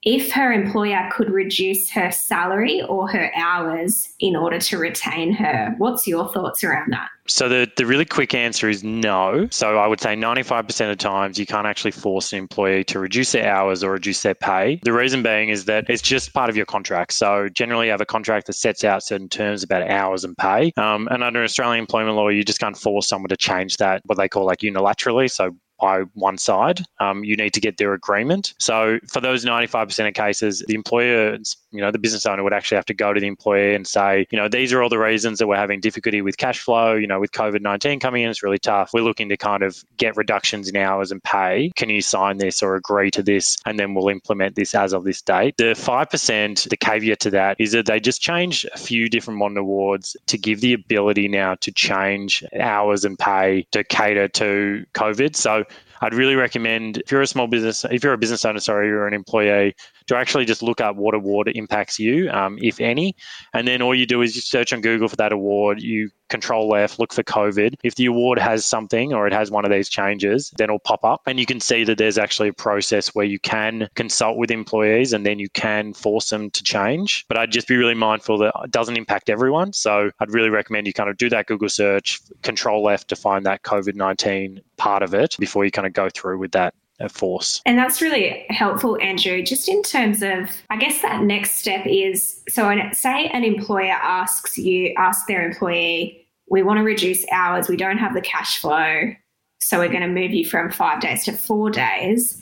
if 0.06 0.32
her 0.32 0.52
employer 0.52 1.10
could 1.12 1.30
reduce 1.30 1.90
her 1.92 2.12
salary 2.12 2.82
or 2.84 3.08
her 3.08 3.32
hours 3.36 4.14
in 4.20 4.36
order 4.36 4.60
to 4.60 4.78
retain 4.78 5.32
her. 5.34 5.74
What's 5.78 6.08
your 6.08 6.28
thoughts 6.32 6.64
around 6.64 6.92
that? 6.92 7.10
So 7.28 7.48
the, 7.48 7.72
the 7.78 7.86
really 7.86 8.06
quick 8.06 8.34
answer 8.34 8.70
is 8.70 8.84
no. 8.84 9.48
So 9.50 9.78
I 9.78 9.88
would 9.88 10.02
say 10.02 10.14
95% 10.16 10.92
of 10.92 10.98
times 10.98 11.40
you 11.40 11.46
can't 11.46 11.66
actually 11.66 11.92
force 11.92 12.34
an 12.34 12.40
employee 12.40 12.84
to 12.86 13.00
reduce 13.00 13.32
their 13.32 13.50
hours 13.50 13.84
or 13.84 13.92
reduce 13.92 14.22
their 14.24 14.36
pay. 14.36 14.82
The 14.84 14.92
reason 14.92 15.24
being 15.24 15.50
is 15.50 15.66
that 15.66 15.90
it's 15.90 16.02
just 16.02 16.34
part 16.34 16.50
of 16.50 16.58
your 16.58 16.66
contract. 16.66 17.14
So 17.14 17.48
generally 17.50 17.86
you 17.86 17.92
have 17.92 18.02
a 18.02 18.06
contract 18.06 18.48
that 18.48 18.54
sets 18.54 18.84
out 18.84 19.04
certain 19.04 19.30
terms 19.30 19.64
about 19.64 19.90
hours 19.90 20.26
and 20.26 20.38
pay. 20.38 20.74
Um, 20.76 21.08
and 21.12 21.24
under 21.24 21.44
Australian 21.44 21.80
employment 21.80 22.18
law, 22.18 22.28
you 22.28 22.44
just 22.44 22.60
can't 22.60 22.78
force 22.78 23.08
someone 23.08 23.30
to 23.30 23.38
change 23.38 23.78
that, 23.78 24.02
what 24.06 24.18
they 24.18 24.28
call 24.28 24.46
like 24.46 24.60
unilaterally. 24.60 25.32
So 25.32 25.56
by 25.84 26.00
one 26.14 26.38
side. 26.38 26.80
Um, 27.02 27.26
you 27.26 27.36
need 27.36 27.54
to 27.56 27.60
get 27.60 27.76
their 27.76 27.94
agreement. 27.94 28.54
So 28.58 29.00
for 29.10 29.20
those 29.20 29.44
95% 29.44 30.08
of 30.08 30.14
cases, 30.14 30.64
the 30.66 30.76
employer, 30.76 31.38
you 31.72 31.82
know, 31.82 31.92
the 31.92 32.00
business 32.00 32.26
owner 32.26 32.42
would 32.42 32.54
actually 32.54 32.78
have 32.78 32.86
to 32.86 32.94
go 32.94 33.12
to 33.12 33.20
the 33.20 33.28
employer 33.28 33.72
and 33.74 33.86
say, 33.86 34.26
you 34.32 34.38
know, 34.38 34.48
these 34.48 34.72
are 34.72 34.82
all 34.82 34.88
the 34.88 34.98
reasons 34.98 35.40
that 35.40 35.48
we're 35.48 35.58
having 35.58 35.82
difficulty 35.82 36.22
with 36.22 36.38
cash 36.38 36.60
flow. 36.62 36.94
You 36.94 37.06
know, 37.06 37.20
with 37.20 37.34
COVID 37.34 37.60
19 37.60 38.00
coming 38.00 38.24
in, 38.24 38.30
it's 38.30 38.42
really 38.42 38.60
tough. 38.60 38.92
We're 38.94 39.02
looking 39.02 39.28
to 39.28 39.36
kind 39.36 39.62
of 39.62 39.84
get 39.98 40.16
reductions 40.16 40.70
in 40.70 40.78
hours 40.78 41.12
and 41.12 41.22
pay. 41.22 41.70
Can 41.76 41.90
you 41.90 42.02
sign 42.02 42.38
this 42.38 42.64
or 42.64 42.76
agree 42.76 43.12
to 43.12 43.22
this? 43.22 43.58
And 43.66 43.78
then 43.78 43.94
we'll 43.94 44.08
implement 44.08 44.56
this 44.56 44.74
as 44.74 44.94
of 44.94 45.04
this 45.04 45.22
date. 45.22 45.56
The 45.58 45.74
5%, 45.74 46.70
the 46.70 46.78
caveat 46.78 47.20
to 47.20 47.30
that 47.32 47.58
is 47.60 47.74
that 47.74 47.88
they 47.88 48.00
just 48.00 48.22
change 48.22 48.66
a 48.74 48.78
few 48.78 49.10
different 49.10 49.38
modern 49.38 49.58
awards 49.58 50.16
to 50.28 50.38
give 50.38 50.62
the 50.62 50.72
ability 50.72 51.28
now 51.28 51.56
to 51.56 51.74
change 51.74 52.42
hours 52.58 53.04
and 53.04 53.20
pay 53.20 53.68
to 53.72 53.84
cater 53.84 54.30
to 54.30 54.86
COVID. 54.94 55.36
So 55.36 55.66
I'd 56.04 56.14
really 56.14 56.36
recommend 56.36 56.98
if 56.98 57.12
you're 57.12 57.22
a 57.22 57.28
small 57.28 57.48
business, 57.48 57.86
if 57.86 58.04
you're 58.04 58.14
a 58.14 58.18
business 58.18 58.44
owner, 58.44 58.60
sorry, 58.60 58.88
you're 58.88 59.08
an 59.08 59.14
employee, 59.14 59.74
to 60.08 60.16
actually 60.16 60.46
just 60.46 60.64
look 60.64 60.82
up 60.82 60.96
what 60.96 61.14
award 61.14 61.50
impacts 61.54 62.00
you, 62.00 62.30
um, 62.32 62.58
if 62.62 62.80
any. 62.80 63.16
And 63.54 63.68
then 63.68 63.82
all 63.82 63.96
you 63.96 64.06
do 64.06 64.22
is 64.22 64.36
you 64.36 64.42
search 64.42 64.74
on 64.74 64.82
Google 64.82 65.08
for 65.08 65.16
that 65.18 65.34
award, 65.34 65.82
you 65.82 66.10
control 66.30 66.76
F, 66.76 66.98
look 66.98 67.14
for 67.14 67.24
COVID. 67.24 67.76
If 67.84 67.96
the 67.96 68.08
award 68.08 68.40
has 68.40 68.66
something 68.66 69.14
or 69.14 69.28
it 69.28 69.34
has 69.34 69.52
one 69.52 69.66
of 69.66 69.72
these 69.72 69.88
changes, 69.88 70.52
then 70.58 70.66
it'll 70.66 70.80
pop 70.80 71.04
up 71.04 71.22
and 71.28 71.40
you 71.40 71.46
can 71.46 71.60
see 71.60 71.84
that 71.84 71.98
there's 72.00 72.18
actually 72.18 72.50
a 72.50 72.54
process 72.54 73.14
where 73.14 73.26
you 73.26 73.40
can 73.40 73.88
consult 73.94 74.38
with 74.38 74.50
employees 74.50 75.14
and 75.14 75.26
then 75.26 75.38
you 75.38 75.50
can 75.50 75.94
force 75.94 76.30
them 76.32 76.50
to 76.50 76.64
change. 76.64 77.26
But 77.28 77.38
I'd 77.38 77.52
just 77.52 77.68
be 77.68 77.76
really 77.76 77.94
mindful 77.94 78.40
that 78.40 78.54
it 78.64 78.72
doesn't 78.72 78.98
impact 78.98 79.30
everyone. 79.30 79.74
So 79.74 80.10
I'd 80.20 80.32
really 80.32 80.50
recommend 80.50 80.88
you 80.88 80.94
kind 80.94 81.10
of 81.10 81.18
do 81.18 81.30
that 81.30 81.46
Google 81.46 81.70
search, 81.70 82.20
control 82.42 82.90
F 82.90 83.06
to 83.08 83.16
find 83.16 83.46
that 83.46 83.62
COVID 83.62 83.96
19 83.96 84.60
part 84.78 85.04
of 85.04 85.14
it 85.14 85.36
before 85.40 85.66
you 85.66 85.72
kind 85.72 85.86
of 85.86 85.94
go 85.94 86.10
through 86.10 86.40
with 86.40 86.52
that 86.54 86.74
force. 87.10 87.62
And 87.66 87.78
that's 87.78 88.02
really 88.02 88.46
helpful, 88.50 88.98
Andrew. 89.02 89.44
Just 89.44 89.68
in 89.68 89.82
terms 89.84 90.22
of, 90.22 90.50
I 90.70 90.78
guess 90.78 91.02
that 91.02 91.24
next 91.24 91.60
step 91.60 91.86
is 91.86 92.42
so, 92.50 92.74
say 92.94 93.28
an 93.28 93.44
employer 93.44 93.98
asks 94.02 94.58
you, 94.58 94.94
ask 94.98 95.28
their 95.28 95.46
employee, 95.46 96.26
we 96.50 96.64
want 96.64 96.78
to 96.78 96.84
reduce 96.84 97.26
hours, 97.32 97.68
we 97.68 97.78
don't 97.78 97.98
have 97.98 98.14
the 98.14 98.22
cash 98.22 98.60
flow, 98.60 99.14
so 99.60 99.80
we're 99.80 99.88
going 99.88 100.02
to 100.02 100.08
move 100.08 100.32
you 100.32 100.46
from 100.46 100.72
five 100.72 101.02
days 101.02 101.24
to 101.26 101.32
four 101.32 101.70
days. 101.70 102.40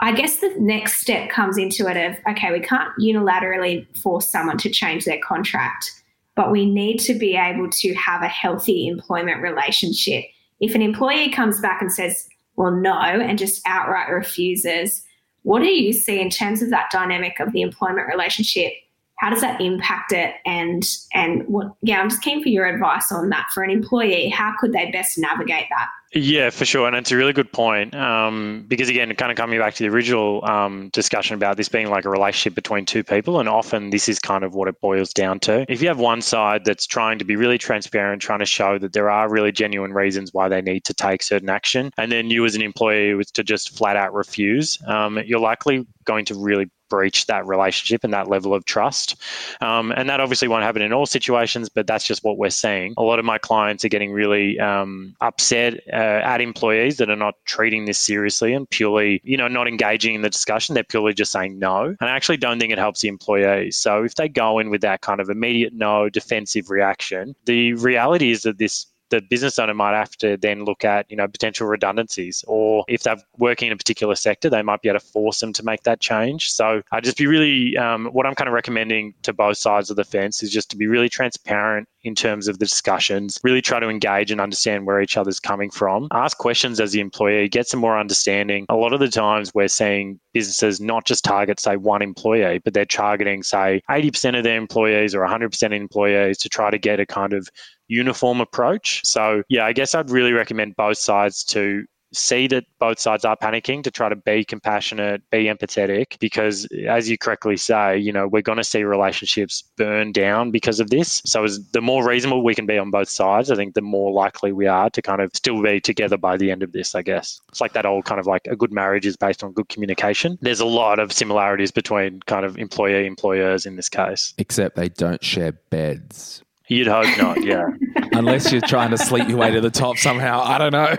I 0.00 0.12
guess 0.12 0.36
the 0.36 0.54
next 0.58 1.00
step 1.00 1.28
comes 1.28 1.58
into 1.58 1.86
it 1.86 1.96
of, 1.96 2.16
okay, 2.30 2.50
we 2.52 2.60
can't 2.60 2.90
unilaterally 2.98 3.84
force 3.98 4.30
someone 4.30 4.56
to 4.58 4.70
change 4.70 5.04
their 5.04 5.20
contract, 5.22 5.90
but 6.36 6.50
we 6.50 6.64
need 6.64 6.98
to 7.00 7.14
be 7.14 7.36
able 7.36 7.68
to 7.68 7.94
have 7.94 8.22
a 8.22 8.28
healthy 8.28 8.88
employment 8.88 9.42
relationship. 9.42 10.24
If 10.60 10.74
an 10.74 10.80
employee 10.80 11.30
comes 11.30 11.60
back 11.60 11.82
and 11.82 11.92
says, 11.92 12.26
well, 12.60 12.72
no, 12.72 12.92
and 12.92 13.38
just 13.38 13.62
outright 13.64 14.10
refuses. 14.10 15.02
What 15.44 15.60
do 15.60 15.68
you 15.68 15.94
see 15.94 16.20
in 16.20 16.28
terms 16.28 16.60
of 16.60 16.68
that 16.68 16.90
dynamic 16.92 17.40
of 17.40 17.52
the 17.52 17.62
employment 17.62 18.06
relationship? 18.06 18.74
How 19.20 19.28
does 19.28 19.42
that 19.42 19.60
impact 19.60 20.12
it? 20.12 20.34
And 20.46 20.82
and 21.12 21.46
what? 21.46 21.74
Yeah, 21.82 22.00
I'm 22.00 22.08
just 22.08 22.22
keen 22.22 22.42
for 22.42 22.48
your 22.48 22.66
advice 22.66 23.12
on 23.12 23.28
that 23.28 23.48
for 23.52 23.62
an 23.62 23.70
employee. 23.70 24.30
How 24.30 24.54
could 24.58 24.72
they 24.72 24.90
best 24.90 25.18
navigate 25.18 25.66
that? 25.68 25.88
Yeah, 26.12 26.50
for 26.50 26.64
sure. 26.64 26.88
And 26.88 26.96
it's 26.96 27.12
a 27.12 27.16
really 27.16 27.32
good 27.32 27.52
point. 27.52 27.94
Um, 27.94 28.64
because 28.66 28.88
again, 28.88 29.14
kind 29.14 29.30
of 29.30 29.36
coming 29.36 29.60
back 29.60 29.74
to 29.74 29.84
the 29.84 29.94
original 29.94 30.44
um, 30.44 30.88
discussion 30.88 31.34
about 31.34 31.56
this 31.56 31.68
being 31.68 31.88
like 31.88 32.04
a 32.04 32.10
relationship 32.10 32.56
between 32.56 32.84
two 32.84 33.04
people. 33.04 33.38
And 33.38 33.48
often 33.48 33.90
this 33.90 34.08
is 34.08 34.18
kind 34.18 34.42
of 34.42 34.54
what 34.54 34.66
it 34.66 34.80
boils 34.80 35.12
down 35.12 35.38
to. 35.40 35.64
If 35.68 35.80
you 35.80 35.88
have 35.88 36.00
one 36.00 36.20
side 36.20 36.64
that's 36.64 36.86
trying 36.86 37.20
to 37.20 37.24
be 37.24 37.36
really 37.36 37.58
transparent, 37.58 38.22
trying 38.22 38.40
to 38.40 38.46
show 38.46 38.76
that 38.78 38.92
there 38.92 39.08
are 39.08 39.30
really 39.30 39.52
genuine 39.52 39.92
reasons 39.92 40.34
why 40.34 40.48
they 40.48 40.62
need 40.62 40.84
to 40.86 40.94
take 40.94 41.22
certain 41.22 41.48
action, 41.48 41.92
and 41.96 42.10
then 42.10 42.28
you 42.30 42.44
as 42.44 42.56
an 42.56 42.62
employee 42.62 43.14
was 43.14 43.30
to 43.32 43.44
just 43.44 43.76
flat 43.76 43.96
out 43.96 44.12
refuse, 44.12 44.78
um, 44.86 45.20
you're 45.24 45.38
likely 45.38 45.86
going 46.06 46.24
to 46.24 46.34
really 46.34 46.68
breach 46.90 47.26
that 47.26 47.46
relationship 47.46 48.04
and 48.04 48.12
that 48.12 48.28
level 48.28 48.52
of 48.52 48.66
trust. 48.66 49.16
Um, 49.62 49.92
and 49.92 50.10
that 50.10 50.20
obviously 50.20 50.48
won't 50.48 50.64
happen 50.64 50.82
in 50.82 50.92
all 50.92 51.06
situations, 51.06 51.70
but 51.70 51.86
that's 51.86 52.06
just 52.06 52.22
what 52.22 52.36
we're 52.36 52.50
seeing. 52.50 52.92
A 52.98 53.02
lot 53.02 53.18
of 53.18 53.24
my 53.24 53.38
clients 53.38 53.84
are 53.84 53.88
getting 53.88 54.12
really 54.12 54.60
um, 54.60 55.14
upset 55.22 55.80
uh, 55.92 55.96
at 55.96 56.42
employees 56.42 56.98
that 56.98 57.08
are 57.08 57.16
not 57.16 57.36
treating 57.46 57.86
this 57.86 57.98
seriously 57.98 58.52
and 58.52 58.68
purely, 58.68 59.22
you 59.24 59.36
know, 59.36 59.48
not 59.48 59.66
engaging 59.66 60.14
in 60.14 60.22
the 60.22 60.30
discussion. 60.30 60.74
They're 60.74 60.84
purely 60.84 61.14
just 61.14 61.32
saying 61.32 61.58
no. 61.58 61.84
And 61.84 62.10
I 62.10 62.10
actually 62.10 62.36
don't 62.36 62.58
think 62.58 62.72
it 62.72 62.78
helps 62.78 63.00
the 63.00 63.08
employees. 63.08 63.76
So 63.76 64.04
if 64.04 64.16
they 64.16 64.28
go 64.28 64.58
in 64.58 64.68
with 64.68 64.82
that 64.82 65.00
kind 65.00 65.20
of 65.20 65.30
immediate 65.30 65.72
no 65.72 66.10
defensive 66.10 66.68
reaction, 66.68 67.34
the 67.46 67.72
reality 67.74 68.30
is 68.30 68.42
that 68.42 68.58
this 68.58 68.86
the 69.10 69.20
business 69.20 69.58
owner 69.58 69.74
might 69.74 69.94
have 69.94 70.16
to 70.18 70.36
then 70.36 70.64
look 70.64 70.84
at, 70.84 71.10
you 71.10 71.16
know, 71.16 71.28
potential 71.28 71.66
redundancies, 71.66 72.44
or 72.46 72.84
if 72.88 73.02
they're 73.02 73.16
working 73.38 73.68
in 73.68 73.72
a 73.72 73.76
particular 73.76 74.14
sector, 74.14 74.48
they 74.48 74.62
might 74.62 74.82
be 74.82 74.88
able 74.88 75.00
to 75.00 75.06
force 75.06 75.40
them 75.40 75.52
to 75.52 75.64
make 75.64 75.82
that 75.82 76.00
change. 76.00 76.50
So 76.50 76.82
I 76.92 77.00
just 77.00 77.16
be 77.16 77.26
really, 77.26 77.76
um, 77.76 78.06
what 78.06 78.26
I'm 78.26 78.34
kind 78.34 78.48
of 78.48 78.54
recommending 78.54 79.14
to 79.22 79.32
both 79.32 79.58
sides 79.58 79.90
of 79.90 79.96
the 79.96 80.04
fence 80.04 80.42
is 80.42 80.50
just 80.50 80.70
to 80.70 80.76
be 80.76 80.86
really 80.86 81.08
transparent 81.08 81.88
in 82.02 82.14
terms 82.14 82.48
of 82.48 82.58
the 82.58 82.64
discussions, 82.64 83.38
really 83.42 83.60
try 83.60 83.78
to 83.78 83.88
engage 83.88 84.30
and 84.30 84.40
understand 84.40 84.86
where 84.86 85.00
each 85.00 85.16
other's 85.16 85.38
coming 85.38 85.70
from. 85.70 86.08
Ask 86.12 86.38
questions 86.38 86.80
as 86.80 86.92
the 86.92 87.00
employer 87.00 87.46
get 87.48 87.68
some 87.68 87.80
more 87.80 87.98
understanding. 87.98 88.64
A 88.68 88.76
lot 88.76 88.92
of 88.92 89.00
the 89.00 89.08
times 89.08 89.52
we're 89.54 89.68
seeing 89.68 90.18
businesses 90.32 90.80
not 90.80 91.04
just 91.04 91.24
target, 91.24 91.60
say, 91.60 91.76
one 91.76 92.00
employee, 92.02 92.60
but 92.64 92.72
they're 92.72 92.84
targeting, 92.86 93.42
say, 93.42 93.82
80% 93.90 94.38
of 94.38 94.44
their 94.44 94.56
employees 94.56 95.14
or 95.14 95.20
100% 95.20 95.66
of 95.66 95.72
employees 95.72 96.38
to 96.38 96.48
try 96.48 96.70
to 96.70 96.78
get 96.78 97.00
a 97.00 97.06
kind 97.06 97.32
of 97.32 97.48
uniform 97.90 98.40
approach. 98.40 99.00
So, 99.04 99.42
yeah, 99.48 99.66
I 99.66 99.72
guess 99.72 99.94
I'd 99.94 100.10
really 100.10 100.32
recommend 100.32 100.76
both 100.76 100.98
sides 100.98 101.44
to 101.46 101.84
see 102.12 102.46
that 102.48 102.64
both 102.78 102.98
sides 102.98 103.24
are 103.24 103.36
panicking 103.36 103.84
to 103.84 103.90
try 103.90 104.08
to 104.08 104.16
be 104.16 104.44
compassionate, 104.44 105.22
be 105.30 105.44
empathetic, 105.44 106.18
because 106.18 106.66
as 106.88 107.08
you 107.08 107.16
correctly 107.16 107.56
say, 107.56 107.96
you 107.96 108.12
know, 108.12 108.26
we're 108.26 108.42
going 108.42 108.58
to 108.58 108.64
see 108.64 108.82
relationships 108.82 109.62
burn 109.76 110.12
down 110.12 110.50
because 110.50 110.80
of 110.80 110.90
this. 110.90 111.22
So 111.24 111.44
as 111.44 111.64
the 111.70 111.80
more 111.80 112.06
reasonable 112.06 112.42
we 112.42 112.54
can 112.54 112.66
be 112.66 112.78
on 112.78 112.90
both 112.90 113.08
sides, 113.08 113.50
I 113.50 113.56
think 113.56 113.74
the 113.74 113.82
more 113.82 114.12
likely 114.12 114.52
we 114.52 114.66
are 114.66 114.90
to 114.90 115.02
kind 115.02 115.20
of 115.20 115.30
still 115.34 115.62
be 115.62 115.80
together 115.80 116.16
by 116.16 116.36
the 116.36 116.50
end 116.50 116.62
of 116.62 116.72
this, 116.72 116.94
I 116.94 117.02
guess. 117.02 117.40
It's 117.48 117.60
like 117.60 117.74
that 117.74 117.86
old 117.86 118.04
kind 118.04 118.18
of 118.18 118.26
like 118.26 118.42
a 118.48 118.56
good 118.56 118.72
marriage 118.72 119.06
is 119.06 119.16
based 119.16 119.44
on 119.44 119.52
good 119.52 119.68
communication. 119.68 120.38
There's 120.40 120.60
a 120.60 120.66
lot 120.66 120.98
of 120.98 121.12
similarities 121.12 121.70
between 121.70 122.20
kind 122.26 122.44
of 122.44 122.58
employee 122.58 123.06
employers 123.06 123.66
in 123.66 123.76
this 123.76 123.88
case. 123.88 124.34
Except 124.38 124.74
they 124.74 124.88
don't 124.88 125.22
share 125.22 125.52
beds. 125.52 126.42
You'd 126.70 126.86
hope 126.86 127.18
not, 127.18 127.42
yeah. 127.42 127.66
Unless 128.12 128.52
you're 128.52 128.60
trying 128.60 128.90
to 128.90 128.96
sleep 128.96 129.28
your 129.28 129.38
way 129.38 129.50
to 129.50 129.60
the 129.60 129.70
top 129.70 129.98
somehow. 129.98 130.40
I 130.40 130.56
don't 130.56 130.70
know. 130.70 130.96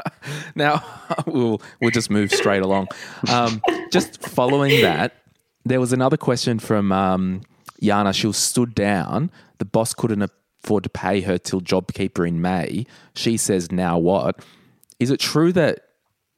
now 0.54 0.84
we'll 1.26 1.60
we'll 1.80 1.90
just 1.90 2.08
move 2.08 2.30
straight 2.30 2.62
along. 2.62 2.86
Um, 3.28 3.60
just 3.90 4.22
following 4.22 4.80
that, 4.82 5.16
There 5.64 5.80
was 5.80 5.92
another 5.92 6.16
question 6.16 6.60
from 6.60 6.92
um, 6.92 7.40
Yana. 7.82 8.14
She 8.14 8.28
was 8.28 8.36
stood 8.36 8.76
down. 8.76 9.32
The 9.58 9.64
boss 9.64 9.92
couldn't 9.92 10.22
afford 10.62 10.84
to 10.84 10.88
pay 10.88 11.20
her 11.22 11.36
till 11.36 11.60
JobKeeper 11.60 12.26
in 12.26 12.40
May. 12.40 12.86
She 13.16 13.36
says, 13.36 13.72
now 13.72 13.98
what? 13.98 14.44
Is 15.00 15.10
it 15.10 15.18
true 15.18 15.52
that 15.54 15.80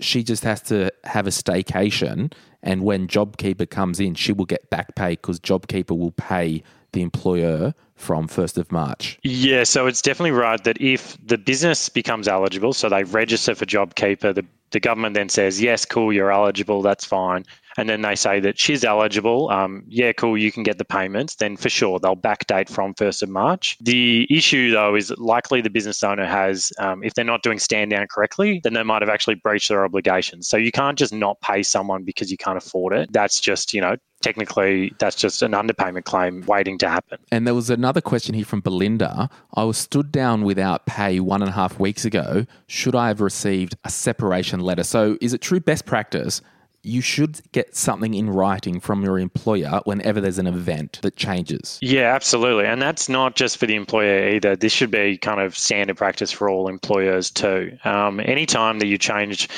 she 0.01 0.23
just 0.23 0.43
has 0.45 0.63
to 0.63 0.91
have 1.05 1.27
a 1.27 1.31
staycation 1.31 2.33
and 2.63 2.83
when 2.83 3.09
JobKeeper 3.09 3.69
comes 3.69 4.01
in, 4.01 4.15
she 4.15 4.33
will 4.33 4.45
get 4.45 4.71
back 4.71 4.95
pay 4.95 5.11
because 5.11 5.41
JobKeeper 5.41 5.97
will 5.97 6.13
pay 6.13 6.63
the 6.93 7.03
employer 7.03 7.75
from 7.97 8.29
1st 8.29 8.59
of 8.59 8.73
March? 8.73 9.19
Yeah, 9.23 9.65
so 9.65 9.87
it's 9.87 10.03
definitely 10.03 10.33
right 10.33 10.63
that 10.65 10.81
if 10.81 11.17
the 11.25 11.39
business 11.39 11.89
becomes 11.89 12.29
eligible, 12.29 12.73
so 12.73 12.89
they 12.89 13.05
register 13.05 13.55
for 13.55 13.67
JobKeeper, 13.67 14.35
the, 14.35 14.45
the 14.71 14.81
government 14.81 15.15
then 15.15 15.29
says, 15.29 15.61
yes, 15.61 15.85
cool, 15.85 16.13
you're 16.13 16.33
eligible, 16.33 16.83
that's 16.83 17.05
fine 17.05 17.45
and 17.77 17.89
then 17.89 18.03
they 18.03 18.15
say 18.15 18.41
that 18.41 18.59
she's 18.59 18.85
eligible, 18.85 19.51
um, 19.51 19.85
yeah, 19.89 20.13
cool, 20.13 20.37
you 20.37 20.51
can 20.51 20.63
get 20.63 20.79
the 20.79 20.85
payments, 20.85 21.37
then 21.37 21.57
for 21.57 21.69
sure 21.69 21.99
they'll 21.99 22.17
backdate 22.17 22.69
from 22.69 22.95
1st 22.95 23.23
of 23.23 23.29
March. 23.29 23.77
The 23.81 24.27
issue 24.31 24.71
though 24.73 24.95
is 24.97 25.11
likely 25.19 25.61
the 25.61 25.71
business 25.71 26.03
owner 26.03 26.27
has, 26.27 26.73
um, 26.79 27.03
if 27.03 27.15
they're 27.15 27.25
not 27.25 27.43
doing 27.43 27.59
stand 27.59 27.91
down 27.91 28.07
correctly, 28.09 28.61
then 28.63 28.75
they 28.75 28.83
might 28.83 29.03
have 29.03 29.09
actually 29.09 29.37
breached 29.37 29.69
their 29.69 29.85
obligations. 29.85 30.49
So 30.49 30.57
you 30.57 30.73
can't 30.73 30.99
just 30.99 31.13
not 31.13 31.41
pay 31.41 31.63
someone 31.63 32.05
because 32.05 32.31
you 32.31 32.37
can't 32.37 32.59
afford 32.59 32.93
it. 32.93 33.13
That's 33.13 33.41
just, 33.41 33.73
you 33.73 33.81
know, 33.81 33.97
technically 34.21 34.95
that's 34.99 35.17
just 35.17 35.43
an 35.43 35.53
underpayment 35.53 36.05
claim 36.05 36.45
waiting 36.47 36.79
to 36.79 36.89
happen. 36.89 37.19
And 37.31 37.47
there 37.47 37.55
was 37.55 37.71
another 37.71 38.01
question 38.01 38.35
here 38.35 38.45
from 38.45 38.61
Belinda. 38.61 39.29
I 39.55 39.65
was 39.65 39.79
stood 39.79 40.13
down 40.13 40.45
without 40.45 40.87
pay 40.87 41.21
one 41.21 41.43
and 41.43 41.51
a 41.51 41.55
half 41.55 41.79
weeks 41.79 42.05
ago. 42.05 42.47
Should 42.67 42.95
I 42.95 43.09
have 43.09 43.21
received 43.21 43.77
a 43.85 43.91
separation 43.91 44.61
letter? 44.61 44.85
So 44.85 45.17
is 45.21 45.33
it 45.33 45.41
true 45.41 45.61
best 45.61 45.87
practice? 45.87 46.43
You 46.83 47.01
should 47.01 47.41
get 47.53 47.77
something 47.77 48.15
in 48.15 48.31
writing 48.31 48.81
from 48.81 49.03
your 49.03 49.19
employer 49.19 49.81
whenever 49.85 50.21
there's 50.21 50.39
an 50.39 50.47
event 50.47 50.99
that 51.03 51.17
changes. 51.17 51.79
Yeah, 51.83 52.15
absolutely. 52.15 52.67
And 52.67 52.81
that's 52.81 53.09
not 53.09 53.37
just 53.37 53.59
for 53.59 53.67
the 53.67 53.75
employer 53.75 54.29
either. 54.31 54.57
This 54.57 54.73
should 54.73 54.91
be 54.91 55.19
kind 55.19 55.41
of 55.41 55.57
standard 55.57 55.97
practice 55.97 56.33
for 56.33 56.49
all 56.49 56.69
employers 56.69 57.31
too. 57.31 57.77
Um, 57.85 58.21
anytime 58.21 58.79
that 58.79 58.87
you 58.87 58.97
change 58.97 59.49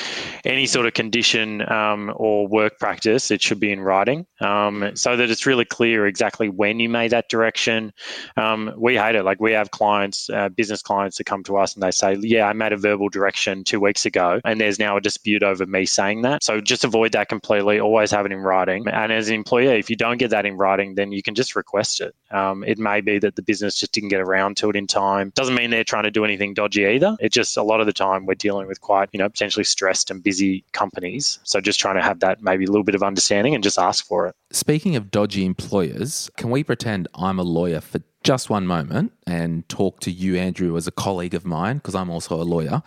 any 0.43 0.65
sort 0.65 0.85
of 0.85 0.93
condition 0.93 1.69
um, 1.71 2.13
or 2.15 2.47
work 2.47 2.77
practice, 2.79 3.31
it 3.31 3.41
should 3.41 3.59
be 3.59 3.71
in 3.71 3.81
writing 3.81 4.25
um, 4.41 4.91
so 4.95 5.15
that 5.15 5.29
it's 5.29 5.45
really 5.45 5.65
clear 5.65 6.05
exactly 6.05 6.49
when 6.49 6.79
you 6.79 6.89
made 6.89 7.11
that 7.11 7.29
direction. 7.29 7.93
Um, 8.35 8.73
we 8.77 8.97
hate 8.97 9.15
it. 9.15 9.23
Like 9.23 9.39
we 9.39 9.53
have 9.53 9.71
clients, 9.71 10.29
uh, 10.29 10.49
business 10.49 10.81
clients 10.81 11.17
that 11.17 11.25
come 11.25 11.43
to 11.43 11.57
us 11.57 11.73
and 11.73 11.83
they 11.83 11.91
say, 11.91 12.17
Yeah, 12.19 12.47
I 12.47 12.53
made 12.53 12.73
a 12.73 12.77
verbal 12.77 13.07
direction 13.07 13.63
two 13.63 13.79
weeks 13.79 14.05
ago 14.05 14.41
and 14.43 14.59
there's 14.59 14.79
now 14.79 14.97
a 14.97 15.01
dispute 15.01 15.43
over 15.43 15.65
me 15.65 15.85
saying 15.85 16.23
that. 16.23 16.43
So 16.43 16.59
just 16.59 16.83
avoid 16.83 17.12
that 17.13 17.29
completely, 17.29 17.79
always 17.79 18.11
have 18.11 18.25
it 18.25 18.31
in 18.31 18.39
writing. 18.39 18.87
And 18.87 19.11
as 19.11 19.29
an 19.29 19.35
employer, 19.35 19.73
if 19.73 19.89
you 19.89 19.95
don't 19.95 20.17
get 20.17 20.29
that 20.31 20.45
in 20.45 20.57
writing, 20.57 20.95
then 20.95 21.11
you 21.11 21.23
can 21.23 21.33
just 21.33 21.55
request 21.55 22.01
it. 22.01 22.13
Um, 22.31 22.63
it 22.63 22.77
may 22.77 23.01
be 23.01 23.17
that 23.19 23.35
the 23.35 23.41
business 23.41 23.79
just 23.79 23.93
didn't 23.93 24.09
get 24.09 24.19
around 24.19 24.57
to 24.57 24.69
it 24.69 24.75
in 24.75 24.85
time. 24.85 25.31
Doesn't 25.35 25.55
mean 25.55 25.69
they're 25.69 25.83
trying 25.83 26.03
to 26.03 26.11
do 26.11 26.25
anything 26.25 26.53
dodgy 26.53 26.85
either. 26.85 27.15
It 27.19 27.31
just 27.31 27.57
a 27.57 27.63
lot 27.63 27.79
of 27.79 27.85
the 27.85 27.93
time 27.93 28.25
we're 28.25 28.35
dealing 28.35 28.67
with 28.67 28.81
quite, 28.81 29.09
you 29.13 29.17
know, 29.17 29.29
potentially 29.29 29.63
stressed 29.63 30.11
and 30.11 30.23
busy 30.23 30.65
companies. 30.73 31.39
So 31.43 31.61
just 31.61 31.79
trying 31.79 31.95
to 31.95 32.01
have 32.01 32.19
that 32.19 32.41
maybe 32.41 32.65
a 32.65 32.67
little 32.67 32.83
bit 32.83 32.95
of 32.95 33.03
understanding 33.03 33.55
and 33.55 33.63
just 33.63 33.79
ask 33.79 34.05
for 34.05 34.27
it. 34.27 34.35
Speaking 34.51 34.95
of 34.95 35.09
dodgy 35.09 35.45
employers, 35.45 36.29
can 36.37 36.49
we 36.49 36.63
pretend 36.63 37.07
I'm 37.15 37.39
a 37.39 37.43
lawyer 37.43 37.81
for 37.81 38.01
just 38.23 38.49
one 38.49 38.65
moment 38.65 39.11
and 39.27 39.67
talk 39.69 39.99
to 40.01 40.11
you, 40.11 40.37
Andrew, 40.37 40.75
as 40.77 40.87
a 40.87 40.91
colleague 40.91 41.33
of 41.33 41.45
mine, 41.45 41.77
because 41.77 41.95
I'm 41.95 42.09
also 42.09 42.41
a 42.41 42.43
lawyer. 42.43 42.81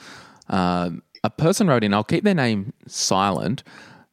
Um, 0.48 1.02
a 1.22 1.30
person 1.30 1.66
wrote 1.66 1.84
in, 1.84 1.92
I'll 1.92 2.04
keep 2.04 2.24
their 2.24 2.34
name 2.34 2.72
silent, 2.86 3.62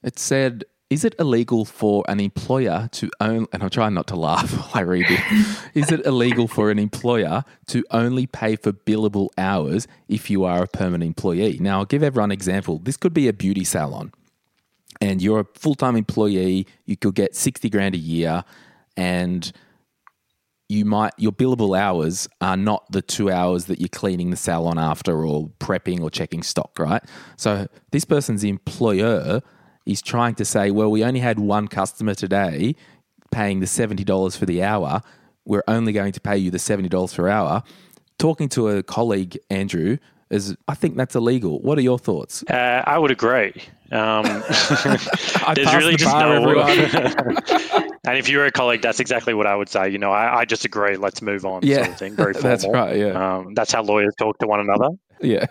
it 0.03 0.19
said, 0.19 0.65
is 0.89 1.03
it 1.03 1.15
illegal 1.17 1.65
for 1.65 2.03
an 2.07 2.19
employer 2.19 2.87
to 2.91 3.09
own, 3.19 3.47
and 3.51 3.63
I'm 3.63 3.69
trying 3.69 3.95
not 3.95 4.05
to 4.07 4.15
laugh 4.15 4.51
while 4.57 4.71
I 4.73 4.81
read 4.81 5.07
it, 5.09 5.19
is 5.73 5.91
it 5.91 6.05
illegal 6.05 6.47
for 6.47 6.69
an 6.69 6.77
employer 6.77 7.43
to 7.67 7.83
only 7.89 8.27
pay 8.27 8.55
for 8.55 8.71
billable 8.71 9.29
hours 9.37 9.87
if 10.07 10.29
you 10.29 10.43
are 10.43 10.63
a 10.63 10.67
permanent 10.67 11.07
employee? 11.07 11.57
Now, 11.59 11.79
I'll 11.79 11.85
give 11.85 12.03
everyone 12.03 12.29
an 12.29 12.33
example. 12.33 12.79
This 12.79 12.97
could 12.97 13.13
be 13.13 13.27
a 13.27 13.33
beauty 13.33 13.63
salon, 13.63 14.11
and 15.01 15.21
you're 15.21 15.39
a 15.39 15.45
full 15.55 15.75
time 15.75 15.95
employee, 15.95 16.67
you 16.85 16.95
could 16.95 17.15
get 17.15 17.35
60 17.35 17.69
grand 17.71 17.95
a 17.95 17.99
year, 17.99 18.43
and 18.95 19.51
you 20.69 20.85
might 20.85 21.13
your 21.17 21.31
billable 21.31 21.77
hours 21.77 22.27
are 22.39 22.57
not 22.57 22.91
the 22.91 23.01
two 23.01 23.31
hours 23.31 23.65
that 23.65 23.79
you're 23.79 23.89
cleaning 23.89 24.29
the 24.29 24.37
salon 24.37 24.77
after 24.77 25.25
or 25.25 25.49
prepping 25.59 26.01
or 26.01 26.09
checking 26.09 26.41
stock, 26.41 26.77
right? 26.79 27.03
So 27.35 27.67
this 27.91 28.05
person's 28.05 28.43
employer 28.43 29.41
is 29.85 30.01
trying 30.01 30.35
to 30.35 30.45
say, 30.45 30.71
well, 30.71 30.89
we 30.89 31.03
only 31.03 31.19
had 31.19 31.39
one 31.39 31.67
customer 31.67 32.13
today 32.13 32.75
paying 33.31 33.59
the 33.59 33.65
$70 33.65 34.37
for 34.37 34.45
the 34.45 34.63
hour. 34.63 35.01
We're 35.45 35.63
only 35.67 35.91
going 35.91 36.13
to 36.13 36.21
pay 36.21 36.37
you 36.37 36.51
the 36.51 36.57
$70 36.57 37.15
per 37.15 37.27
hour. 37.27 37.63
Talking 38.17 38.47
to 38.49 38.69
a 38.69 38.83
colleague, 38.83 39.37
Andrew, 39.49 39.97
is 40.29 40.55
I 40.67 40.75
think 40.75 40.95
that's 40.95 41.15
illegal. 41.15 41.61
What 41.61 41.77
are 41.77 41.81
your 41.81 41.99
thoughts? 41.99 42.43
Uh, 42.49 42.83
I 42.85 42.97
would 42.97 43.11
agree. 43.11 43.53
Um, 43.91 44.23
there's 45.55 45.75
really 45.75 45.91
the 45.91 45.97
just 45.97 46.15
no. 46.15 47.89
and 48.07 48.17
if 48.17 48.29
you're 48.29 48.45
a 48.45 48.51
colleague, 48.51 48.81
that's 48.81 48.99
exactly 48.99 49.33
what 49.33 49.45
I 49.45 49.55
would 49.55 49.69
say. 49.69 49.89
You 49.89 49.99
know, 49.99 50.11
I, 50.11 50.39
I 50.39 50.45
just 50.45 50.65
agree. 50.65 50.95
Let's 50.97 51.21
move 51.21 51.45
on. 51.45 51.61
Yeah, 51.63 51.77
sort 51.77 51.89
of 51.89 51.97
thing. 51.97 52.15
Very 52.15 52.33
formal. 52.33 52.49
that's 52.49 52.67
right. 52.67 52.97
Yeah, 52.97 53.37
um, 53.37 53.53
that's 53.53 53.71
how 53.71 53.83
lawyers 53.83 54.13
talk 54.17 54.37
to 54.39 54.47
one 54.47 54.59
another. 54.59 54.89
Yeah. 55.21 55.45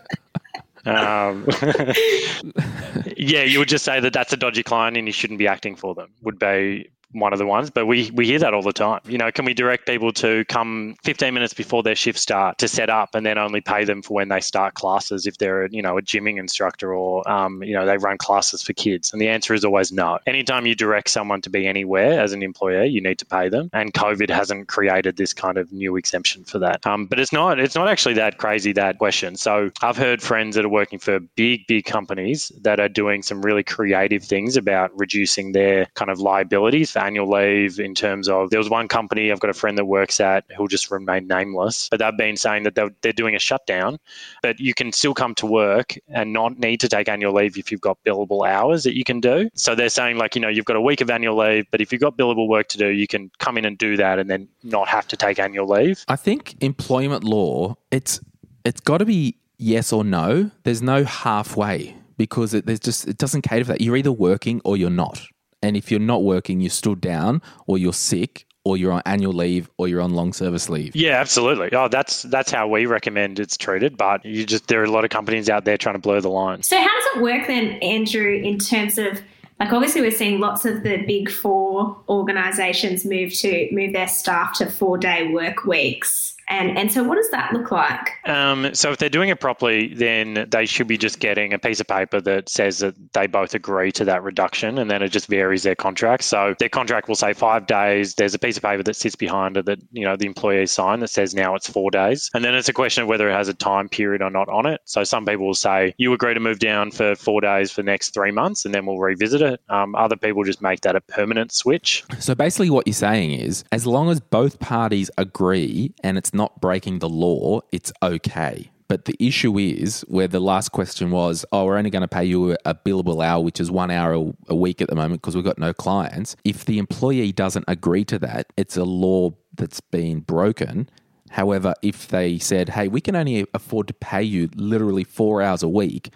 Um, 0.85 1.47
yeah, 3.16 3.42
you 3.42 3.59
would 3.59 3.68
just 3.68 3.85
say 3.85 4.01
that 4.01 4.12
that's 4.12 4.33
a 4.33 4.37
dodgy 4.37 4.62
client 4.62 4.97
and 4.97 5.07
you 5.07 5.12
shouldn't 5.12 5.38
be 5.38 5.47
acting 5.47 5.77
for 5.77 5.95
them. 5.95 6.11
Would 6.23 6.38
be 6.38 6.90
one 7.12 7.33
of 7.33 7.38
the 7.38 7.46
ones, 7.46 7.70
but 7.70 7.87
we, 7.87 8.11
we 8.14 8.27
hear 8.27 8.38
that 8.38 8.55
all 8.55 8.62
the 8.62 8.72
time. 8.72 9.01
You 9.05 9.18
know, 9.18 9.31
can 9.31 9.44
we 9.44 9.55
direct 9.55 9.87
people 9.87 10.12
to 10.14 10.44
come 10.46 10.96
15 11.05 11.33
minutes 11.35 11.55
before 11.55 11.83
their 11.83 11.94
shift 11.94 12.18
start 12.18 12.59
to 12.59 12.68
set 12.68 12.90
up 12.90 13.14
and 13.14 13.25
then 13.25 13.38
only 13.38 13.61
pay 13.61 13.85
them 13.85 14.03
for 14.03 14.14
when 14.14 14.29
they 14.29 14.40
start 14.40 14.75
classes 14.75 15.27
if 15.27 15.38
they're, 15.38 15.66
you 15.66 15.83
know, 15.83 15.98
a 15.98 16.03
gymming 16.03 16.38
instructor 16.38 16.94
or, 16.94 17.29
um, 17.31 17.62
you 17.62 17.75
know, 17.75 17.87
they 17.87 17.96
run 17.98 18.18
classes 18.18 18.62
for 18.62 18.72
kids? 18.72 19.12
And 19.12 19.20
the 19.20 19.29
answer 19.29 19.55
is 19.55 19.64
always 19.64 19.92
no. 19.92 20.18
Anytime 20.27 20.66
you 20.66 20.75
direct 20.75 21.11
someone 21.11 21.40
to 21.42 21.51
be 21.51 21.66
anywhere 21.66 22.20
as 22.20 22.33
an 22.33 22.42
employer, 22.42 22.85
you 22.85 23.01
need 23.01 23.18
to 23.18 23.27
pay 23.27 23.48
them. 23.48 23.70
And 23.72 23.92
COVID 23.92 24.31
hasn't 24.31 24.68
created 24.68 25.16
this 25.16 25.33
kind 25.33 25.59
of 25.59 25.72
new 25.72 25.96
exemption 25.96 26.44
for 26.44 26.59
that. 26.61 26.87
Um, 26.87 27.07
but 27.07 27.18
it's 27.18 27.33
not, 27.33 27.59
it's 27.59 27.75
not 27.75 27.88
actually 27.88 28.14
that 28.14 28.38
crazy, 28.38 28.72
that 28.72 28.98
question. 28.98 29.37
So 29.37 29.70
I've 29.83 29.96
heard 29.96 30.22
friends 30.22 30.57
that 30.57 30.64
are 30.64 30.70
working 30.70 30.98
for 30.98 31.20
big, 31.37 31.66
big 31.66 31.85
companies 31.85 32.51
that 32.62 32.81
are 32.81 32.88
doing 32.88 33.22
some 33.22 33.42
really 33.42 33.62
creative 33.62 34.25
things 34.25 34.57
about 34.57 34.90
reducing 34.98 35.53
their 35.53 35.87
kind 35.94 36.11
of 36.11 36.18
liabilities 36.18 36.90
for 36.90 37.02
annual 37.03 37.29
leave 37.29 37.79
in 37.79 37.95
terms 37.95 38.29
of 38.29 38.51
there 38.51 38.59
was 38.59 38.71
one 38.71 38.88
company 38.88 39.31
I've 39.31 39.41
got 39.41 39.51
a 39.51 39.55
friend 39.55 39.77
that 39.79 39.85
works 39.85 40.21
at 40.21 40.45
who'll 40.57 40.69
just 40.69 40.91
remain 40.91 41.27
nameless, 41.27 41.88
but 41.91 41.99
they've 42.01 42.17
been 42.17 42.37
saying 42.37 42.62
that 42.65 42.75
they're, 42.75 42.91
they're 43.03 43.12
doing 43.12 43.35
a 43.35 43.38
shutdown, 43.38 43.99
but 44.43 44.61
you 44.61 44.75
can 44.75 44.93
still 44.93 45.15
come 45.15 45.35
to 45.37 45.47
work 45.47 45.99
and 46.09 46.33
not 46.33 46.59
need 46.59 46.81
to 46.81 46.88
take 46.88 47.09
annual 47.09 47.33
leave 47.33 47.59
if 47.59 47.71
you've 47.71 47.81
got 47.81 47.99
billable 48.05 48.47
hours 48.49 48.85
that 48.85 48.97
you 48.97 49.05
can 49.05 49.21
do. 49.21 49.49
So 49.55 49.75
they're 49.75 49.88
saying 49.88 50.17
like, 50.17 50.35
you 50.35 50.41
know, 50.41 50.49
you've 50.49 50.65
got 50.65 50.77
a 50.77 50.81
week 50.81 51.01
of 51.01 51.11
annual 51.11 51.37
leave, 51.37 51.67
but 51.71 51.81
if 51.81 51.93
you've 51.93 52.01
got 52.01 52.17
billable 52.17 52.49
work 52.49 52.69
to 52.69 52.79
do, 52.79 52.88
you 52.88 53.07
can 53.07 53.31
come 53.38 53.59
in 53.59 53.65
and 53.65 53.77
do 53.77 53.97
that 53.97 54.19
and 54.19 54.31
then 54.31 54.49
not 54.62 54.88
have 54.88 55.07
to 55.09 55.17
take 55.17 55.38
annual 55.38 55.67
leave. 55.67 56.05
I 56.09 56.17
think 56.17 56.57
employment 56.61 57.25
law, 57.25 57.77
it's 57.91 58.21
it's 58.65 58.81
got 58.81 58.99
to 58.99 59.05
be 59.05 59.37
yes 59.59 59.93
or 59.93 60.05
no. 60.05 60.51
There's 60.65 60.83
no 60.83 61.05
halfway 61.05 61.97
because 62.17 62.55
it, 62.55 62.67
there's 62.67 62.81
just 62.81 63.09
it 63.09 63.19
doesn't 63.19 63.43
cater 63.43 63.65
for 63.65 63.73
that. 63.73 63.81
You're 63.81 63.97
either 63.97 64.12
working 64.12 64.61
or 64.65 64.77
you're 64.77 64.91
not. 64.91 65.21
And 65.62 65.77
if 65.77 65.90
you're 65.90 66.01
not 66.01 66.22
working, 66.22 66.61
you're 66.61 66.70
stood 66.70 67.01
down 67.01 67.42
or 67.66 67.79
you're 67.79 67.92
sick 67.92 68.46
or 68.64 68.77
you're 68.77 68.92
on 68.92 69.03
annual 69.07 69.33
leave 69.33 69.68
or 69.77 69.88
you're 69.88 70.01
on 70.01 70.14
long 70.14 70.33
service 70.33 70.68
leave. 70.68 70.94
Yeah, 70.94 71.20
absolutely. 71.20 71.70
Oh, 71.72 71.88
that's 71.88 72.22
that's 72.22 72.51
how 72.51 72.68
we 72.68 72.87
recommend 72.87 73.40
it's 73.40 73.57
treated. 73.57 73.96
But 73.96 74.25
you 74.25 74.44
just 74.44 74.68
there 74.68 74.81
are 74.81 74.85
a 74.85 74.90
lot 74.90 75.05
of 75.05 75.11
companies 75.11 75.48
out 75.48 75.64
there 75.64 75.77
trying 75.77 75.94
to 75.94 76.01
blur 76.01 76.20
the 76.20 76.31
line. 76.31 76.62
So 76.62 76.77
how 76.77 76.87
does 76.87 77.16
it 77.16 77.22
work 77.22 77.46
then, 77.46 77.72
Andrew, 77.83 78.35
in 78.35 78.59
terms 78.59 78.98
of 78.98 79.20
like 79.59 79.72
obviously 79.72 80.01
we're 80.01 80.11
seeing 80.11 80.40
lots 80.40 80.64
of 80.64 80.83
the 80.83 81.05
big 81.07 81.31
four 81.31 81.96
organizations 82.09 83.05
move 83.05 83.33
to 83.35 83.68
move 83.72 83.92
their 83.92 84.09
staff 84.09 84.55
to 84.59 84.66
four 84.66 84.98
day 84.98 85.29
work 85.29 85.64
weeks. 85.64 86.35
And, 86.49 86.77
and 86.77 86.93
so, 86.93 87.03
what 87.03 87.17
does 87.17 87.31
that 87.31 87.53
look 87.53 87.71
like? 87.71 88.11
Um, 88.27 88.75
so, 88.75 88.91
if 88.91 88.99
they're 88.99 89.09
doing 89.09 89.29
it 89.29 89.41
properly, 89.41 89.95
then 89.95 90.47
they 90.51 90.67
should 90.67 90.89
be 90.89 90.99
just 90.99 91.21
getting 91.21 91.53
a 91.53 91.59
piece 91.59 91.81
of 91.81 91.87
paper 91.87 92.21
that 92.21 92.49
says 92.49 92.81
that 92.81 92.95
they 93.13 93.27
both 93.27 93.55
agree 93.55 93.93
to 93.93 94.05
that 94.05 94.23
reduction, 94.23 94.79
and 94.79 94.91
then 94.91 95.03
it 95.03 95.09
just 95.09 95.29
varies 95.29 95.63
their 95.63 95.75
contract. 95.75 96.25
So, 96.25 96.55
their 96.59 96.69
contract 96.69 97.09
will 97.09 97.15
say 97.15 97.33
five 97.33 97.67
days. 97.67 98.15
There's 98.15 98.35
a 98.35 98.39
piece 98.39 98.57
of 98.57 98.63
paper 98.63 98.83
that 98.83 98.97
sits 98.97 99.17
behind 99.17 99.57
it 99.57 99.67
that 99.67 99.79
you 99.93 100.05
know 100.05 100.17
the 100.17 100.27
employee 100.27 100.67
sign 100.67 101.01
that 101.01 101.09
says 101.09 101.35
now 101.35 101.55
it's 101.55 101.69
four 101.69 101.91
days, 101.91 102.31
and 102.35 102.45
then 102.45 102.55
it's 102.55 102.69
a 102.69 102.73
question 102.73 103.03
of 103.03 103.09
whether 103.09 103.29
it 103.29 103.35
has 103.35 103.49
a 103.49 103.55
time 103.55 103.89
period 103.89 104.21
or 104.23 104.31
not 104.31 104.49
on 104.49 104.67
it. 104.67 104.81
So, 104.85 105.05
some 105.05 105.25
people 105.25 105.47
will 105.47 105.55
say 105.55 105.95
you 105.99 106.13
agree 106.13 106.35
to 106.35 106.41
move 106.41 106.59
down 106.59 106.91
for 106.91 107.15
four 107.15 107.41
days 107.41 107.71
for 107.71 107.83
the 107.83 107.87
next 107.87 108.15
three 108.15 108.33
months, 108.33 108.65
and 108.65 108.75
then 108.75 108.85
we'll 108.87 108.99
revisit 108.99 109.43
it. 109.43 109.61
Um, 109.69 109.95
other 109.95 110.17
people 110.17 110.45
just 110.45 110.61
make 110.61 110.81
that 110.83 110.97
a 110.97 111.01
permanent 111.01 111.53
switch. 111.53 112.05
So, 112.19 112.35
basically, 112.35 112.71
what 112.71 112.87
you're 112.87 112.95
saying 112.95 113.33
is, 113.33 113.65
as 113.73 113.87
long 113.87 114.11
as 114.11 114.21
both 114.21 114.59
parties 114.59 115.11
agree 115.19 115.95
and 116.03 116.19
it's 116.19 116.32
not 116.33 116.61
breaking 116.61 116.99
the 116.99 117.09
law, 117.09 117.61
it's 117.73 117.92
okay. 118.03 118.71
But 118.88 119.07
the 119.07 119.16
issue 119.18 119.59
is 119.59 120.03
where 120.03 120.29
the 120.29 120.40
last 120.40 120.71
question 120.71 121.11
was, 121.11 121.47
oh, 121.51 121.64
we're 121.64 121.79
only 121.79 121.88
going 121.88 122.03
to 122.03 122.09
pay 122.09 122.27
you 122.27 122.57
a 122.66 122.75
billable 122.75 123.25
hour, 123.25 123.42
which 123.42 123.59
is 123.59 123.71
one 123.71 123.90
hour 123.90 124.33
a 124.49 124.55
week 124.55 124.83
at 124.83 124.88
the 124.88 124.95
moment 124.95 125.23
because 125.23 125.35
we've 125.35 125.45
got 125.45 125.59
no 125.59 125.73
clients. 125.73 126.37
If 126.45 126.66
the 126.66 126.79
employee 126.79 127.33
doesn't 127.33 127.64
agree 127.68 128.05
to 128.05 128.18
that, 128.18 128.53
it's 128.59 128.77
a 128.77 128.85
law 128.85 129.31
that's 129.55 129.81
been 129.81 130.21
broken. 130.21 130.90
However, 131.31 131.73
if 131.81 132.09
they 132.09 132.38
said, 132.38 132.68
hey, 132.68 132.88
we 132.88 133.01
can 133.01 133.16
only 133.16 133.47
afford 133.55 133.88
to 133.88 133.95
pay 133.95 134.23
you 134.23 134.51
literally 134.55 135.05
four 135.05 135.40
hours 135.40 135.62
a 135.62 135.68
week, 135.68 136.11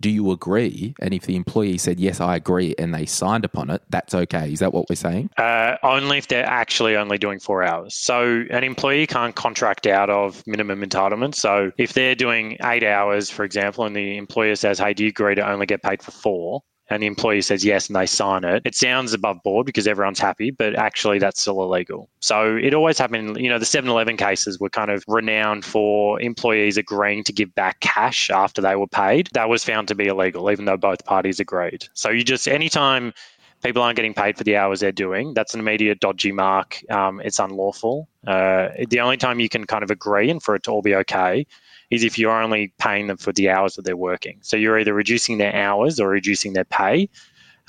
do 0.00 0.10
you 0.10 0.30
agree? 0.30 0.94
And 1.00 1.12
if 1.12 1.24
the 1.24 1.36
employee 1.36 1.78
said, 1.78 2.00
yes, 2.00 2.20
I 2.20 2.36
agree, 2.36 2.74
and 2.78 2.94
they 2.94 3.06
signed 3.06 3.44
upon 3.44 3.70
it, 3.70 3.82
that's 3.90 4.14
okay. 4.14 4.52
Is 4.52 4.60
that 4.60 4.72
what 4.72 4.88
we're 4.88 4.96
saying? 4.96 5.30
Uh, 5.36 5.76
only 5.82 6.18
if 6.18 6.28
they're 6.28 6.46
actually 6.46 6.96
only 6.96 7.18
doing 7.18 7.38
four 7.38 7.62
hours. 7.62 7.94
So 7.94 8.44
an 8.50 8.64
employee 8.64 9.06
can't 9.06 9.34
contract 9.34 9.86
out 9.86 10.10
of 10.10 10.42
minimum 10.46 10.82
entitlement. 10.82 11.34
So 11.34 11.70
if 11.78 11.92
they're 11.92 12.14
doing 12.14 12.56
eight 12.64 12.84
hours, 12.84 13.30
for 13.30 13.44
example, 13.44 13.84
and 13.84 13.94
the 13.94 14.16
employer 14.16 14.54
says, 14.54 14.78
hey, 14.78 14.94
do 14.94 15.04
you 15.04 15.10
agree 15.10 15.34
to 15.34 15.48
only 15.48 15.66
get 15.66 15.82
paid 15.82 16.02
for 16.02 16.10
four? 16.10 16.62
And 16.90 17.02
the 17.02 17.06
employee 17.06 17.40
says 17.40 17.64
yes 17.64 17.86
and 17.86 17.94
they 17.94 18.04
sign 18.04 18.42
it, 18.44 18.62
it 18.64 18.74
sounds 18.74 19.12
above 19.12 19.42
board 19.44 19.64
because 19.64 19.86
everyone's 19.86 20.18
happy, 20.18 20.50
but 20.50 20.74
actually 20.74 21.20
that's 21.20 21.40
still 21.40 21.62
illegal. 21.62 22.08
So 22.18 22.56
it 22.56 22.74
always 22.74 22.98
happened, 22.98 23.36
you 23.36 23.48
know, 23.48 23.58
the 23.58 23.64
7 23.64 23.88
Eleven 23.88 24.16
cases 24.16 24.58
were 24.58 24.68
kind 24.68 24.90
of 24.90 25.04
renowned 25.06 25.64
for 25.64 26.20
employees 26.20 26.76
agreeing 26.76 27.22
to 27.24 27.32
give 27.32 27.54
back 27.54 27.78
cash 27.80 28.28
after 28.30 28.60
they 28.60 28.74
were 28.74 28.88
paid. 28.88 29.30
That 29.32 29.48
was 29.48 29.64
found 29.64 29.88
to 29.88 29.94
be 29.94 30.08
illegal, 30.08 30.50
even 30.50 30.64
though 30.64 30.76
both 30.76 31.04
parties 31.04 31.38
agreed. 31.38 31.86
So 31.94 32.10
you 32.10 32.24
just, 32.24 32.48
anytime 32.48 33.14
people 33.62 33.82
aren't 33.82 33.96
getting 33.96 34.14
paid 34.14 34.36
for 34.36 34.42
the 34.42 34.56
hours 34.56 34.80
they're 34.80 34.90
doing, 34.90 35.32
that's 35.32 35.54
an 35.54 35.60
immediate 35.60 36.00
dodgy 36.00 36.32
mark. 36.32 36.82
Um, 36.90 37.20
it's 37.20 37.38
unlawful. 37.38 38.08
Uh, 38.26 38.68
the 38.88 39.00
only 39.00 39.16
time 39.16 39.38
you 39.38 39.48
can 39.48 39.64
kind 39.64 39.84
of 39.84 39.90
agree 39.92 40.28
and 40.28 40.42
for 40.42 40.56
it 40.56 40.64
to 40.64 40.72
all 40.72 40.82
be 40.82 40.94
okay 40.96 41.46
is 41.90 42.04
if 42.04 42.18
you're 42.18 42.42
only 42.42 42.72
paying 42.78 43.08
them 43.08 43.16
for 43.16 43.32
the 43.32 43.50
hours 43.50 43.74
that 43.74 43.84
they're 43.84 43.96
working. 43.96 44.38
So 44.42 44.56
you're 44.56 44.78
either 44.78 44.94
reducing 44.94 45.38
their 45.38 45.54
hours 45.54 45.98
or 45.98 46.08
reducing 46.08 46.52
their 46.52 46.64
pay. 46.64 47.08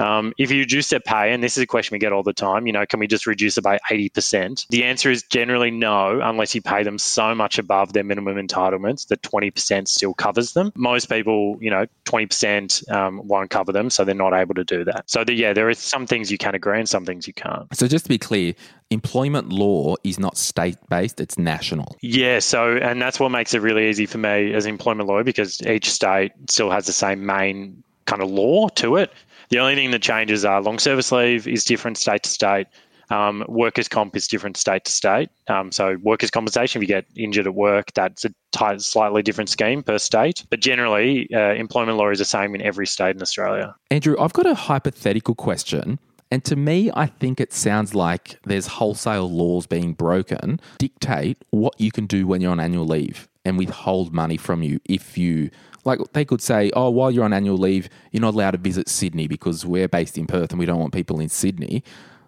Um, 0.02 0.34
if 0.38 0.52
you 0.52 0.60
reduce 0.60 0.90
their 0.90 1.00
pay, 1.00 1.32
and 1.32 1.44
this 1.44 1.58
is 1.58 1.64
a 1.64 1.68
question 1.68 1.94
we 1.94 2.00
get 2.00 2.12
all 2.12 2.24
the 2.24 2.34
time, 2.34 2.66
you 2.66 2.74
know, 2.74 2.86
can 2.86 3.00
we 3.00 3.08
just 3.08 3.28
reduce 3.28 3.58
it 3.58 3.64
by 3.64 3.80
80%? 3.90 4.68
The 4.70 4.84
answer 4.84 5.12
is 5.12 5.24
generally 5.24 5.72
no, 5.72 6.20
unless 6.22 6.56
you 6.56 6.62
pay 6.62 6.84
them 6.84 6.98
so 6.98 7.36
much 7.36 7.58
above 7.58 7.94
their 7.94 8.04
minimum 8.04 8.36
entitlements 8.36 9.08
that 9.08 9.22
20% 9.22 9.88
still 9.88 10.14
covers 10.14 10.54
them. 10.54 10.72
Most 10.76 11.10
people, 11.10 11.58
you 11.62 11.70
know, 11.70 11.86
20% 12.06 12.92
um, 12.92 13.26
won't 13.28 13.50
cover 13.50 13.72
them, 13.72 13.90
so 13.90 14.04
they're 14.04 14.16
not 14.16 14.34
able 14.34 14.56
to 14.56 14.64
do 14.64 14.84
that. 14.86 15.10
So, 15.10 15.24
the, 15.24 15.34
yeah, 15.34 15.54
there 15.54 15.70
are 15.70 15.74
some 15.74 16.08
things 16.08 16.32
you 16.32 16.38
can 16.38 16.56
agree 16.56 16.80
and 16.80 16.90
some 16.90 17.06
things 17.06 17.28
you 17.28 17.34
can't. 17.34 17.74
So, 17.76 17.88
just 17.88 18.06
to 18.06 18.10
be 18.10 18.18
clear, 18.18 18.54
employment 18.90 19.50
law 19.50 19.96
is 20.04 20.20
not 20.20 20.38
state 20.38 20.78
based, 20.90 21.20
it's 21.20 21.38
national. 21.38 21.96
Yeah, 22.02 22.40
so, 22.40 22.78
and 22.78 23.02
that's 23.02 23.20
what 23.20 23.30
makes 23.30 23.54
it 23.54 23.62
really 23.62 23.90
easy 23.90 24.06
for 24.06 24.18
me 24.18 24.54
as 24.54 24.66
an 24.66 24.72
employment 24.72 25.08
lawyer 25.08 25.24
because 25.24 25.62
each 25.64 25.92
state 25.92 26.32
still 26.50 26.72
has 26.72 26.86
the 26.86 26.94
same 26.94 27.26
main 27.26 27.84
kind 28.06 28.22
of 28.22 28.30
law 28.30 28.68
to 28.70 28.98
it. 28.98 29.14
The 29.52 29.60
only 29.60 29.76
thing 29.76 29.92
that 29.92 30.02
changes 30.02 30.46
are 30.46 30.62
long 30.62 30.80
service 30.80 31.12
leave 31.12 31.46
is 31.46 31.66
different 31.66 31.98
state 31.98 32.24
to 32.24 32.30
state. 32.30 32.68
Um, 33.10 33.44
workers' 33.50 33.90
comp 33.90 34.16
is 34.16 34.26
different 34.26 34.56
state 34.56 34.86
to 34.86 34.92
state. 34.94 35.30
Um, 35.50 35.74
so, 35.74 35.98
workers' 36.02 36.32
compensation, 36.32 36.82
if 36.82 36.88
you 36.88 36.96
get 36.96 37.06
injured 37.18 37.46
at 37.46 37.54
work, 37.54 37.92
that's 37.94 38.24
a 38.24 38.80
slightly 38.80 39.22
different 39.22 39.50
scheme 39.50 39.84
per 39.84 39.98
state. 39.98 40.46
But 40.50 40.62
generally, 40.62 41.28
uh, 41.36 41.54
employment 41.54 41.98
law 41.98 42.10
is 42.10 42.20
the 42.20 42.26
same 42.26 42.56
in 42.56 42.62
every 42.62 42.88
state 42.88 43.18
in 43.18 43.22
Australia. 43.22 43.76
Andrew, 43.92 44.16
I've 44.18 44.32
got 44.32 44.46
a 44.46 44.56
hypothetical 44.56 45.36
question. 45.36 46.00
And 46.34 46.46
to 46.46 46.56
me, 46.56 46.90
I 46.94 47.08
think 47.08 47.42
it 47.42 47.52
sounds 47.52 47.94
like 47.94 48.40
there's 48.46 48.68
wholesale 48.68 49.30
laws 49.30 49.68
being 49.68 49.92
broken, 49.92 50.62
dictate 50.78 51.44
what 51.50 51.74
you 51.78 51.92
can 51.92 52.06
do 52.06 52.26
when 52.26 52.40
you're 52.40 52.54
on 52.54 52.62
annual 52.62 52.86
leave 52.86 53.28
and 53.44 53.58
withhold 53.58 54.14
money 54.14 54.38
from 54.38 54.64
you 54.64 54.80
if 54.86 55.18
you 55.18 55.50
like 55.86 56.00
they 56.14 56.26
could 56.26 56.42
say, 56.42 56.72
oh, 56.76 56.90
while 56.90 57.12
you're 57.12 57.24
on 57.24 57.34
annual 57.34 57.58
leave, 57.58 57.90
you're 58.12 58.22
not 58.22 58.34
allowed 58.34 58.52
to 58.52 58.58
visit 58.58 58.90
Sydney 58.90 59.28
because 59.28 59.66
we're 59.66 59.88
based 59.88 60.18
in 60.18 60.28
Perth 60.28 60.52
and 60.52 60.60
we 60.60 60.66
don't 60.66 60.80
want 60.80 60.94
people 60.94 61.20
in 61.20 61.30
Sydney. 61.30 61.84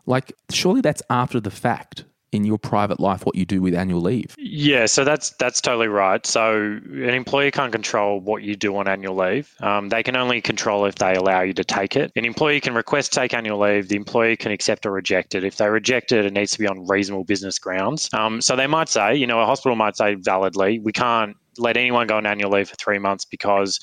Like, 0.05 0.33
surely 0.51 0.81
that's 0.81 1.01
after 1.09 1.39
the 1.39 1.51
fact 1.51 2.05
in 2.33 2.43
your 2.43 2.57
private 2.57 2.99
life 2.99 3.25
what 3.25 3.35
you 3.35 3.45
do 3.45 3.61
with 3.61 3.73
annual 3.73 4.01
leave. 4.01 4.35
Yeah, 4.37 4.87
so 4.87 5.03
that's 5.03 5.31
that's 5.31 5.61
totally 5.61 5.87
right. 5.87 6.25
So 6.25 6.53
an 6.53 7.09
employer 7.09 7.51
can't 7.51 7.71
control 7.71 8.19
what 8.19 8.43
you 8.43 8.55
do 8.55 8.75
on 8.75 8.87
annual 8.87 9.15
leave. 9.15 9.53
Um, 9.61 9.89
they 9.89 10.03
can 10.03 10.15
only 10.15 10.41
control 10.41 10.85
if 10.85 10.95
they 10.95 11.13
allow 11.13 11.41
you 11.41 11.53
to 11.53 11.63
take 11.63 11.95
it. 11.95 12.11
An 12.15 12.25
employee 12.25 12.59
can 12.59 12.73
request 12.73 13.13
take 13.13 13.33
annual 13.33 13.59
leave. 13.59 13.87
The 13.87 13.95
employer 13.95 14.35
can 14.35 14.51
accept 14.51 14.85
or 14.85 14.91
reject 14.91 15.35
it. 15.35 15.43
If 15.43 15.57
they 15.57 15.69
reject 15.69 16.11
it, 16.11 16.25
it 16.25 16.33
needs 16.33 16.51
to 16.53 16.59
be 16.59 16.67
on 16.67 16.87
reasonable 16.87 17.23
business 17.23 17.59
grounds. 17.59 18.09
Um, 18.13 18.41
so 18.41 18.55
they 18.55 18.67
might 18.67 18.89
say, 18.89 19.15
you 19.15 19.27
know, 19.27 19.39
a 19.39 19.45
hospital 19.45 19.75
might 19.75 19.95
say 19.95 20.15
validly, 20.15 20.79
we 20.79 20.91
can't 20.91 21.37
let 21.57 21.77
anyone 21.77 22.07
go 22.07 22.17
on 22.17 22.25
annual 22.25 22.51
leave 22.51 22.69
for 22.69 22.75
three 22.75 22.99
months 22.99 23.25
because 23.25 23.79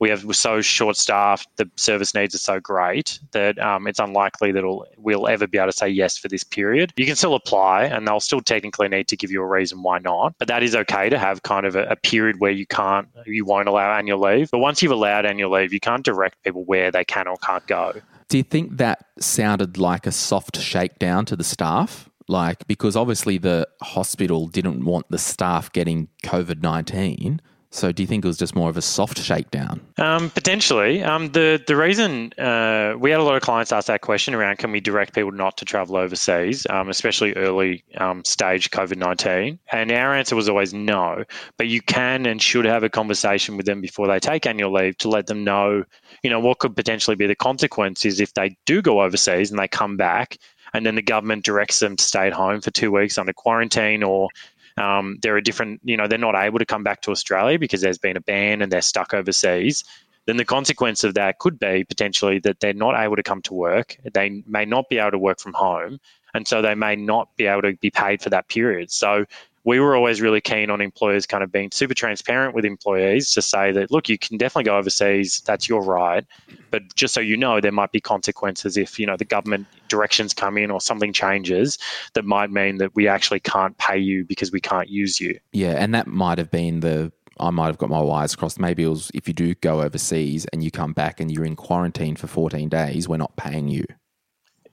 we 0.00 0.08
have 0.08 0.24
we're 0.24 0.32
so 0.32 0.60
short 0.62 0.96
staffed, 0.96 1.46
the 1.56 1.70
service 1.76 2.14
needs 2.14 2.34
are 2.34 2.38
so 2.38 2.58
great 2.58 3.20
that 3.32 3.58
um, 3.58 3.86
it's 3.86 3.98
unlikely 3.98 4.50
that 4.50 4.64
we'll 4.96 5.28
ever 5.28 5.46
be 5.46 5.58
able 5.58 5.70
to 5.70 5.76
say 5.76 5.88
yes 5.88 6.16
for 6.16 6.28
this 6.28 6.42
period. 6.42 6.92
You 6.96 7.04
can 7.04 7.16
still 7.16 7.34
apply, 7.34 7.84
and 7.84 8.08
they'll 8.08 8.18
still 8.18 8.40
technically 8.40 8.88
need 8.88 9.08
to 9.08 9.16
give 9.16 9.30
you 9.30 9.42
a 9.42 9.46
reason 9.46 9.82
why 9.82 9.98
not. 9.98 10.34
But 10.38 10.48
that 10.48 10.62
is 10.62 10.74
okay 10.74 11.10
to 11.10 11.18
have 11.18 11.42
kind 11.42 11.66
of 11.66 11.76
a, 11.76 11.84
a 11.84 11.96
period 11.96 12.40
where 12.40 12.50
you 12.50 12.66
can't, 12.66 13.08
you 13.26 13.44
won't 13.44 13.68
allow 13.68 13.92
annual 13.92 14.18
leave. 14.18 14.50
But 14.50 14.58
once 14.58 14.82
you've 14.82 14.92
allowed 14.92 15.26
annual 15.26 15.52
leave, 15.52 15.72
you 15.72 15.80
can't 15.80 16.04
direct 16.04 16.42
people 16.42 16.64
where 16.64 16.90
they 16.90 17.04
can 17.04 17.28
or 17.28 17.36
can't 17.36 17.66
go. 17.66 17.92
Do 18.28 18.38
you 18.38 18.44
think 18.44 18.78
that 18.78 19.04
sounded 19.18 19.76
like 19.76 20.06
a 20.06 20.12
soft 20.12 20.58
shakedown 20.58 21.26
to 21.26 21.36
the 21.36 21.44
staff? 21.44 22.09
Like, 22.30 22.66
because 22.68 22.94
obviously 22.94 23.38
the 23.38 23.68
hospital 23.82 24.46
didn't 24.46 24.84
want 24.84 25.06
the 25.10 25.18
staff 25.18 25.72
getting 25.72 26.08
COVID 26.22 26.62
19. 26.62 27.40
So, 27.72 27.92
do 27.92 28.02
you 28.02 28.06
think 28.08 28.24
it 28.24 28.28
was 28.28 28.36
just 28.36 28.56
more 28.56 28.68
of 28.68 28.76
a 28.76 28.82
soft 28.82 29.18
shakedown? 29.18 29.80
Um, 29.96 30.30
potentially. 30.30 31.04
Um, 31.04 31.30
the 31.30 31.62
the 31.64 31.76
reason 31.76 32.32
uh, 32.32 32.94
we 32.98 33.12
had 33.12 33.20
a 33.20 33.22
lot 33.22 33.36
of 33.36 33.42
clients 33.42 33.70
ask 33.70 33.86
that 33.86 34.00
question 34.00 34.34
around 34.34 34.58
can 34.58 34.72
we 34.72 34.80
direct 34.80 35.14
people 35.14 35.30
not 35.30 35.56
to 35.58 35.64
travel 35.64 35.96
overseas, 35.96 36.66
um, 36.68 36.88
especially 36.88 37.32
early 37.34 37.84
um, 37.96 38.24
stage 38.24 38.70
COVID 38.70 38.96
nineteen, 38.96 39.60
and 39.70 39.92
our 39.92 40.14
answer 40.14 40.34
was 40.34 40.48
always 40.48 40.74
no. 40.74 41.24
But 41.58 41.68
you 41.68 41.80
can 41.80 42.26
and 42.26 42.42
should 42.42 42.64
have 42.64 42.82
a 42.82 42.90
conversation 42.90 43.56
with 43.56 43.66
them 43.66 43.80
before 43.80 44.08
they 44.08 44.18
take 44.18 44.46
annual 44.46 44.72
leave 44.72 44.98
to 44.98 45.08
let 45.08 45.28
them 45.28 45.44
know, 45.44 45.84
you 46.24 46.30
know, 46.30 46.40
what 46.40 46.58
could 46.58 46.74
potentially 46.74 47.14
be 47.14 47.28
the 47.28 47.36
consequences 47.36 48.18
if 48.18 48.34
they 48.34 48.56
do 48.66 48.82
go 48.82 49.00
overseas 49.00 49.50
and 49.50 49.60
they 49.60 49.68
come 49.68 49.96
back 49.96 50.38
and 50.74 50.84
then 50.84 50.94
the 50.94 51.02
government 51.02 51.44
directs 51.44 51.78
them 51.78 51.96
to 51.96 52.04
stay 52.04 52.26
at 52.26 52.32
home 52.32 52.60
for 52.60 52.70
two 52.70 52.90
weeks 52.90 53.18
under 53.18 53.32
quarantine 53.32 54.02
or 54.02 54.28
um, 54.76 55.18
there 55.22 55.36
are 55.36 55.40
different, 55.40 55.80
you 55.84 55.96
know, 55.96 56.06
they're 56.06 56.18
not 56.18 56.34
able 56.34 56.58
to 56.58 56.66
come 56.66 56.82
back 56.82 57.02
to 57.02 57.10
Australia 57.10 57.58
because 57.58 57.80
there's 57.80 57.98
been 57.98 58.16
a 58.16 58.20
ban 58.20 58.62
and 58.62 58.72
they're 58.72 58.80
stuck 58.80 59.12
overseas, 59.12 59.84
then 60.26 60.36
the 60.36 60.44
consequence 60.44 61.04
of 61.04 61.14
that 61.14 61.38
could 61.38 61.58
be 61.58 61.84
potentially 61.84 62.38
that 62.40 62.60
they're 62.60 62.72
not 62.72 62.98
able 62.98 63.16
to 63.16 63.22
come 63.22 63.42
to 63.42 63.54
work. 63.54 63.96
They 64.12 64.42
may 64.46 64.64
not 64.64 64.88
be 64.88 64.98
able 64.98 65.12
to 65.12 65.18
work 65.18 65.40
from 65.40 65.54
home. 65.54 65.98
And 66.34 66.46
so 66.46 66.62
they 66.62 66.74
may 66.74 66.94
not 66.94 67.34
be 67.36 67.46
able 67.46 67.62
to 67.62 67.74
be 67.76 67.90
paid 67.90 68.22
for 68.22 68.30
that 68.30 68.48
period. 68.48 68.92
So 68.92 69.24
we 69.64 69.78
were 69.78 69.94
always 69.94 70.20
really 70.20 70.40
keen 70.40 70.70
on 70.70 70.80
employers 70.80 71.26
kind 71.26 71.44
of 71.44 71.52
being 71.52 71.70
super 71.70 71.94
transparent 71.94 72.54
with 72.54 72.64
employees 72.64 73.32
to 73.34 73.42
say 73.42 73.72
that, 73.72 73.90
look, 73.90 74.08
you 74.08 74.18
can 74.18 74.38
definitely 74.38 74.64
go 74.64 74.76
overseas, 74.76 75.42
that's 75.44 75.68
your 75.68 75.82
right. 75.82 76.24
But 76.70 76.94
just 76.94 77.12
so 77.12 77.20
you 77.20 77.36
know, 77.36 77.60
there 77.60 77.72
might 77.72 77.92
be 77.92 78.00
consequences 78.00 78.76
if, 78.76 78.98
you 78.98 79.06
know, 79.06 79.16
the 79.16 79.24
government 79.24 79.66
directions 79.88 80.32
come 80.32 80.56
in 80.56 80.70
or 80.70 80.80
something 80.80 81.12
changes 81.12 81.76
that 82.14 82.24
might 82.24 82.50
mean 82.50 82.78
that 82.78 82.94
we 82.94 83.06
actually 83.06 83.40
can't 83.40 83.76
pay 83.76 83.98
you 83.98 84.24
because 84.24 84.50
we 84.50 84.60
can't 84.60 84.88
use 84.88 85.20
you. 85.20 85.38
Yeah, 85.52 85.72
and 85.72 85.94
that 85.94 86.06
might 86.06 86.38
have 86.38 86.50
been 86.50 86.80
the 86.80 87.12
I 87.38 87.48
might 87.48 87.68
have 87.68 87.78
got 87.78 87.88
my 87.88 88.00
wires 88.00 88.36
crossed. 88.36 88.60
Maybe 88.60 88.82
it 88.82 88.88
was 88.88 89.10
if 89.14 89.26
you 89.26 89.32
do 89.32 89.54
go 89.54 89.80
overseas 89.80 90.44
and 90.52 90.62
you 90.62 90.70
come 90.70 90.92
back 90.92 91.20
and 91.20 91.30
you're 91.30 91.46
in 91.46 91.56
quarantine 91.56 92.14
for 92.14 92.26
14 92.26 92.68
days, 92.68 93.08
we're 93.08 93.16
not 93.16 93.34
paying 93.36 93.68
you. 93.68 93.84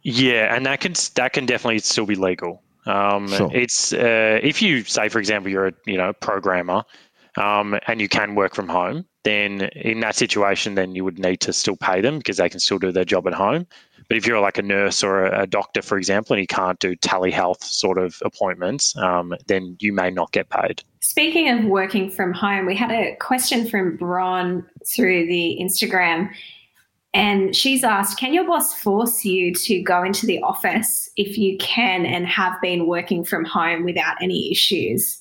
Yeah, 0.04 0.54
and 0.54 0.66
that 0.66 0.82
can 0.82 0.94
that 1.16 1.34
can 1.34 1.46
definitely 1.46 1.80
still 1.80 2.06
be 2.06 2.16
legal. 2.16 2.62
Um, 2.88 3.28
sure. 3.28 3.50
It's 3.54 3.94
uh, 3.94 4.40
if 4.42 4.62
you 4.62 4.84
say, 4.84 5.10
for 5.10 5.20
example, 5.20 5.52
you're 5.52 5.68
a 5.68 5.74
you 5.86 5.98
know 5.98 6.14
programmer 6.14 6.84
um, 7.38 7.78
and 7.88 8.02
you 8.02 8.10
can 8.10 8.36
work 8.36 8.56
from 8.56 8.68
home, 8.68 9.06
then 9.24 9.70
in 9.76 10.00
that 10.00 10.16
situation, 10.16 10.76
then 10.76 10.96
you 10.96 11.04
would 11.04 11.20
need 11.20 11.42
to 11.42 11.54
still 11.54 11.78
pay 11.78 12.02
them 12.02 12.18
because 12.18 12.38
they 12.38 12.50
can 12.50 12.60
still 12.60 12.80
do 12.80 12.92
their 12.92 13.06
job 13.06 13.28
at 13.28 13.34
home. 13.34 13.68
But 14.08 14.16
if 14.16 14.26
you're 14.26 14.40
like 14.40 14.58
a 14.58 14.62
nurse 14.62 15.04
or 15.04 15.26
a, 15.26 15.46
doctor, 15.46 15.82
for 15.82 15.98
example, 15.98 16.34
and 16.34 16.42
you 16.42 16.48
can't 16.48 16.80
do 16.80 16.96
telehealth 16.96 17.62
sort 17.62 17.98
of 17.98 18.16
appointments, 18.24 18.96
um, 18.98 19.34
then 19.48 19.76
you 19.82 19.92
may 19.92 20.10
not 20.10 20.32
get 20.32 20.50
paid. 20.50 20.82
Speaking 21.02 21.50
of 21.50 21.66
working 21.66 22.10
from 22.10 22.32
home, 22.32 22.66
we 22.66 22.76
had 22.76 22.92
a 22.92 23.18
question 23.18 23.68
from 23.68 23.98
Bron 23.98 24.66
through 24.88 25.28
the 25.28 25.58
Instagram. 25.62 26.30
And 27.18 27.56
she's 27.56 27.84
asked, 27.84 28.20
can 28.20 28.32
your 28.32 28.46
boss 28.46 28.76
force 28.76 29.26
you 29.26 29.52
to 29.52 29.82
go 29.82 30.04
into 30.04 30.28
the 30.28 30.40
office 30.44 31.10
if 31.18 31.36
you 31.36 31.58
can 31.58 32.06
and 32.06 32.28
have 32.28 32.54
been 32.62 32.86
working 32.86 33.26
from 33.26 33.44
home 33.44 33.86
without 33.86 34.18
any 34.22 34.52
issues? 34.52 35.18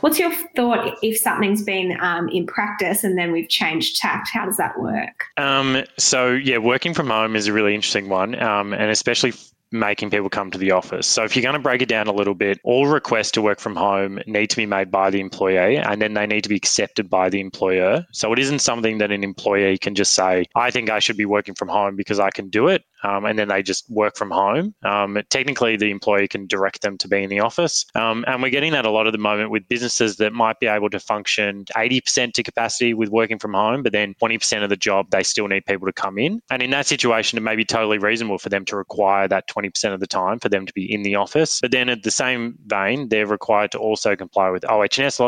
What's 0.00 0.18
your 0.18 0.32
thought 0.56 0.98
if 1.04 1.16
something's 1.18 1.62
been 1.62 1.96
um, 2.00 2.28
in 2.30 2.48
practice 2.48 3.04
and 3.04 3.16
then 3.16 3.30
we've 3.30 3.48
changed 3.48 3.94
tact? 3.94 4.28
How 4.32 4.44
does 4.44 4.56
that 4.56 4.76
work? 4.80 5.26
Um, 5.36 5.84
so, 5.98 6.32
yeah, 6.32 6.58
working 6.58 6.94
from 6.94 7.08
home 7.08 7.36
is 7.36 7.46
a 7.46 7.52
really 7.52 7.76
interesting 7.76 8.08
one. 8.08 8.34
Um, 8.42 8.72
and 8.72 8.90
especially 8.90 9.32
making 9.72 10.10
people 10.10 10.28
come 10.28 10.50
to 10.50 10.58
the 10.58 10.70
office. 10.72 11.06
So 11.06 11.24
if 11.24 11.36
you're 11.36 11.42
going 11.42 11.54
to 11.54 11.60
break 11.60 11.82
it 11.82 11.88
down 11.88 12.06
a 12.06 12.12
little 12.12 12.34
bit, 12.34 12.58
all 12.64 12.86
requests 12.86 13.30
to 13.32 13.42
work 13.42 13.60
from 13.60 13.76
home 13.76 14.20
need 14.26 14.50
to 14.50 14.56
be 14.56 14.66
made 14.66 14.90
by 14.90 15.10
the 15.10 15.20
employee 15.20 15.76
and 15.76 16.02
then 16.02 16.14
they 16.14 16.26
need 16.26 16.42
to 16.42 16.48
be 16.48 16.56
accepted 16.56 17.08
by 17.08 17.28
the 17.28 17.40
employer. 17.40 18.04
So 18.12 18.32
it 18.32 18.38
isn't 18.38 18.60
something 18.60 18.98
that 18.98 19.12
an 19.12 19.22
employee 19.22 19.78
can 19.78 19.94
just 19.94 20.12
say, 20.12 20.46
I 20.54 20.70
think 20.70 20.90
I 20.90 20.98
should 20.98 21.16
be 21.16 21.26
working 21.26 21.54
from 21.54 21.68
home 21.68 21.96
because 21.96 22.18
I 22.18 22.30
can 22.30 22.48
do 22.48 22.68
it. 22.68 22.84
Um, 23.02 23.24
and 23.24 23.38
then 23.38 23.48
they 23.48 23.62
just 23.62 23.88
work 23.90 24.16
from 24.16 24.30
home. 24.30 24.74
Um, 24.82 25.18
technically, 25.30 25.76
the 25.76 25.90
employee 25.90 26.28
can 26.28 26.46
direct 26.46 26.82
them 26.82 26.98
to 26.98 27.08
be 27.08 27.22
in 27.22 27.30
the 27.30 27.40
office. 27.40 27.86
Um, 27.94 28.24
and 28.26 28.42
we're 28.42 28.50
getting 28.50 28.72
that 28.72 28.86
a 28.86 28.90
lot 28.90 29.06
at 29.06 29.12
the 29.12 29.18
moment 29.18 29.50
with 29.50 29.68
businesses 29.68 30.16
that 30.16 30.32
might 30.32 30.60
be 30.60 30.66
able 30.66 30.90
to 30.90 31.00
function 31.00 31.64
80% 31.76 32.32
to 32.34 32.42
capacity 32.42 32.94
with 32.94 33.08
working 33.08 33.38
from 33.38 33.54
home, 33.54 33.82
but 33.82 33.92
then 33.92 34.14
20% 34.22 34.62
of 34.62 34.68
the 34.68 34.76
job, 34.76 35.10
they 35.10 35.22
still 35.22 35.48
need 35.48 35.64
people 35.66 35.86
to 35.86 35.92
come 35.92 36.18
in. 36.18 36.42
And 36.50 36.62
in 36.62 36.70
that 36.70 36.86
situation, 36.86 37.38
it 37.38 37.42
may 37.42 37.56
be 37.56 37.64
totally 37.64 37.98
reasonable 37.98 38.38
for 38.38 38.48
them 38.48 38.64
to 38.66 38.76
require 38.76 39.28
that 39.28 39.48
20% 39.48 39.92
of 39.92 40.00
the 40.00 40.06
time 40.06 40.38
for 40.38 40.48
them 40.48 40.66
to 40.66 40.72
be 40.72 40.92
in 40.92 41.02
the 41.02 41.14
office. 41.14 41.60
But 41.60 41.70
then 41.70 41.88
at 41.88 42.02
the 42.02 42.10
same 42.10 42.58
vein, 42.66 43.08
they're 43.08 43.26
required 43.26 43.72
to 43.72 43.78
also 43.78 44.16
comply 44.16 44.50
with 44.50 44.64
OHS 44.64 45.20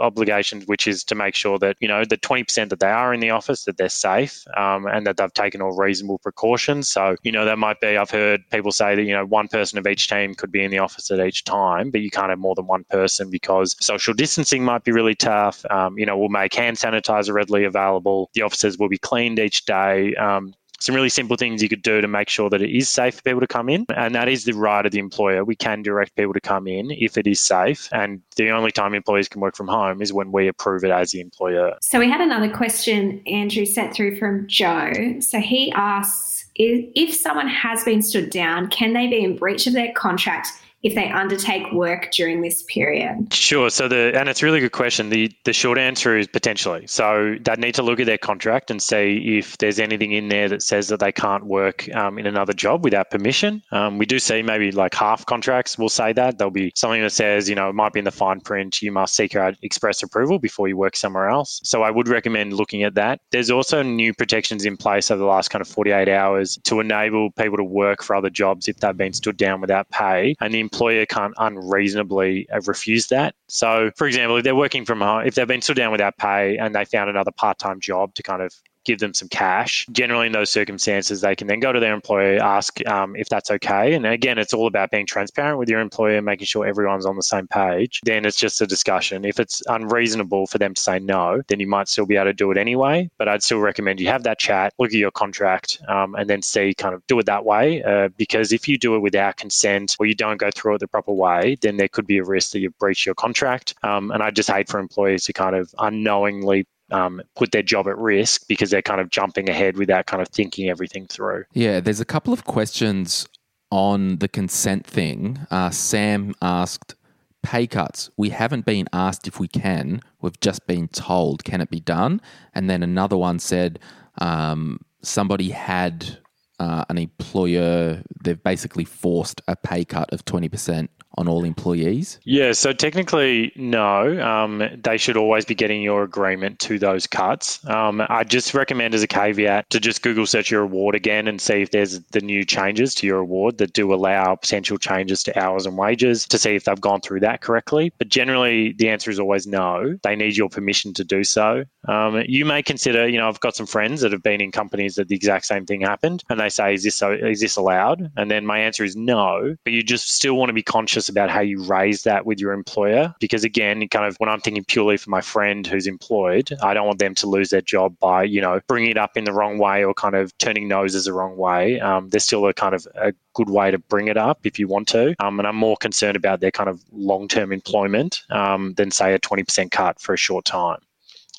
obligations, 0.00 0.64
which 0.66 0.86
is 0.86 1.04
to 1.04 1.14
make 1.14 1.34
sure 1.34 1.58
that 1.58 1.76
you 1.80 1.88
know 1.88 2.04
the 2.04 2.16
20% 2.16 2.68
that 2.68 2.80
they 2.80 2.90
are 2.90 3.14
in 3.14 3.20
the 3.20 3.30
office 3.30 3.64
that 3.64 3.76
they're 3.76 3.88
safe 3.88 4.44
um, 4.56 4.86
and 4.86 5.06
that 5.06 5.16
they've 5.16 5.32
taken 5.32 5.60
all 5.62 5.76
reasonable 5.76 6.18
precautions. 6.18 6.88
So 6.88 7.16
you 7.22 7.32
know 7.32 7.44
that 7.44 7.58
might 7.58 7.80
be. 7.80 7.96
I've 7.96 8.10
heard 8.10 8.42
people 8.50 8.72
say 8.72 8.94
that 8.94 9.02
you 9.02 9.12
know 9.12 9.26
one 9.26 9.48
person 9.48 9.78
of 9.78 9.86
each 9.86 10.08
team 10.08 10.34
could 10.34 10.52
be 10.52 10.64
in 10.64 10.70
the 10.70 10.78
office 10.78 11.10
at 11.10 11.20
each 11.20 11.44
time, 11.44 11.90
but 11.90 12.00
you 12.00 12.10
can't 12.10 12.30
have 12.30 12.38
more 12.38 12.54
than 12.54 12.66
one 12.66 12.84
person 12.84 13.30
because 13.30 13.76
social 13.80 14.14
distancing 14.14 14.64
might 14.64 14.84
be 14.84 14.92
really 14.92 15.14
tough. 15.14 15.64
Um, 15.70 15.98
you 15.98 16.06
know, 16.06 16.16
we'll 16.18 16.28
make 16.28 16.54
hand 16.54 16.76
sanitizer 16.76 17.32
readily 17.32 17.64
available. 17.64 18.30
The 18.34 18.42
offices 18.42 18.78
will 18.78 18.88
be 18.88 18.98
cleaned 18.98 19.38
each 19.38 19.64
day. 19.64 20.14
Um, 20.14 20.54
some 20.80 20.94
really 20.94 21.08
simple 21.08 21.36
things 21.36 21.62
you 21.62 21.68
could 21.68 21.82
do 21.82 22.00
to 22.00 22.08
make 22.08 22.28
sure 22.28 22.50
that 22.50 22.62
it 22.62 22.76
is 22.76 22.88
safe 22.88 23.16
for 23.16 23.22
people 23.22 23.40
to 23.40 23.46
come 23.46 23.68
in. 23.68 23.86
And 23.94 24.14
that 24.14 24.28
is 24.28 24.44
the 24.44 24.52
right 24.52 24.84
of 24.84 24.92
the 24.92 24.98
employer. 24.98 25.44
We 25.44 25.56
can 25.56 25.82
direct 25.82 26.16
people 26.16 26.32
to 26.32 26.40
come 26.40 26.66
in 26.66 26.90
if 26.90 27.16
it 27.16 27.26
is 27.26 27.40
safe. 27.40 27.88
And 27.92 28.22
the 28.36 28.50
only 28.50 28.72
time 28.72 28.94
employees 28.94 29.28
can 29.28 29.40
work 29.40 29.56
from 29.56 29.68
home 29.68 30.02
is 30.02 30.12
when 30.12 30.32
we 30.32 30.48
approve 30.48 30.84
it 30.84 30.90
as 30.90 31.10
the 31.10 31.20
employer. 31.20 31.76
So 31.82 31.98
we 31.98 32.10
had 32.10 32.20
another 32.20 32.50
question 32.50 33.22
Andrew 33.26 33.66
sent 33.66 33.94
through 33.94 34.16
from 34.16 34.46
Joe. 34.46 35.20
So 35.20 35.38
he 35.38 35.72
asks 35.72 36.46
if 36.56 37.14
someone 37.14 37.48
has 37.48 37.84
been 37.84 38.02
stood 38.02 38.30
down, 38.30 38.68
can 38.68 38.92
they 38.92 39.06
be 39.06 39.22
in 39.22 39.36
breach 39.36 39.66
of 39.66 39.72
their 39.72 39.92
contract 39.92 40.48
if 40.82 40.94
they 40.94 41.10
undertake 41.10 41.70
work 41.72 42.10
during 42.12 42.40
this 42.40 42.62
period? 42.64 43.32
Sure. 43.32 43.68
So 43.70 43.88
the 43.88 44.12
and 44.14 44.28
it's 44.28 44.42
a 44.42 44.46
really 44.46 44.60
good 44.60 44.72
question. 44.72 45.10
The 45.10 45.30
the 45.44 45.52
short 45.52 45.78
answer 45.78 46.16
is 46.16 46.26
potentially. 46.26 46.86
So 46.86 47.36
they 47.40 47.54
need 47.56 47.74
to 47.74 47.82
look 47.82 48.00
at 48.00 48.06
their 48.06 48.18
contract 48.18 48.70
and 48.70 48.82
see 48.82 49.38
if 49.38 49.58
there's 49.58 49.78
anything 49.78 50.12
in 50.12 50.28
there 50.28 50.48
that 50.48 50.62
says 50.62 50.88
that 50.88 51.00
they 51.00 51.12
can't 51.12 51.44
work 51.44 51.88
um, 51.94 52.18
in 52.18 52.26
another 52.26 52.52
job 52.52 52.84
without 52.84 53.10
permission. 53.10 53.62
Um, 53.72 53.98
we 53.98 54.06
do 54.06 54.18
see 54.18 54.42
maybe 54.42 54.72
like 54.72 54.94
half 54.94 55.26
contracts 55.26 55.76
will 55.76 55.88
say 55.88 56.12
that 56.14 56.38
there'll 56.38 56.50
be 56.50 56.72
something 56.74 57.02
that 57.02 57.12
says 57.12 57.48
you 57.48 57.54
know 57.54 57.68
it 57.68 57.74
might 57.74 57.92
be 57.92 57.98
in 57.98 58.04
the 58.04 58.10
fine 58.10 58.40
print 58.40 58.80
you 58.80 58.92
must 58.92 59.14
seek 59.14 59.36
out 59.36 59.54
express 59.62 60.02
approval 60.02 60.38
before 60.38 60.68
you 60.68 60.76
work 60.76 60.96
somewhere 60.96 61.28
else. 61.28 61.60
So 61.64 61.82
I 61.82 61.90
would 61.90 62.08
recommend 62.08 62.54
looking 62.54 62.82
at 62.82 62.94
that. 62.94 63.20
There's 63.32 63.50
also 63.50 63.82
new 63.82 64.14
protections 64.14 64.64
in 64.64 64.76
place 64.76 65.10
over 65.10 65.18
the 65.18 65.26
last 65.26 65.50
kind 65.50 65.60
of 65.60 65.68
48 65.68 66.08
hours 66.08 66.58
to 66.64 66.80
enable 66.80 67.30
people 67.32 67.58
to 67.58 67.64
work 67.64 68.02
for 68.02 68.16
other 68.16 68.30
jobs 68.30 68.68
if 68.68 68.76
they've 68.76 68.96
been 68.96 69.12
stood 69.12 69.36
down 69.36 69.60
without 69.60 69.88
pay, 69.90 70.34
and 70.40 70.54
the 70.54 70.60
employer 70.72 71.06
can't 71.06 71.34
unreasonably 71.38 72.48
uh, 72.50 72.60
refuse 72.66 73.08
that. 73.08 73.34
So, 73.48 73.90
for 73.96 74.06
example, 74.06 74.36
if 74.36 74.44
they're 74.44 74.56
working 74.56 74.84
from 74.84 75.00
home, 75.00 75.26
if 75.26 75.34
they've 75.34 75.46
been 75.46 75.62
stood 75.62 75.76
down 75.76 75.92
without 75.92 76.16
pay 76.16 76.56
and 76.58 76.74
they 76.74 76.84
found 76.84 77.10
another 77.10 77.32
part 77.32 77.58
time 77.58 77.80
job 77.80 78.14
to 78.14 78.22
kind 78.22 78.42
of 78.42 78.52
give 78.84 78.98
them 78.98 79.14
some 79.14 79.28
cash. 79.28 79.86
Generally, 79.92 80.28
in 80.28 80.32
those 80.32 80.50
circumstances, 80.50 81.20
they 81.20 81.34
can 81.36 81.46
then 81.46 81.60
go 81.60 81.72
to 81.72 81.80
their 81.80 81.94
employer, 81.94 82.38
ask 82.38 82.86
um, 82.88 83.16
if 83.16 83.28
that's 83.28 83.50
okay. 83.50 83.94
And 83.94 84.06
again, 84.06 84.38
it's 84.38 84.52
all 84.52 84.66
about 84.66 84.90
being 84.90 85.06
transparent 85.06 85.58
with 85.58 85.68
your 85.68 85.80
employer, 85.80 86.22
making 86.22 86.46
sure 86.46 86.66
everyone's 86.66 87.06
on 87.06 87.16
the 87.16 87.22
same 87.22 87.46
page. 87.48 88.00
Then 88.04 88.24
it's 88.24 88.38
just 88.38 88.60
a 88.60 88.66
discussion. 88.66 89.24
If 89.24 89.38
it's 89.38 89.62
unreasonable 89.68 90.46
for 90.46 90.58
them 90.58 90.74
to 90.74 90.80
say 90.80 90.98
no, 90.98 91.42
then 91.48 91.60
you 91.60 91.66
might 91.66 91.88
still 91.88 92.06
be 92.06 92.16
able 92.16 92.26
to 92.26 92.32
do 92.32 92.50
it 92.50 92.56
anyway. 92.56 93.10
But 93.18 93.28
I'd 93.28 93.42
still 93.42 93.58
recommend 93.58 94.00
you 94.00 94.08
have 94.08 94.22
that 94.24 94.38
chat, 94.38 94.72
look 94.78 94.90
at 94.90 94.94
your 94.94 95.10
contract, 95.10 95.80
um, 95.88 96.14
and 96.14 96.28
then 96.28 96.42
see 96.42 96.74
kind 96.74 96.94
of 96.94 97.06
do 97.06 97.18
it 97.18 97.26
that 97.26 97.44
way. 97.44 97.82
Uh, 97.82 98.08
because 98.16 98.52
if 98.52 98.68
you 98.68 98.78
do 98.78 98.94
it 98.94 99.00
without 99.00 99.36
consent 99.36 99.96
or 99.98 100.06
you 100.06 100.14
don't 100.14 100.38
go 100.38 100.50
through 100.54 100.76
it 100.76 100.78
the 100.78 100.88
proper 100.88 101.12
way, 101.12 101.56
then 101.60 101.76
there 101.76 101.88
could 101.88 102.06
be 102.06 102.18
a 102.18 102.24
risk 102.24 102.52
that 102.52 102.60
you 102.60 102.70
breach 102.78 103.06
your 103.06 103.14
contract. 103.14 103.74
Um, 103.82 104.10
and 104.10 104.22
I 104.22 104.30
just 104.30 104.50
hate 104.50 104.68
for 104.68 104.80
employers 104.80 105.24
to 105.24 105.32
kind 105.32 105.56
of 105.56 105.74
unknowingly 105.78 106.66
um, 106.90 107.20
put 107.36 107.52
their 107.52 107.62
job 107.62 107.88
at 107.88 107.96
risk 107.98 108.46
because 108.48 108.70
they're 108.70 108.82
kind 108.82 109.00
of 109.00 109.10
jumping 109.10 109.48
ahead 109.48 109.76
without 109.76 110.06
kind 110.06 110.22
of 110.22 110.28
thinking 110.28 110.68
everything 110.68 111.06
through. 111.06 111.44
Yeah, 111.52 111.80
there's 111.80 112.00
a 112.00 112.04
couple 112.04 112.32
of 112.32 112.44
questions 112.44 113.26
on 113.70 114.16
the 114.18 114.28
consent 114.28 114.86
thing. 114.86 115.38
Uh, 115.50 115.70
Sam 115.70 116.34
asked, 116.42 116.94
pay 117.42 117.66
cuts. 117.66 118.10
We 118.16 118.30
haven't 118.30 118.66
been 118.66 118.88
asked 118.92 119.26
if 119.26 119.40
we 119.40 119.48
can. 119.48 120.02
We've 120.20 120.38
just 120.40 120.66
been 120.66 120.88
told, 120.88 121.44
can 121.44 121.60
it 121.60 121.70
be 121.70 121.80
done? 121.80 122.20
And 122.54 122.68
then 122.68 122.82
another 122.82 123.16
one 123.16 123.38
said, 123.38 123.78
um, 124.18 124.80
somebody 125.02 125.50
had 125.50 126.18
uh, 126.60 126.84
an 126.88 126.98
employer, 126.98 128.02
they've 128.22 128.42
basically 128.42 128.84
forced 128.84 129.40
a 129.48 129.56
pay 129.56 129.84
cut 129.84 130.12
of 130.12 130.24
20% 130.26 130.88
on 131.18 131.28
all 131.28 131.44
employees? 131.44 132.20
Yeah, 132.24 132.52
so 132.52 132.72
technically, 132.72 133.52
no. 133.56 134.20
Um, 134.20 134.62
they 134.82 134.96
should 134.96 135.16
always 135.16 135.44
be 135.44 135.54
getting 135.54 135.82
your 135.82 136.02
agreement 136.02 136.58
to 136.60 136.78
those 136.78 137.06
cuts. 137.06 137.64
Um, 137.68 138.02
I 138.08 138.24
just 138.24 138.54
recommend 138.54 138.94
as 138.94 139.02
a 139.02 139.06
caveat 139.06 139.68
to 139.70 139.80
just 139.80 140.02
Google 140.02 140.26
search 140.26 140.50
your 140.50 140.62
award 140.62 140.94
again 140.94 141.26
and 141.26 141.40
see 141.40 141.62
if 141.62 141.70
there's 141.70 142.00
the 142.12 142.20
new 142.20 142.44
changes 142.44 142.94
to 142.96 143.06
your 143.06 143.18
award 143.18 143.58
that 143.58 143.72
do 143.72 143.92
allow 143.92 144.36
potential 144.36 144.78
changes 144.78 145.22
to 145.24 145.38
hours 145.38 145.66
and 145.66 145.76
wages 145.76 146.26
to 146.28 146.38
see 146.38 146.54
if 146.54 146.64
they've 146.64 146.80
gone 146.80 147.00
through 147.00 147.20
that 147.20 147.40
correctly. 147.40 147.92
But 147.98 148.08
generally, 148.08 148.72
the 148.72 148.88
answer 148.88 149.10
is 149.10 149.18
always 149.18 149.46
no. 149.46 149.98
They 150.02 150.16
need 150.16 150.36
your 150.36 150.48
permission 150.48 150.94
to 150.94 151.04
do 151.04 151.24
so. 151.24 151.64
Um, 151.88 152.22
you 152.26 152.44
may 152.44 152.62
consider, 152.62 153.08
you 153.08 153.18
know, 153.18 153.28
I've 153.28 153.40
got 153.40 153.56
some 153.56 153.66
friends 153.66 154.00
that 154.02 154.12
have 154.12 154.22
been 154.22 154.40
in 154.40 154.52
companies 154.52 154.94
that 154.94 155.08
the 155.08 155.16
exact 155.16 155.46
same 155.46 155.66
thing 155.66 155.80
happened, 155.80 156.22
and 156.30 156.38
they 156.38 156.49
say, 156.50 156.74
"Is 156.74 156.82
this 156.82 157.02
is 157.02 157.40
this 157.40 157.56
allowed?" 157.56 158.10
And 158.16 158.30
then 158.30 158.46
my 158.46 158.58
answer 158.58 158.84
is 158.84 158.96
no. 158.96 159.56
But 159.64 159.72
you 159.72 159.82
just 159.82 160.10
still 160.10 160.34
want 160.34 160.48
to 160.48 160.54
be 160.54 160.62
conscious 160.62 161.08
about 161.08 161.30
how 161.30 161.40
you 161.40 161.62
raise 161.64 162.02
that 162.02 162.26
with 162.26 162.40
your 162.40 162.52
employer, 162.52 163.14
because 163.20 163.44
again, 163.44 163.86
kind 163.88 164.06
of 164.06 164.16
when 164.18 164.28
I'm 164.28 164.40
thinking 164.40 164.64
purely 164.64 164.96
for 164.96 165.10
my 165.10 165.20
friend 165.20 165.66
who's 165.66 165.86
employed, 165.86 166.50
I 166.62 166.74
don't 166.74 166.86
want 166.86 166.98
them 166.98 167.14
to 167.16 167.26
lose 167.26 167.50
their 167.50 167.60
job 167.60 167.96
by, 168.00 168.24
you 168.24 168.40
know, 168.40 168.60
bringing 168.68 168.90
it 168.90 168.98
up 168.98 169.16
in 169.16 169.24
the 169.24 169.32
wrong 169.32 169.58
way 169.58 169.84
or 169.84 169.94
kind 169.94 170.14
of 170.14 170.36
turning 170.38 170.68
noses 170.68 171.04
the 171.04 171.12
wrong 171.12 171.36
way. 171.36 171.80
Um, 171.80 172.08
there's 172.08 172.24
still 172.24 172.46
a 172.46 172.54
kind 172.54 172.74
of 172.74 172.86
a 172.94 173.12
good 173.34 173.50
way 173.50 173.70
to 173.70 173.78
bring 173.78 174.08
it 174.08 174.16
up 174.16 174.40
if 174.44 174.58
you 174.58 174.68
want 174.68 174.88
to, 174.88 175.14
um, 175.20 175.38
and 175.38 175.46
I'm 175.46 175.56
more 175.56 175.76
concerned 175.76 176.16
about 176.16 176.40
their 176.40 176.50
kind 176.50 176.68
of 176.68 176.82
long-term 176.92 177.52
employment 177.52 178.22
um, 178.30 178.74
than 178.74 178.90
say 178.90 179.14
a 179.14 179.18
20% 179.18 179.70
cut 179.70 180.00
for 180.00 180.14
a 180.14 180.18
short 180.18 180.44
time. 180.44 180.78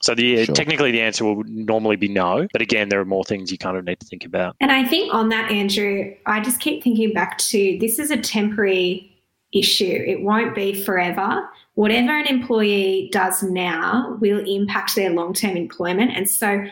So 0.01 0.15
the 0.15 0.45
sure. 0.45 0.55
technically 0.55 0.91
the 0.91 1.01
answer 1.01 1.23
will 1.25 1.43
normally 1.45 1.95
be 1.95 2.07
no, 2.07 2.47
but 2.51 2.61
again, 2.61 2.89
there 2.89 2.99
are 2.99 3.05
more 3.05 3.23
things 3.23 3.51
you 3.51 3.57
kind 3.57 3.77
of 3.77 3.85
need 3.85 3.99
to 3.99 4.05
think 4.05 4.25
about. 4.25 4.55
And 4.59 4.71
I 4.71 4.83
think 4.83 5.13
on 5.13 5.29
that, 5.29 5.51
Andrew, 5.51 6.13
I 6.25 6.41
just 6.41 6.59
keep 6.59 6.83
thinking 6.83 7.13
back 7.13 7.37
to 7.37 7.77
this 7.79 7.99
is 7.99 8.11
a 8.11 8.17
temporary 8.17 9.11
issue. 9.53 10.03
It 10.07 10.21
won't 10.21 10.55
be 10.55 10.73
forever. 10.73 11.47
Whatever 11.75 12.17
an 12.17 12.27
employee 12.27 13.09
does 13.11 13.43
now 13.43 14.17
will 14.19 14.43
impact 14.45 14.95
their 14.95 15.11
long 15.11 15.33
term 15.33 15.55
employment. 15.55 16.11
And 16.15 16.29
so 16.29 16.65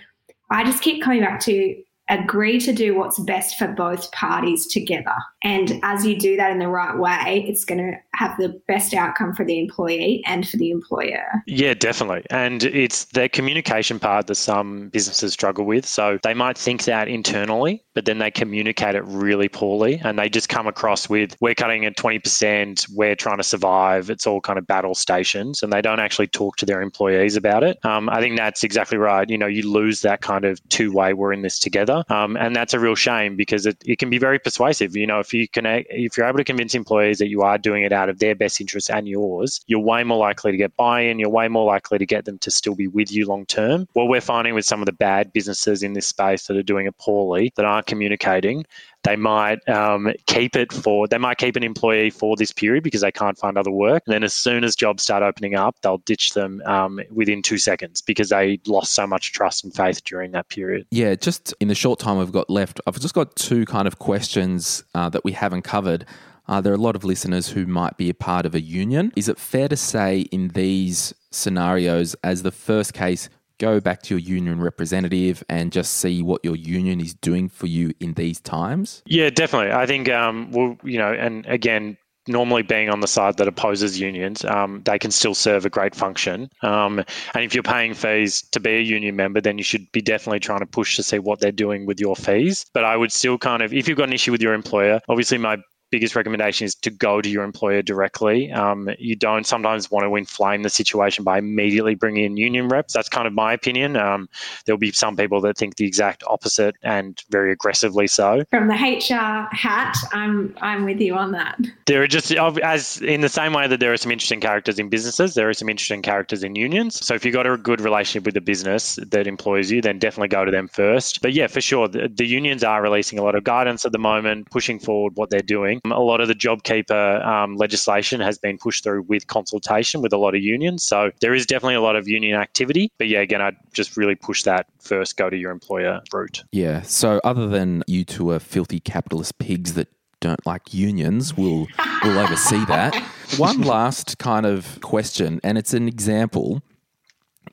I 0.50 0.64
just 0.64 0.82
keep 0.82 1.04
coming 1.04 1.22
back 1.22 1.40
to 1.42 1.76
agree 2.10 2.60
to 2.60 2.74
do 2.74 2.96
what's 2.96 3.20
best 3.20 3.58
for 3.58 3.68
both 3.68 4.12
parties 4.12 4.66
together. 4.68 5.16
And 5.44 5.80
as 5.84 6.06
you 6.06 6.18
do 6.18 6.36
that 6.38 6.52
in 6.52 6.60
the 6.60 6.68
right 6.68 6.98
way, 6.98 7.46
it's 7.48 7.64
going 7.64 7.80
to 7.80 7.98
have 8.16 8.36
the 8.38 8.60
best 8.68 8.94
outcome 8.94 9.34
for 9.34 9.46
the 9.46 9.60
employee 9.60 10.24
and 10.26 10.48
for 10.48 10.58
the 10.58 10.72
employer. 10.72 11.26
Yeah, 11.48 11.74
definitely. 11.74 12.26
And 12.30 12.64
it's 12.64 13.06
the 13.06 13.30
communication 13.30 14.00
part 14.00 14.28
that 14.28 14.36
some 14.36 14.90
businesses 14.90 15.34
struggle 15.34 15.66
with. 15.66 15.86
So 15.86 16.20
they 16.24 16.34
might 16.34 16.58
think 16.58 16.84
that 16.86 17.08
internally, 17.08 17.84
but 17.94 18.06
then 18.06 18.18
they 18.18 18.32
communicate 18.32 18.96
it 18.96 19.04
really 19.06 19.48
poorly 19.48 20.02
and 20.04 20.18
they 20.20 20.30
just 20.30 20.50
come 20.50 20.68
across 20.68 21.10
with, 21.10 21.38
we're 21.40 21.56
cutting 21.56 21.86
at 21.86 21.96
20%, 21.96 22.88
we're 22.94 23.16
trying 23.16 23.38
to 23.38 23.44
survive. 23.44 24.10
It's 24.10 24.28
all 24.28 24.42
kind 24.42 24.60
of 24.60 24.68
battle 24.68 24.96
stations 24.96 25.64
and 25.64 25.72
they 25.72 25.82
don't 25.82 26.00
actually 26.00 26.28
talk 26.28 26.58
to 26.58 26.66
their 26.66 26.82
employees 26.82 27.38
about 27.38 27.64
it. 27.64 27.78
Um, 27.86 28.10
I 28.10 28.20
think 28.20 28.38
that's 28.38 28.64
exactly 28.64 28.98
right. 28.98 29.30
You 29.30 29.38
know, 29.38 29.48
you 29.48 29.70
lose 29.70 30.02
that 30.02 30.22
kind 30.22 30.44
of 30.44 30.60
two 30.70 30.92
way, 30.92 31.14
we're 31.14 31.34
in 31.34 31.44
this 31.44 31.60
together. 31.60 31.99
Um, 32.10 32.38
and 32.38 32.56
that's 32.56 32.74
a 32.74 32.80
real 32.80 32.96
shame 32.96 33.36
because 33.36 33.66
it, 33.66 33.78
it 33.86 34.00
can 34.00 34.10
be 34.10 34.18
very 34.18 34.40
persuasive. 34.40 34.96
You 34.96 35.08
know, 35.08 35.20
if 35.20 35.34
you 35.34 35.48
can, 35.48 35.66
if 35.66 36.18
you're 36.18 36.28
able 36.28 36.38
to 36.38 36.44
convince 36.44 36.76
employees 36.76 37.20
that 37.20 37.28
you 37.30 37.42
are 37.42 37.58
doing 37.58 37.84
it 37.84 37.92
out 37.92 38.10
of 38.10 38.20
their 38.20 38.36
best 38.36 38.62
interest 38.62 38.90
and 38.90 39.08
yours, 39.08 39.62
you're 39.68 39.80
way 39.80 40.04
more 40.04 40.18
likely 40.18 40.52
to 40.52 40.58
get 40.58 40.76
buy-in. 40.78 41.20
You're 41.20 41.30
way 41.30 41.48
more 41.48 41.66
likely 41.66 41.98
to 41.98 42.06
get 42.06 42.26
them 42.26 42.38
to 42.40 42.52
still 42.52 42.76
be 42.76 42.88
with 42.88 43.12
you 43.12 43.26
long 43.26 43.46
term. 43.46 43.88
What 43.94 44.08
we're 44.08 44.22
finding 44.22 44.54
with 44.54 44.66
some 44.66 44.82
of 44.82 44.86
the 44.86 44.92
bad 44.92 45.34
businesses 45.34 45.84
in 45.84 45.94
this 45.94 46.08
space 46.08 46.48
that 46.48 46.58
are 46.58 46.64
doing 46.64 46.86
it 46.86 46.98
poorly, 46.98 47.54
that 47.56 47.66
aren't 47.66 47.88
communicating, 47.88 48.66
they 49.04 49.16
might 49.16 49.68
um, 49.70 50.12
keep 50.28 50.56
it 50.56 50.72
for 50.72 51.08
they 51.08 51.18
might 51.18 51.38
keep 51.38 51.56
an 51.56 51.64
employee 51.64 52.10
for 52.10 52.36
this 52.36 52.52
period 52.52 52.84
because 52.84 53.02
they 53.02 53.12
can't 53.12 53.38
find 53.38 53.58
other 53.58 53.72
work. 53.72 54.04
And 54.06 54.14
then 54.14 54.24
as 54.24 54.34
soon 54.34 54.64
as 54.64 54.76
jobs 54.76 55.04
start 55.04 55.24
opening 55.24 55.56
up, 55.56 55.76
they'll 55.82 56.00
ditch 56.00 56.34
them 56.34 56.62
um, 56.66 57.00
within 57.12 57.42
two 57.42 57.58
seconds 57.58 58.02
because 58.02 58.30
they 58.30 58.60
lost 58.68 58.94
so 58.94 59.08
much 59.08 59.32
trust 59.32 59.64
and 59.64 59.74
faith 59.74 60.04
during 60.04 60.32
that 60.32 60.50
period. 60.50 60.86
Yeah, 60.92 61.16
just 61.16 61.54
in 61.60 61.68
the 61.68 61.76
short 61.76 62.00
time 62.00 62.18
we've 62.18 62.32
got 62.32 62.50
left, 62.50 62.82
I've 62.88 63.00
just 63.00 63.16
got 63.16 63.36
two 63.36 63.66
kind 63.66 63.88
of 63.88 64.00
questions 64.00 64.84
uh, 64.94 65.10
that 65.10 65.24
we 65.24 65.32
haven't 65.32 65.64
covered. 65.64 66.06
Uh, 66.48 66.60
there 66.60 66.74
are 66.74 66.76
a 66.76 66.80
lot 66.80 66.96
of 66.96 67.04
listeners 67.04 67.50
who 67.50 67.68
might 67.68 67.96
be 67.96 68.10
a 68.10 68.14
part 68.14 68.46
of 68.46 68.56
a 68.56 68.62
union. 68.62 69.14
Is 69.16 69.30
it 69.30 69.38
fair 69.38 69.68
to 69.68 69.78
say 69.78 70.22
in 70.32 70.50
these 70.50 71.14
scenarios, 71.32 72.16
as 72.24 72.42
the 72.42 72.52
first 72.52 72.94
case, 72.94 73.30
go 73.60 73.80
back 73.80 74.02
to 74.04 74.16
your 74.16 74.20
union 74.20 74.60
representative 74.60 75.44
and 75.50 75.72
just 75.72 75.94
see 75.94 76.24
what 76.24 76.44
your 76.44 76.56
union 76.56 77.00
is 77.00 77.14
doing 77.14 77.50
for 77.50 77.68
you 77.68 77.94
in 78.00 78.14
these 78.14 78.40
times? 78.42 79.04
Yeah, 79.06 79.30
definitely. 79.30 79.72
I 79.72 79.86
think, 79.86 80.10
um, 80.10 80.52
well, 80.52 80.78
you 80.84 80.98
know, 80.98 81.14
and 81.14 81.46
again, 81.46 81.98
normally 82.28 82.62
being 82.62 82.90
on 82.90 83.00
the 83.00 83.08
side 83.08 83.38
that 83.38 83.48
opposes 83.48 84.00
unions, 84.00 84.46
um, 84.46 84.82
they 84.86 85.00
can 85.00 85.10
still 85.12 85.34
serve 85.34 85.66
a 85.66 85.70
great 85.70 85.96
function. 85.96 86.50
Um, 86.62 87.00
and 87.34 87.44
if 87.44 87.54
you're 87.54 87.64
paying 87.64 87.94
fees 87.94 88.42
to 88.52 88.60
be 88.60 88.72
a 88.72 88.82
union 88.82 89.16
member, 89.16 89.42
then 89.42 89.58
you 89.58 89.64
should 89.64 89.92
be 89.92 90.02
definitely 90.02 90.40
trying 90.40 90.60
to 90.60 90.66
push 90.66 90.96
to 90.96 91.04
see 91.04 91.20
what 91.20 91.40
they're 91.40 91.52
doing 91.52 91.86
with 91.86 92.00
your 92.00 92.16
fees. 92.16 92.66
But 92.74 92.86
I 92.86 92.96
would 92.98 93.12
still 93.12 93.38
kind 93.38 93.64
of, 93.64 93.74
if 93.74 93.88
you've 93.88 93.98
got 93.98 94.08
an 94.10 94.14
issue 94.14 94.32
with 94.32 94.42
your 94.42 94.54
employer, 94.54 95.00
obviously 95.10 95.38
my 95.38 95.58
biggest 95.92 96.16
recommendation 96.16 96.66
is 96.66 96.76
to 96.76 96.90
go 96.90 97.22
to 97.22 97.30
your 97.30 97.44
employer 97.44 97.82
directly. 97.82 98.52
Um, 98.52 98.90
you 99.00 99.16
don't 99.16 99.46
sometimes 99.46 99.92
want 99.92 100.06
to 100.06 100.16
inflame 100.16 100.64
the 100.64 100.70
situation 100.70 101.24
by 101.24 101.38
immediately 101.40 101.96
bringing 101.96 102.26
in 102.26 102.38
union 102.38 102.68
reps. 102.68 102.94
That's 102.94 103.10
kind 103.10 103.28
of 103.28 103.34
my 103.34 103.54
opinion. 103.54 103.98
Um, 103.98 104.30
there'll 104.66 104.80
be 104.80 104.92
some 104.92 105.16
people 105.16 105.42
that 105.42 105.58
think 105.58 105.76
the 105.76 105.86
exact 105.86 106.24
opposite 106.28 106.76
and 106.84 107.22
very 107.30 107.52
aggressively 107.52 108.08
so. 108.08 108.44
From 108.50 108.68
the 108.68 108.74
HR 108.74 109.54
hat, 109.56 109.96
I'm 110.14 110.56
I'm 110.62 110.86
with 110.86 111.00
you 111.00 111.16
on 111.16 111.32
that. 111.32 111.60
There 111.86 112.02
are 112.02 112.08
just 112.08 112.32
as 112.32 113.02
in 113.02 113.22
the 113.22 113.30
same 113.30 113.54
way 113.54 113.68
that 113.68 113.80
there 113.80 113.94
are 113.94 113.98
some 113.98 114.12
interesting 114.12 114.40
characters 114.40 114.80
in 114.80 114.90
businesses, 114.90 115.34
there 115.34 115.50
are 115.50 115.54
some 115.54 115.70
interesting 115.70 116.02
characters 116.02 116.44
in 116.44 116.56
unions. 116.56 117.04
So 117.06 117.14
if 117.14 117.26
you've 117.26 117.34
got 117.34 117.48
a 117.48 117.58
good 117.58 117.82
relationship 117.82 118.26
with 118.26 118.34
the 118.34 118.42
business 118.42 119.00
that 119.08 119.28
employs 119.28 119.72
you, 119.72 119.82
then 119.82 120.00
definitely 120.00 120.30
go 120.30 120.46
to 120.46 120.52
them 120.52 120.68
first. 120.68 121.22
But 121.22 121.34
yeah, 121.34 121.48
for 121.48 121.62
sure, 121.62 121.88
the, 121.88 122.08
the 122.08 122.26
unions 122.26 122.64
are 122.64 122.82
releasing 122.82 123.20
a 123.20 123.24
lot 123.24 123.36
of 123.36 123.44
guidance 123.44 123.86
at 123.86 123.92
the 123.92 123.98
moment, 123.98 124.50
pushing 124.52 124.80
forward 124.80 125.16
what 125.16 125.30
they're 125.30 125.42
doing. 125.42 125.79
A 125.86 126.02
lot 126.02 126.22
of 126.22 126.28
the 126.28 126.36
JobKeeper 126.36 127.26
um, 127.26 127.56
legislation 127.56 128.22
has 128.22 128.38
been 128.38 128.58
pushed 128.58 128.84
through 128.84 129.04
with 129.04 129.28
consultation 129.28 130.02
with 130.02 130.14
a 130.14 130.18
lot 130.18 130.36
of 130.36 130.42
unions. 130.42 130.84
So 130.84 131.12
there 131.22 131.34
is 131.34 131.46
definitely 131.46 131.76
a 131.76 131.82
lot 131.82 131.96
of 131.96 132.08
union 132.08 132.40
activity. 132.40 132.92
But 132.98 133.08
yeah, 133.08 133.20
again, 133.20 133.42
I'd 133.42 133.58
just 133.74 133.98
really 133.98 134.16
push 134.16 134.44
that 134.44 134.68
first 134.80 135.18
go 135.18 135.30
to 135.30 135.38
your 135.38 135.52
employer 135.52 136.02
route. 136.14 136.44
Yeah. 136.52 136.82
So 136.82 137.20
other 137.24 137.48
than 137.48 137.84
you 137.88 138.06
two 138.06 138.32
are 138.32 138.40
filthy 138.40 138.80
capitalist 138.80 139.38
pigs 139.40 139.74
that 139.74 139.88
don't 140.22 140.46
like 140.46 140.74
unions 140.74 141.36
will 141.36 141.68
will 142.04 142.20
oversee 142.20 142.66
that. 142.66 142.96
One 143.38 143.62
last 143.62 144.18
kind 144.18 144.46
of 144.46 144.80
question, 144.82 145.40
and 145.44 145.58
it's 145.58 145.74
an 145.74 145.88
example. 145.88 146.62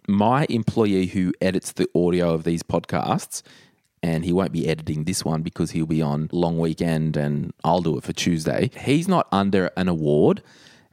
My 0.08 0.46
employee 0.48 1.06
who 1.06 1.32
edits 1.40 1.72
the 1.72 1.88
audio 1.94 2.32
of 2.32 2.44
these 2.44 2.62
podcasts 2.62 3.42
and 4.06 4.24
he 4.24 4.32
won't 4.32 4.52
be 4.52 4.68
editing 4.68 5.02
this 5.02 5.24
one 5.24 5.42
because 5.42 5.72
he'll 5.72 5.84
be 5.84 6.00
on 6.00 6.28
long 6.30 6.58
weekend 6.58 7.16
and 7.16 7.52
I'll 7.64 7.80
do 7.80 7.98
it 7.98 8.04
for 8.04 8.12
Tuesday. 8.12 8.70
He's 8.78 9.08
not 9.08 9.26
under 9.32 9.72
an 9.76 9.88
award 9.88 10.44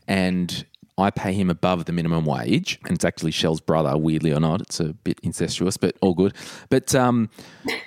and 0.07 0.65
I 0.97 1.11
pay 1.11 1.33
him 1.33 1.51
above 1.51 1.85
the 1.85 1.91
minimum 1.91 2.25
wage. 2.25 2.79
And 2.85 2.93
it's 2.93 3.05
actually 3.05 3.29
Shell's 3.29 3.61
brother, 3.61 3.95
weirdly 3.97 4.33
or 4.33 4.39
not. 4.39 4.61
It's 4.61 4.79
a 4.79 4.93
bit 4.93 5.19
incestuous, 5.21 5.77
but 5.77 5.95
all 6.01 6.15
good. 6.15 6.33
But 6.69 6.95
um, 6.95 7.29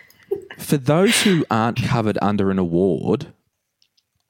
for 0.58 0.76
those 0.76 1.22
who 1.22 1.44
aren't 1.50 1.82
covered 1.82 2.18
under 2.22 2.52
an 2.52 2.60
award, 2.60 3.32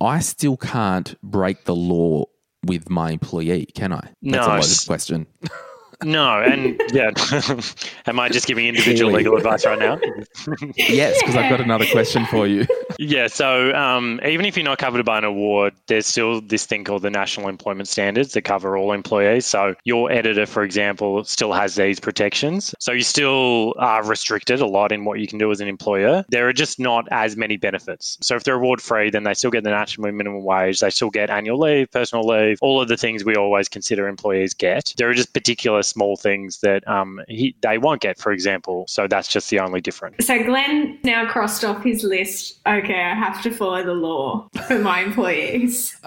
I 0.00 0.20
still 0.20 0.56
can't 0.56 1.14
break 1.22 1.64
the 1.64 1.76
law 1.76 2.24
with 2.64 2.88
my 2.88 3.10
employee, 3.10 3.66
can 3.66 3.92
I? 3.92 4.00
That's 4.22 4.46
no, 4.46 4.46
a 4.46 4.56
loaded 4.56 4.86
question. 4.86 5.26
No, 6.04 6.42
and 6.42 6.80
yeah, 6.92 7.10
am 8.06 8.20
I 8.20 8.28
just 8.28 8.46
giving 8.46 8.66
individual 8.66 9.12
legal 9.12 9.36
advice 9.36 9.64
right 9.64 9.78
now? 9.78 9.98
yes, 10.76 11.18
because 11.20 11.36
I've 11.36 11.48
got 11.48 11.60
another 11.60 11.86
question 11.86 12.26
for 12.26 12.46
you. 12.46 12.66
yeah, 12.98 13.28
so 13.28 13.72
um, 13.74 14.20
even 14.24 14.44
if 14.44 14.56
you're 14.56 14.64
not 14.64 14.78
covered 14.78 15.04
by 15.06 15.18
an 15.18 15.24
award, 15.24 15.74
there's 15.86 16.06
still 16.06 16.40
this 16.42 16.66
thing 16.66 16.84
called 16.84 17.02
the 17.02 17.10
National 17.10 17.48
Employment 17.48 17.88
Standards 17.88 18.34
that 18.34 18.42
cover 18.42 18.76
all 18.76 18.92
employees. 18.92 19.46
So 19.46 19.74
your 19.84 20.10
editor, 20.10 20.44
for 20.44 20.62
example, 20.62 21.24
still 21.24 21.52
has 21.54 21.76
these 21.76 21.98
protections. 21.98 22.74
So 22.78 22.92
you 22.92 23.02
still 23.02 23.74
are 23.78 24.04
restricted 24.04 24.60
a 24.60 24.66
lot 24.66 24.92
in 24.92 25.04
what 25.04 25.18
you 25.18 25.26
can 25.26 25.38
do 25.38 25.50
as 25.50 25.60
an 25.60 25.68
employer. 25.68 26.24
There 26.28 26.46
are 26.46 26.52
just 26.52 26.78
not 26.78 27.08
as 27.10 27.36
many 27.36 27.56
benefits. 27.56 28.18
So 28.20 28.36
if 28.36 28.44
they're 28.44 28.56
award 28.56 28.82
free, 28.82 29.08
then 29.08 29.24
they 29.24 29.34
still 29.34 29.50
get 29.50 29.64
the 29.64 29.70
national 29.70 30.12
minimum 30.12 30.44
wage. 30.44 30.80
They 30.80 30.90
still 30.90 31.10
get 31.10 31.30
annual 31.30 31.58
leave, 31.58 31.90
personal 31.90 32.26
leave, 32.26 32.58
all 32.60 32.80
of 32.82 32.88
the 32.88 32.96
things 32.98 33.24
we 33.24 33.34
always 33.34 33.68
consider 33.68 34.08
employees 34.08 34.52
get. 34.52 34.92
There 34.98 35.08
are 35.08 35.14
just 35.14 35.32
particular 35.32 35.82
small 35.86 36.16
things 36.16 36.60
that 36.60 36.86
um, 36.88 37.20
he, 37.28 37.56
they 37.62 37.78
won't 37.78 38.00
get, 38.00 38.18
for 38.18 38.32
example. 38.32 38.84
So 38.88 39.06
that's 39.08 39.28
just 39.28 39.50
the 39.50 39.60
only 39.60 39.80
difference. 39.80 40.26
So 40.26 40.42
Glen 40.44 40.98
now 41.04 41.26
crossed 41.26 41.64
off 41.64 41.82
his 41.82 42.02
list. 42.02 42.60
Okay, 42.66 43.00
I 43.00 43.14
have 43.14 43.42
to 43.42 43.50
follow 43.50 43.84
the 43.84 43.94
law 43.94 44.48
for 44.66 44.78
my 44.78 45.00
employees. 45.00 45.98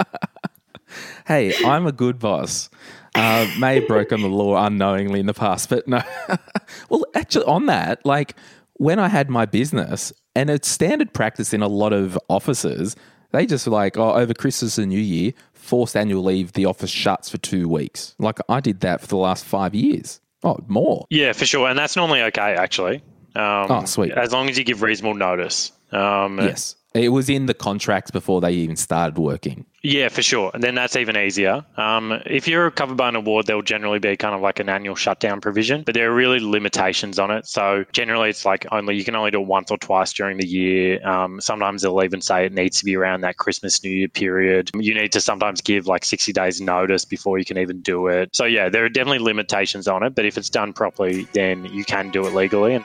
hey, 1.27 1.53
I'm 1.65 1.85
a 1.85 1.91
good 1.91 2.19
boss. 2.19 2.69
Uh, 3.15 3.49
may 3.59 3.79
have 3.79 3.87
broken 3.87 4.21
the 4.21 4.27
law 4.27 4.63
unknowingly 4.65 5.19
in 5.19 5.25
the 5.25 5.33
past, 5.33 5.69
but 5.69 5.87
no. 5.87 6.01
well, 6.89 7.05
actually, 7.15 7.45
on 7.45 7.65
that, 7.65 8.05
like 8.05 8.35
when 8.73 8.99
I 8.99 9.07
had 9.07 9.29
my 9.29 9.45
business, 9.45 10.13
and 10.35 10.49
it's 10.49 10.67
standard 10.67 11.13
practice 11.13 11.53
in 11.53 11.61
a 11.61 11.67
lot 11.67 11.91
of 11.91 12.17
offices, 12.29 12.95
they 13.31 13.45
just 13.45 13.67
like, 13.67 13.97
oh, 13.97 14.13
over 14.13 14.33
Christmas 14.33 14.77
and 14.77 14.89
New 14.89 14.99
Year, 14.99 15.33
forced 15.69 15.95
annual 15.95 16.23
leave, 16.23 16.53
the 16.53 16.65
office 16.65 16.89
shuts 16.89 17.29
for 17.29 17.37
two 17.37 17.69
weeks. 17.69 18.15
Like 18.17 18.39
I 18.49 18.59
did 18.59 18.79
that 18.81 19.01
for 19.01 19.07
the 19.07 19.17
last 19.17 19.45
five 19.45 19.75
years. 19.75 20.19
Oh, 20.43 20.57
more. 20.67 21.05
Yeah, 21.09 21.33
for 21.33 21.45
sure. 21.45 21.69
And 21.69 21.77
that's 21.77 21.95
normally 21.95 22.21
okay, 22.23 22.55
actually. 22.55 23.03
Um, 23.35 23.67
oh, 23.69 23.85
sweet. 23.85 24.11
As 24.13 24.31
long 24.31 24.49
as 24.49 24.57
you 24.57 24.63
give 24.63 24.81
reasonable 24.81 25.13
notice. 25.13 25.71
Um, 25.91 26.39
yes. 26.39 26.75
It 26.93 27.09
was 27.09 27.29
in 27.29 27.45
the 27.45 27.53
contracts 27.53 28.09
before 28.09 28.41
they 28.41 28.51
even 28.51 28.75
started 28.75 29.19
working. 29.19 29.65
Yeah, 29.83 30.09
for 30.09 30.21
sure. 30.21 30.51
And 30.53 30.63
then 30.63 30.75
that's 30.75 30.95
even 30.95 31.15
easier. 31.15 31.63
Um, 31.77 32.19
if 32.25 32.47
you're 32.47 32.69
covered 32.71 32.97
by 32.97 33.09
an 33.09 33.15
award, 33.15 33.45
there'll 33.45 33.61
generally 33.61 33.99
be 33.99 34.17
kind 34.17 34.35
of 34.35 34.41
like 34.41 34.59
an 34.59 34.69
annual 34.69 34.95
shutdown 34.95 35.39
provision, 35.39 35.83
but 35.83 35.93
there 35.93 36.11
are 36.11 36.13
really 36.13 36.39
limitations 36.39 37.19
on 37.19 37.31
it. 37.31 37.45
So 37.45 37.85
generally, 37.91 38.29
it's 38.29 38.43
like 38.43 38.65
only 38.71 38.95
you 38.95 39.05
can 39.05 39.15
only 39.15 39.31
do 39.31 39.39
it 39.39 39.47
once 39.47 39.69
or 39.69 39.77
twice 39.77 40.11
during 40.11 40.37
the 40.37 40.47
year. 40.47 41.05
Um, 41.07 41.39
sometimes 41.39 41.83
they'll 41.83 42.03
even 42.03 42.21
say 42.21 42.45
it 42.45 42.53
needs 42.53 42.79
to 42.79 42.85
be 42.85 42.95
around 42.95 43.21
that 43.21 43.37
Christmas 43.37 43.83
New 43.83 43.91
Year 43.91 44.09
period. 44.09 44.71
You 44.73 44.95
need 44.95 45.11
to 45.11 45.21
sometimes 45.21 45.61
give 45.61 45.85
like 45.85 46.03
60 46.03 46.33
days 46.33 46.59
notice 46.59 47.05
before 47.05 47.37
you 47.37 47.45
can 47.45 47.59
even 47.59 47.81
do 47.81 48.07
it. 48.07 48.35
So 48.35 48.45
yeah, 48.45 48.67
there 48.67 48.83
are 48.83 48.89
definitely 48.89 49.19
limitations 49.19 49.87
on 49.87 50.03
it, 50.03 50.15
but 50.15 50.25
if 50.25 50.37
it's 50.37 50.49
done 50.49 50.73
properly, 50.73 51.27
then 51.33 51.65
you 51.65 51.85
can 51.85 52.09
do 52.09 52.25
it 52.25 52.33
legally. 52.33 52.73
And 52.73 52.83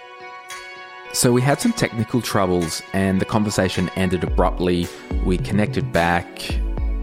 so 1.14 1.32
we 1.32 1.40
had 1.40 1.60
some 1.60 1.72
technical 1.72 2.20
troubles 2.20 2.82
and 2.92 3.20
the 3.20 3.24
conversation 3.24 3.88
ended 3.94 4.24
abruptly. 4.24 4.88
We 5.24 5.38
connected 5.38 5.92
back 5.92 6.26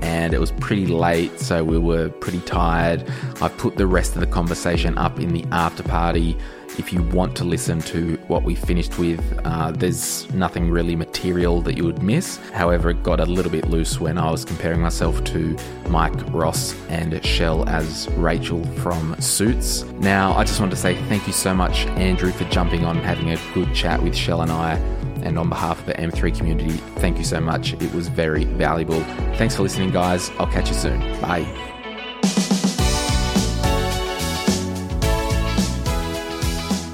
and 0.01 0.34
it 0.34 0.39
was 0.39 0.51
pretty 0.51 0.86
late, 0.86 1.39
so 1.39 1.64
we 1.64 1.78
were 1.78 2.09
pretty 2.09 2.41
tired. 2.41 3.09
I 3.41 3.47
put 3.47 3.78
the 3.78 3.88
rest 3.88 4.16
of 4.16 4.20
the 4.20 4.28
conversation 4.28 4.97
up 4.97 5.20
in 5.20 5.32
the 5.32 5.45
after 5.53 5.82
party. 5.84 6.38
If 6.78 6.93
you 6.93 7.03
want 7.03 7.36
to 7.38 7.43
listen 7.43 7.82
to 7.82 8.15
what 8.28 8.43
we 8.43 8.55
finished 8.55 8.97
with, 8.97 9.22
uh, 9.43 9.72
there's 9.72 10.32
nothing 10.34 10.69
really 10.69 10.95
material 10.95 11.61
that 11.61 11.78
you 11.78 11.84
would 11.86 12.01
miss. 12.01 12.38
However, 12.53 12.91
it 12.91 13.03
got 13.03 13.19
a 13.19 13.26
little 13.26 13.51
bit 13.51 13.67
loose 13.69 13.99
when 13.99 14.17
I 14.17 14.32
was 14.32 14.45
comparing 14.45 14.80
myself 14.80 15.24
to 15.26 15.57
Mike 15.89 16.13
Ross 16.34 16.76
and 16.89 17.24
Shell 17.26 17.67
as 17.67 18.09
Rachel 18.11 18.63
from 18.78 19.19
Suits. 19.19 19.84
Now, 19.99 20.34
I 20.34 20.43
just 20.43 20.59
want 20.59 20.72
to 20.72 20.78
say 20.78 20.95
thank 21.09 21.28
you 21.28 21.34
so 21.34 21.53
much, 21.53 21.86
Andrew, 21.88 22.32
for 22.32 22.45
jumping 22.45 22.86
on 22.86 22.97
and 22.97 23.05
having 23.05 23.32
a 23.32 23.38
good 23.53 23.74
chat 23.76 24.01
with 24.01 24.15
Shell 24.15 24.41
and 24.41 24.51
I. 24.51 24.76
And 25.24 25.38
on 25.38 25.49
behalf 25.49 25.80
of 25.80 25.86
the 25.86 25.93
M3 25.93 26.36
community, 26.36 26.78
thank 26.97 27.17
you 27.17 27.24
so 27.24 27.39
much. 27.39 27.74
It 27.74 27.93
was 27.93 28.07
very 28.07 28.45
valuable. 28.45 29.01
Thanks 29.36 29.55
for 29.55 29.63
listening, 29.63 29.91
guys. 29.91 30.32
I'll 30.39 30.47
catch 30.47 30.69
you 30.69 30.76
soon. 30.76 30.99
Bye. 31.22 31.70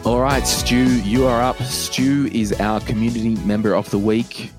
All 0.07 0.21
right, 0.21 0.47
Stu, 0.47 1.01
you 1.01 1.25
are 1.25 1.41
up. 1.41 1.61
Stu 1.63 2.29
is 2.31 2.53
our 2.61 2.79
community 2.79 3.35
member 3.45 3.75
of 3.75 3.89
the 3.89 3.97
week. 3.97 4.51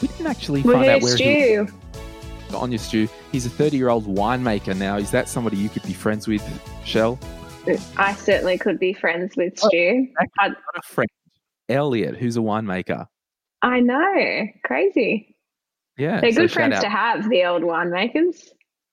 We 0.00 0.08
didn't 0.08 0.28
actually 0.28 0.62
find 0.62 0.76
Woohoo, 0.76 0.88
out 0.88 1.02
where 1.02 1.14
Stu. 1.14 1.68
he 2.48 2.56
on 2.56 2.72
your 2.72 2.78
Stu. 2.78 3.06
He's 3.30 3.44
a 3.44 3.50
30 3.50 3.76
year 3.76 3.90
old 3.90 4.06
winemaker 4.06 4.74
now. 4.74 4.96
Is 4.96 5.10
that 5.10 5.28
somebody 5.28 5.58
you 5.58 5.68
could 5.68 5.82
be 5.82 5.92
friends 5.92 6.26
with, 6.26 6.42
Shell? 6.86 7.18
I 7.98 8.14
certainly 8.14 8.56
could 8.56 8.78
be 8.78 8.94
friends 8.94 9.36
with 9.36 9.58
Stu. 9.58 10.08
I've 10.18 10.52
got 10.54 10.56
a 10.74 10.82
friend, 10.82 11.10
Elliot, 11.68 12.16
who's 12.16 12.38
a 12.38 12.40
winemaker. 12.40 13.06
I 13.60 13.80
know. 13.80 14.46
Crazy. 14.64 15.36
Yeah, 15.98 16.22
They're 16.22 16.32
so 16.32 16.40
good 16.40 16.52
friends 16.52 16.76
out. 16.76 16.80
to 16.80 16.88
have, 16.88 17.28
the 17.28 17.44
old 17.44 17.62
winemakers. 17.62 18.36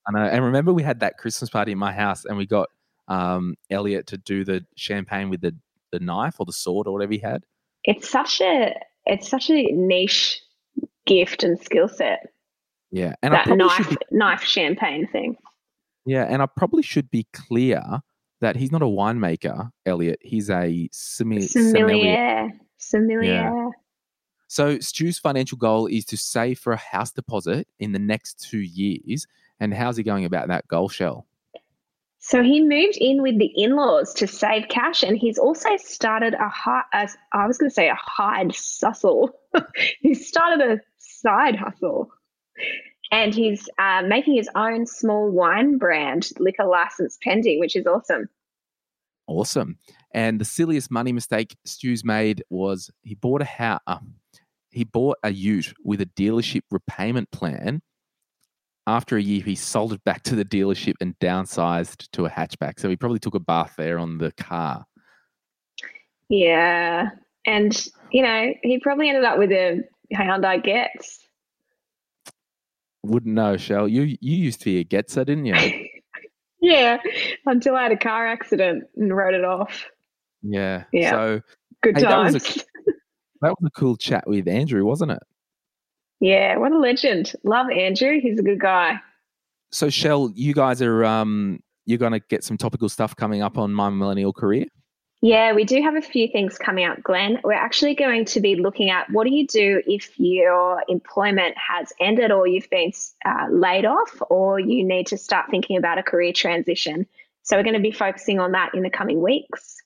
I 0.05 0.11
know. 0.11 0.25
And 0.25 0.43
remember, 0.43 0.73
we 0.73 0.83
had 0.83 0.99
that 0.99 1.17
Christmas 1.17 1.49
party 1.49 1.71
in 1.71 1.77
my 1.77 1.93
house, 1.93 2.25
and 2.25 2.37
we 2.37 2.45
got 2.45 2.67
um, 3.07 3.55
Elliot 3.69 4.07
to 4.07 4.17
do 4.17 4.43
the 4.43 4.65
champagne 4.75 5.29
with 5.29 5.39
the, 5.39 5.55
the 5.91 5.99
knife 5.99 6.35
or 6.39 6.45
the 6.45 6.53
sword 6.53 6.87
or 6.87 6.93
whatever 6.93 7.13
he 7.13 7.19
had. 7.19 7.43
It's 7.83 8.09
such 8.09 8.41
a 8.41 8.75
it's 9.05 9.27
such 9.29 9.49
a 9.49 9.71
niche 9.71 10.41
gift 11.05 11.43
and 11.43 11.59
skill 11.59 11.87
set. 11.87 12.27
Yeah, 12.91 13.15
and 13.21 13.33
I 13.33 13.45
that 13.45 13.57
knife 13.57 13.89
be, 13.89 13.97
knife 14.11 14.43
champagne 14.43 15.07
thing. 15.07 15.37
yeah, 16.05 16.23
and 16.23 16.41
I 16.41 16.45
probably 16.45 16.83
should 16.83 17.09
be 17.09 17.25
clear 17.33 18.01
that 18.41 18.55
he's 18.55 18.71
not 18.71 18.81
a 18.81 18.85
winemaker, 18.85 19.71
Elliot. 19.85 20.19
He's 20.21 20.49
a 20.49 20.89
sommelier. 20.91 21.47
Sommelier. 21.47 22.49
Sommelier. 22.77 23.23
Yeah. 23.23 23.69
So 24.47 24.79
Stu's 24.79 25.17
financial 25.17 25.57
goal 25.57 25.87
is 25.87 26.03
to 26.05 26.17
save 26.17 26.59
for 26.59 26.73
a 26.73 26.77
house 26.77 27.11
deposit 27.11 27.67
in 27.79 27.93
the 27.93 27.99
next 27.99 28.45
two 28.49 28.59
years. 28.59 29.25
And 29.61 29.73
how's 29.73 29.95
he 29.95 30.03
going 30.03 30.25
about 30.25 30.49
that 30.49 30.67
goal, 30.67 30.89
Shell? 30.89 31.25
So 32.23 32.43
he 32.43 32.61
moved 32.61 32.97
in 32.97 33.23
with 33.23 33.39
the 33.39 33.51
in-laws 33.55 34.13
to 34.13 34.27
save 34.27 34.67
cash, 34.69 35.01
and 35.01 35.17
he's 35.17 35.39
also 35.39 35.75
started 35.77 36.35
a 36.35 36.51
a, 36.93 37.09
I 37.33 37.47
was 37.47 37.57
going 37.57 37.69
to 37.69 37.73
say 37.73 37.89
a 37.89 37.97
hide 37.99 38.49
sussle. 38.49 39.29
he 40.01 40.13
started 40.13 40.61
a 40.61 40.79
side 40.99 41.55
hustle, 41.55 42.11
and 43.11 43.33
he's 43.33 43.67
uh, 43.79 44.03
making 44.05 44.35
his 44.35 44.49
own 44.55 44.85
small 44.85 45.31
wine 45.31 45.79
brand, 45.79 46.29
liquor 46.37 46.65
license 46.65 47.17
pending, 47.23 47.59
which 47.59 47.75
is 47.75 47.87
awesome. 47.87 48.29
Awesome. 49.25 49.77
And 50.13 50.39
the 50.39 50.45
silliest 50.45 50.91
money 50.91 51.11
mistake 51.11 51.55
Stu's 51.65 52.03
made 52.05 52.43
was 52.51 52.91
he 53.01 53.15
bought 53.15 53.41
a 53.41 53.45
house. 53.45 53.81
he 54.69 54.83
bought 54.83 55.17
a 55.23 55.31
Ute 55.31 55.73
with 55.83 56.01
a 56.01 56.05
dealership 56.05 56.61
repayment 56.69 57.31
plan. 57.31 57.81
After 58.91 59.15
a 59.15 59.21
year, 59.21 59.41
he 59.41 59.55
sold 59.55 59.93
it 59.93 60.03
back 60.03 60.21
to 60.23 60.35
the 60.35 60.43
dealership 60.43 60.95
and 60.99 61.17
downsized 61.19 62.11
to 62.11 62.25
a 62.25 62.29
hatchback. 62.29 62.77
So 62.77 62.89
he 62.89 62.97
probably 62.97 63.19
took 63.19 63.35
a 63.35 63.39
bath 63.39 63.75
there 63.77 63.97
on 63.97 64.17
the 64.17 64.33
car. 64.33 64.85
Yeah, 66.27 67.11
and 67.45 67.87
you 68.11 68.21
know 68.21 68.53
he 68.63 68.79
probably 68.79 69.07
ended 69.07 69.23
up 69.23 69.37
with 69.37 69.51
a 69.53 69.81
Hyundai 70.13 70.61
Getz. 70.61 71.19
Wouldn't 73.03 73.33
know, 73.33 73.55
Shell. 73.55 73.87
You 73.87 74.01
you 74.19 74.35
used 74.35 74.59
to 74.59 74.65
be 74.65 74.79
a 74.79 74.83
Getzer, 74.83 75.25
didn't 75.25 75.45
you? 75.45 75.55
Yeah, 76.63 76.99
until 77.47 77.75
I 77.75 77.81
had 77.81 77.91
a 77.91 77.97
car 77.97 78.27
accident 78.27 78.83
and 78.95 79.15
wrote 79.17 79.33
it 79.33 79.43
off. 79.43 79.83
Yeah. 80.43 80.83
Yeah. 80.93 81.09
So 81.09 81.41
Good 81.81 81.97
hey, 81.97 82.03
that 82.03 82.17
was 82.19 82.33
times. 82.33 82.57
a 82.57 82.91
that 83.41 83.55
was 83.59 83.65
a 83.65 83.71
cool 83.71 83.97
chat 83.97 84.27
with 84.27 84.47
Andrew, 84.47 84.85
wasn't 84.85 85.09
it? 85.09 85.23
Yeah, 86.21 86.57
what 86.57 86.71
a 86.71 86.77
legend. 86.77 87.33
Love 87.43 87.69
Andrew. 87.71 88.21
He's 88.21 88.39
a 88.39 88.43
good 88.43 88.59
guy. 88.59 88.99
So 89.71 89.89
Shell, 89.89 90.31
you 90.35 90.53
guys 90.53 90.81
are 90.81 91.03
um 91.03 91.61
you're 91.85 91.97
gonna 91.97 92.19
get 92.19 92.43
some 92.43 92.57
topical 92.57 92.87
stuff 92.87 93.15
coming 93.15 93.41
up 93.41 93.57
on 93.57 93.73
my 93.73 93.89
millennial 93.89 94.31
career. 94.31 94.67
Yeah, 95.23 95.53
we 95.53 95.65
do 95.65 95.81
have 95.83 95.95
a 95.95 96.01
few 96.01 96.27
things 96.27 96.57
coming 96.57 96.85
up, 96.85 97.03
Glen. 97.03 97.39
We're 97.43 97.53
actually 97.53 97.93
going 97.93 98.25
to 98.25 98.39
be 98.39 98.55
looking 98.55 98.89
at 98.89 99.07
what 99.11 99.25
do 99.25 99.33
you 99.33 99.45
do 99.45 99.81
if 99.85 100.19
your 100.19 100.83
employment 100.87 101.55
has 101.57 101.93
ended 101.99 102.31
or 102.31 102.47
you've 102.47 102.69
been 102.71 102.91
uh, 103.23 103.47
laid 103.51 103.85
off 103.85 104.19
or 104.31 104.59
you 104.59 104.83
need 104.83 105.05
to 105.07 105.17
start 105.17 105.45
thinking 105.51 105.77
about 105.77 105.99
a 105.99 106.03
career 106.03 106.33
transition. 106.33 107.05
So 107.43 107.55
we're 107.55 107.63
going 107.63 107.75
to 107.75 107.79
be 107.79 107.91
focusing 107.91 108.39
on 108.39 108.51
that 108.53 108.73
in 108.73 108.81
the 108.81 108.89
coming 108.89 109.21
weeks. 109.21 109.77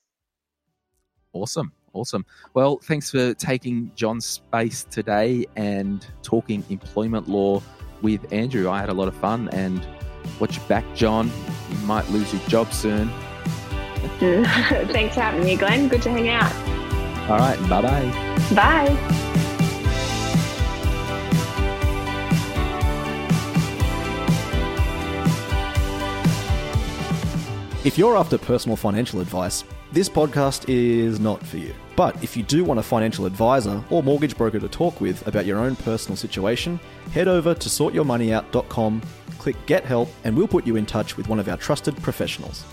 Awesome. 1.34 1.72
Awesome. 1.92 2.26
Well, 2.54 2.78
thanks 2.82 3.10
for 3.10 3.34
taking 3.34 3.90
John's 3.94 4.26
space 4.26 4.84
today 4.84 5.46
and 5.56 6.06
talking 6.22 6.62
employment 6.68 7.28
law 7.28 7.62
with 8.02 8.30
Andrew. 8.32 8.68
I 8.68 8.80
had 8.80 8.90
a 8.90 8.94
lot 8.94 9.08
of 9.08 9.16
fun 9.16 9.48
and 9.50 9.86
watch 10.38 10.56
your 10.56 10.66
back, 10.66 10.84
John. 10.94 11.30
You 11.70 11.78
might 11.86 12.08
lose 12.10 12.32
your 12.32 12.42
job 12.48 12.72
soon. 12.72 13.08
Thanks 14.18 15.14
for 15.14 15.20
having 15.20 15.44
me, 15.44 15.56
Glen. 15.56 15.88
Good 15.88 16.02
to 16.02 16.10
hang 16.10 16.28
out. 16.28 16.52
All 17.30 17.38
right. 17.38 17.58
Bye 17.68 17.82
bye. 17.82 18.54
Bye. 18.54 19.22
If 27.84 27.96
you're 27.96 28.16
after 28.16 28.36
personal 28.36 28.76
financial 28.76 29.20
advice, 29.20 29.62
this 29.96 30.10
podcast 30.10 30.68
is 30.68 31.18
not 31.18 31.42
for 31.42 31.56
you. 31.56 31.74
But 31.96 32.22
if 32.22 32.36
you 32.36 32.42
do 32.42 32.64
want 32.64 32.78
a 32.78 32.82
financial 32.82 33.24
advisor 33.24 33.82
or 33.88 34.02
mortgage 34.02 34.36
broker 34.36 34.60
to 34.60 34.68
talk 34.68 35.00
with 35.00 35.26
about 35.26 35.46
your 35.46 35.58
own 35.58 35.74
personal 35.74 36.16
situation, 36.16 36.78
head 37.12 37.28
over 37.28 37.54
to 37.54 37.68
sortyourmoneyout.com, 37.70 39.00
click 39.38 39.56
Get 39.64 39.86
Help, 39.86 40.10
and 40.24 40.36
we'll 40.36 40.48
put 40.48 40.66
you 40.66 40.76
in 40.76 40.84
touch 40.84 41.16
with 41.16 41.28
one 41.28 41.40
of 41.40 41.48
our 41.48 41.56
trusted 41.56 41.96
professionals. 42.02 42.66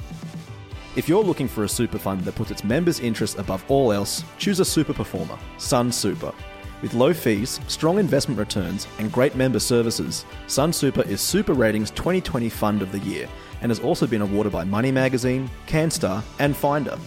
If 0.98 1.08
you're 1.08 1.24
looking 1.24 1.48
for 1.48 1.64
a 1.64 1.70
super 1.70 1.98
fund 1.98 2.26
that 2.26 2.36
puts 2.36 2.52
its 2.52 2.66
members' 2.66 3.00
interests 3.00 3.40
above 3.40 3.64
all 3.70 3.94
else, 3.94 4.22
choose 4.38 4.60
a 4.60 4.66
super 4.66 4.94
performer, 4.94 5.40
Sun 5.58 5.94
Super. 5.94 6.34
With 6.82 6.94
low 6.94 7.14
fees, 7.14 7.62
strong 7.70 8.00
investment 8.00 8.38
returns, 8.38 8.86
and 9.00 9.10
great 9.14 9.36
member 9.36 9.60
services, 9.60 10.26
Sun 10.48 10.74
Super 10.74 11.04
is 11.04 11.22
Super 11.22 11.54
Ratings 11.54 11.90
2020 11.92 12.50
Fund 12.50 12.82
of 12.82 12.92
the 12.92 13.00
Year 13.00 13.30
and 13.64 13.72
has 13.72 13.80
also 13.80 14.06
been 14.06 14.22
awarded 14.22 14.54
by 14.54 14.64
Money 14.64 14.92
Magazine, 14.92 15.50
CanStar, 15.66 16.22
and 16.40 16.56
Finder. 16.56 17.00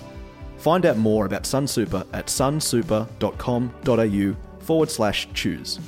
Find 0.59 0.85
out 0.85 0.97
more 0.97 1.27
about 1.27 1.47
Sun 1.47 1.69
Super 1.69 2.05
at 2.13 2.27
sunsuper.com.au 2.27 4.65
forward 4.65 4.91
slash 4.91 5.29
choose. 5.33 5.79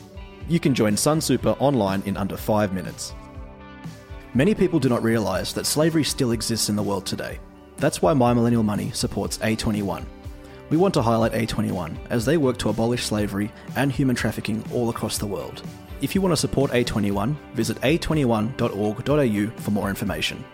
You 0.49 0.61
can 0.61 0.75
join 0.75 0.97
Sun 0.97 1.23
Super 1.23 1.57
online 1.59 2.03
in 2.07 2.17
under 2.17 2.37
five 2.37 2.73
minutes. 2.73 3.13
Many 4.35 4.55
people 4.55 4.79
do 4.79 4.89
not 4.89 5.03
realise 5.03 5.53
that 5.55 5.67
slavery 5.67 6.05
still 6.05 6.33
exists 6.33 6.69
in 6.69 6.77
the 6.77 6.83
world 6.83 7.07
today. 7.07 7.41
That's 7.79 8.03
why 8.03 8.13
My 8.13 8.35
Millennial 8.35 8.63
Money 8.63 8.91
supports 8.93 9.39
A21. 9.39 10.05
We 10.71 10.77
want 10.77 10.93
to 10.95 11.03
highlight 11.03 11.33
A21 11.33 11.97
as 12.11 12.25
they 12.25 12.37
work 12.37 12.59
to 12.59 12.69
abolish 12.69 13.05
slavery 13.05 13.51
and 13.75 13.91
human 13.91 14.15
trafficking 14.15 14.63
all 14.73 14.91
across 14.91 15.17
the 15.17 15.27
world. 15.27 15.63
If 16.01 16.15
you 16.15 16.21
want 16.21 16.33
to 16.33 16.37
support 16.37 16.71
A21, 16.71 17.35
visit 17.55 17.81
a21.org.au 17.81 19.61
for 19.61 19.71
more 19.73 19.89
information. 19.89 20.45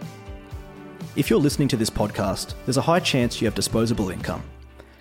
If 1.16 1.28
you're 1.28 1.38
listening 1.38 1.68
to 1.68 1.76
this 1.76 1.90
podcast, 1.90 2.54
there's 2.64 2.78
a 2.78 2.82
high 2.82 3.00
chance 3.00 3.40
you 3.40 3.46
have 3.46 3.54
disposable 3.54 4.10
income. 4.10 4.42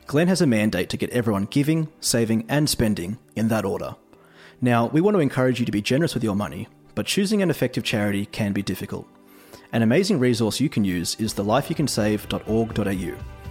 Glen 0.05 0.27
has 0.27 0.41
a 0.41 0.47
mandate 0.47 0.89
to 0.89 0.97
get 0.97 1.09
everyone 1.11 1.45
giving, 1.45 1.87
saving, 2.01 2.45
and 2.49 2.69
spending 2.69 3.17
in 3.35 3.47
that 3.47 3.63
order. 3.63 3.95
Now, 4.59 4.87
we 4.87 5.01
want 5.01 5.15
to 5.15 5.21
encourage 5.21 5.59
you 5.59 5.65
to 5.65 5.71
be 5.71 5.81
generous 5.81 6.13
with 6.13 6.23
your 6.23 6.35
money, 6.35 6.67
but 6.93 7.05
choosing 7.05 7.41
an 7.41 7.49
effective 7.49 7.83
charity 7.83 8.25
can 8.25 8.51
be 8.51 8.61
difficult. 8.61 9.07
An 9.71 9.81
amazing 9.81 10.19
resource 10.19 10.59
you 10.59 10.69
can 10.69 10.83
use 10.83 11.15
is 11.19 11.33
the 11.33 11.43
lifeyoucansave.org.au. 11.43 13.42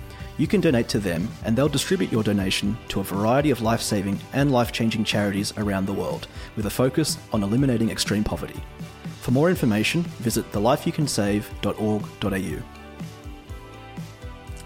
You 0.42 0.48
can 0.48 0.60
donate 0.60 0.88
to 0.88 0.98
them, 0.98 1.28
and 1.44 1.56
they'll 1.56 1.68
distribute 1.68 2.10
your 2.10 2.24
donation 2.24 2.76
to 2.88 2.98
a 2.98 3.04
variety 3.04 3.52
of 3.52 3.62
life 3.62 3.80
saving 3.80 4.18
and 4.32 4.50
life 4.50 4.72
changing 4.72 5.04
charities 5.04 5.56
around 5.56 5.86
the 5.86 5.92
world, 5.92 6.26
with 6.56 6.66
a 6.66 6.70
focus 6.70 7.16
on 7.32 7.44
eliminating 7.44 7.90
extreme 7.90 8.24
poverty. 8.24 8.60
For 9.20 9.30
more 9.30 9.50
information, 9.50 10.02
visit 10.18 10.50
thelifeyoucansave.org.au. 10.50 12.62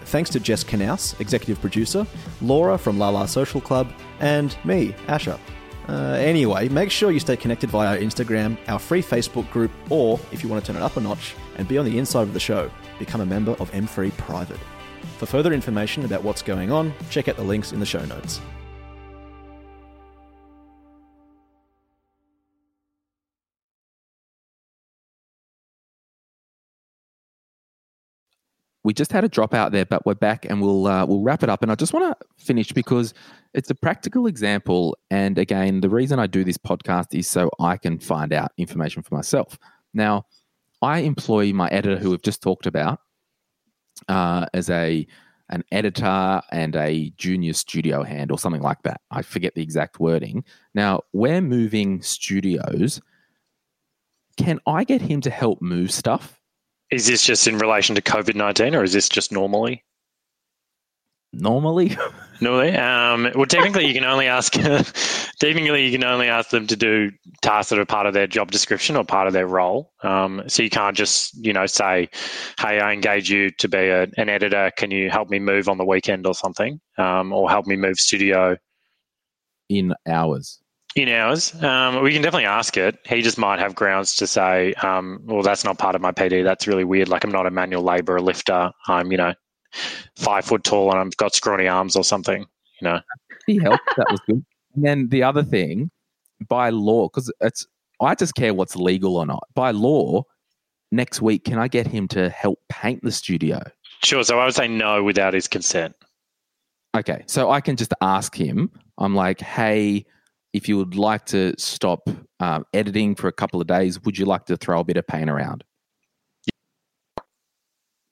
Thanks 0.05 0.31
to 0.31 0.39
Jess 0.39 0.63
Knaus, 0.63 1.21
executive 1.21 1.61
producer, 1.61 2.07
Laura 2.41 2.79
from 2.79 2.97
La 2.97 3.09
La 3.09 3.27
Social 3.27 3.61
Club, 3.61 3.93
and 4.19 4.57
me, 4.65 4.95
Asher. 5.07 5.37
Uh, 5.87 6.13
anyway, 6.13 6.69
make 6.69 6.89
sure 6.89 7.11
you 7.11 7.19
stay 7.19 7.37
connected 7.37 7.69
via 7.69 7.89
our 7.89 7.97
Instagram, 7.97 8.57
our 8.67 8.79
free 8.79 9.03
Facebook 9.03 9.47
group, 9.51 9.69
or 9.91 10.19
if 10.31 10.41
you 10.41 10.49
want 10.49 10.65
to 10.65 10.73
turn 10.73 10.81
it 10.81 10.83
up 10.83 10.97
a 10.97 10.99
notch 10.99 11.35
and 11.57 11.67
be 11.67 11.77
on 11.77 11.85
the 11.85 11.99
inside 11.99 12.23
of 12.23 12.33
the 12.33 12.39
show, 12.39 12.71
become 12.97 13.21
a 13.21 13.27
member 13.27 13.51
of 13.59 13.69
M3 13.73 14.11
Private. 14.17 14.57
For 15.17 15.25
further 15.25 15.51
information 15.51 16.05
about 16.05 16.23
what's 16.23 16.41
going 16.41 16.71
on, 16.71 16.93
check 17.09 17.27
out 17.27 17.35
the 17.35 17.43
links 17.43 17.73
in 17.73 17.79
the 17.79 17.85
show 17.85 18.05
notes. 18.05 18.39
we 28.87 28.93
just 28.93 29.11
had 29.11 29.25
a 29.25 29.27
drop 29.27 29.53
out 29.53 29.73
there, 29.73 29.85
but 29.85 30.05
we're 30.05 30.15
back 30.15 30.45
and 30.45 30.61
we'll 30.61 30.87
uh, 30.87 31.05
we'll 31.05 31.19
wrap 31.19 31.43
it 31.43 31.49
up. 31.49 31.61
And 31.61 31.69
I 31.69 31.75
just 31.75 31.91
want 31.91 32.17
to 32.17 32.25
finish 32.37 32.71
because 32.71 33.13
it's 33.53 33.69
a 33.69 33.75
practical 33.75 34.27
example. 34.27 34.97
And 35.11 35.37
again, 35.37 35.81
the 35.81 35.89
reason 35.89 36.19
I 36.19 36.27
do 36.27 36.45
this 36.45 36.57
podcast 36.57 37.07
is 37.13 37.27
so 37.27 37.49
I 37.59 37.75
can 37.75 37.99
find 37.99 38.31
out 38.31 38.53
information 38.57 39.03
for 39.03 39.13
myself. 39.13 39.59
Now, 39.93 40.25
I 40.81 40.99
employ 40.99 41.51
my 41.51 41.67
editor, 41.67 41.97
who 41.97 42.11
we've 42.11 42.21
just 42.21 42.41
talked 42.41 42.65
about, 42.65 43.01
uh, 44.07 44.45
as 44.53 44.69
a 44.69 45.07
an 45.49 45.63
editor 45.71 46.41
and 46.51 46.75
a 46.75 47.09
junior 47.17 47.53
studio 47.53 48.03
hand 48.03 48.31
or 48.31 48.37
something 48.37 48.61
like 48.61 48.81
that. 48.83 48.99
I 49.11 49.21
forget 49.21 49.55
the 49.55 49.61
exact 49.61 49.99
wording. 49.99 50.43
Now, 50.73 51.01
we're 51.13 51.39
moving 51.39 52.01
studios. 52.01 53.01
Can 54.35 54.59
I 54.67 54.83
get 54.83 55.01
him 55.01 55.21
to 55.21 55.29
help 55.29 55.61
move 55.61 55.91
stuff? 55.91 56.41
Is 56.91 57.07
this 57.07 57.23
just 57.23 57.47
in 57.47 57.57
relation 57.57 57.95
to 57.95 58.01
COVID 58.01 58.35
nineteen, 58.35 58.75
or 58.75 58.83
is 58.83 58.93
this 58.93 59.09
just 59.09 59.31
normally? 59.31 59.83
Normally, 61.33 61.97
normally. 62.41 62.75
Um, 62.75 63.31
well, 63.35 63.45
technically, 63.45 63.85
you 63.87 63.93
can 63.93 64.03
only 64.03 64.27
ask. 64.27 64.53
technically, 65.39 65.85
you 65.85 65.91
can 65.91 66.03
only 66.03 66.27
ask 66.27 66.49
them 66.49 66.67
to 66.67 66.75
do 66.75 67.11
tasks 67.41 67.69
that 67.69 67.79
are 67.79 67.85
part 67.85 68.05
of 68.05 68.13
their 68.13 68.27
job 68.27 68.51
description 68.51 68.95
or 68.95 69.03
part 69.03 69.27
of 69.27 69.33
their 69.33 69.47
role. 69.47 69.91
Um, 70.03 70.43
so 70.47 70.63
you 70.63 70.69
can't 70.69 70.95
just, 70.95 71.35
you 71.43 71.53
know, 71.53 71.65
say, 71.65 72.09
"Hey, 72.59 72.79
I 72.79 72.93
engage 72.93 73.29
you 73.29 73.51
to 73.51 73.67
be 73.67 73.77
a, 73.77 74.03
an 74.17 74.29
editor. 74.29 74.71
Can 74.77 74.91
you 74.91 75.09
help 75.09 75.29
me 75.29 75.39
move 75.39 75.69
on 75.69 75.77
the 75.77 75.85
weekend 75.85 76.25
or 76.27 76.33
something, 76.35 76.79
um, 76.97 77.33
or 77.33 77.49
help 77.49 77.67
me 77.67 77.75
move 77.75 77.99
studio?" 77.99 78.57
In 79.69 79.93
hours. 80.07 80.61
in 80.95 81.09
ours. 81.09 81.53
Um, 81.61 82.01
we 82.01 82.13
can 82.13 82.21
definitely 82.21 82.45
ask 82.45 82.77
it. 82.77 82.97
He 83.05 83.21
just 83.21 83.37
might 83.37 83.59
have 83.59 83.75
grounds 83.75 84.15
to 84.15 84.27
say, 84.27 84.73
um, 84.75 85.19
well, 85.25 85.43
that's 85.43 85.63
not 85.63 85.77
part 85.77 85.93
of 85.95 86.01
my 86.01 86.11
PD. 86.11 86.43
That's 86.43 86.67
really 86.67 86.83
weird. 86.85 87.09
Like 87.09 87.23
I'm 87.23 87.31
not 87.31 87.45
a 87.45 87.51
manual 87.51 87.83
labourer 87.83 88.21
lifter. 88.21 88.71
I'm, 88.87 89.11
you 89.11 89.17
know, 89.17 89.33
five 90.15 90.45
foot 90.45 90.63
tall 90.63 90.91
and 90.91 90.99
I've 90.99 91.17
got 91.17 91.33
scrawny 91.35 91.67
arms 91.67 91.95
or 91.95 92.03
something, 92.03 92.41
you 92.81 92.87
know. 92.87 92.99
He 93.45 93.59
helped. 93.59 93.83
That 93.97 94.07
was 94.11 94.19
good. 94.27 94.43
And 94.75 94.85
then 94.85 95.09
the 95.09 95.23
other 95.23 95.43
thing, 95.43 95.89
by 96.47 96.69
law, 96.69 97.07
because 97.07 97.31
it's, 97.41 97.65
I 98.01 98.13
just 98.15 98.35
care 98.35 98.53
what's 98.53 98.75
legal 98.75 99.17
or 99.17 99.25
not. 99.25 99.47
By 99.55 99.71
law, 99.71 100.23
next 100.91 101.21
week, 101.21 101.45
can 101.45 101.57
I 101.57 101.67
get 101.67 101.87
him 101.87 102.07
to 102.09 102.29
help 102.29 102.59
paint 102.69 103.03
the 103.03 103.11
studio? 103.11 103.61
Sure. 104.03 104.23
So 104.23 104.39
I 104.39 104.45
would 104.45 104.53
say 104.53 104.67
no 104.67 105.03
without 105.03 105.33
his 105.33 105.47
consent. 105.47 105.95
Okay. 106.95 107.23
So 107.25 107.49
I 107.51 107.61
can 107.61 107.75
just 107.75 107.93
ask 108.01 108.35
him, 108.35 108.69
I'm 108.97 109.15
like, 109.15 109.41
hey, 109.41 110.05
if 110.53 110.69
you 110.69 110.77
would 110.77 110.95
like 110.95 111.25
to 111.27 111.53
stop 111.57 112.09
um, 112.39 112.65
editing 112.73 113.15
for 113.15 113.27
a 113.27 113.33
couple 113.33 113.61
of 113.61 113.67
days, 113.67 114.01
would 114.03 114.17
you 114.17 114.25
like 114.25 114.45
to 114.45 114.57
throw 114.57 114.79
a 114.79 114.83
bit 114.83 114.97
of 114.97 115.05
paint 115.07 115.29
around? 115.29 115.63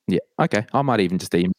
Yeah. 0.07 0.19
Okay. 0.39 0.65
I 0.73 0.81
might 0.81 0.99
even 0.99 1.17
just 1.17 1.33
email. 1.33 1.53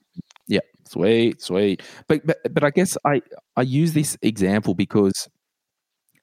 Yeah. 0.47 0.61
Sweet. 0.87 1.43
Sweet. 1.43 1.83
But, 2.09 2.27
but 2.27 2.39
but 2.55 2.65
I 2.65 2.71
guess 2.71 2.97
I 3.05 3.23
I 3.57 3.63
use 3.63 3.93
this 3.93 4.17
example 4.23 4.75
because 4.75 5.29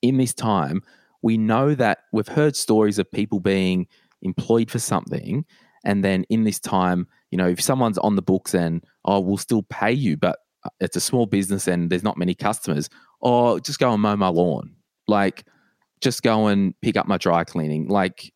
in 0.01 0.17
this 0.17 0.33
time 0.33 0.81
we 1.21 1.37
know 1.37 1.73
that 1.75 1.99
we've 2.11 2.27
heard 2.27 2.55
stories 2.55 2.99
of 2.99 3.09
people 3.11 3.39
being 3.39 3.87
employed 4.21 4.69
for 4.71 4.79
something, 4.79 5.45
and 5.85 6.03
then 6.03 6.25
in 6.29 6.43
this 6.43 6.59
time, 6.59 7.07
you 7.31 7.37
know, 7.37 7.47
if 7.47 7.61
someone's 7.61 7.97
on 7.97 8.15
the 8.15 8.21
books 8.21 8.53
and 8.53 8.83
oh, 9.05 9.19
we'll 9.19 9.37
still 9.37 9.63
pay 9.63 9.91
you, 9.91 10.17
but 10.17 10.39
uh, 10.65 10.69
it's 10.79 10.95
a 10.95 11.01
small 11.01 11.25
business 11.25 11.67
and 11.67 11.89
there's 11.89 12.03
not 12.03 12.17
many 12.17 12.35
customers, 12.35 12.89
or 13.21 13.59
just 13.59 13.79
go 13.79 13.91
and 13.93 14.01
mow 14.01 14.15
my 14.15 14.27
lawn. 14.29 14.75
Like, 15.07 15.45
just 16.01 16.23
go 16.23 16.47
and 16.47 16.73
pick 16.81 16.95
up 16.95 17.07
my 17.07 17.17
dry 17.17 17.43
cleaning. 17.43 17.87
Like, 17.87 18.31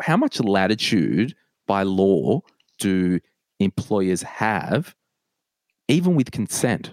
how 0.00 0.16
much 0.16 0.40
latitude 0.40 1.34
by 1.66 1.82
law 1.82 2.40
do 2.78 3.20
employers 3.60 4.22
have, 4.22 4.94
even 5.88 6.14
with 6.14 6.30
consent? 6.30 6.92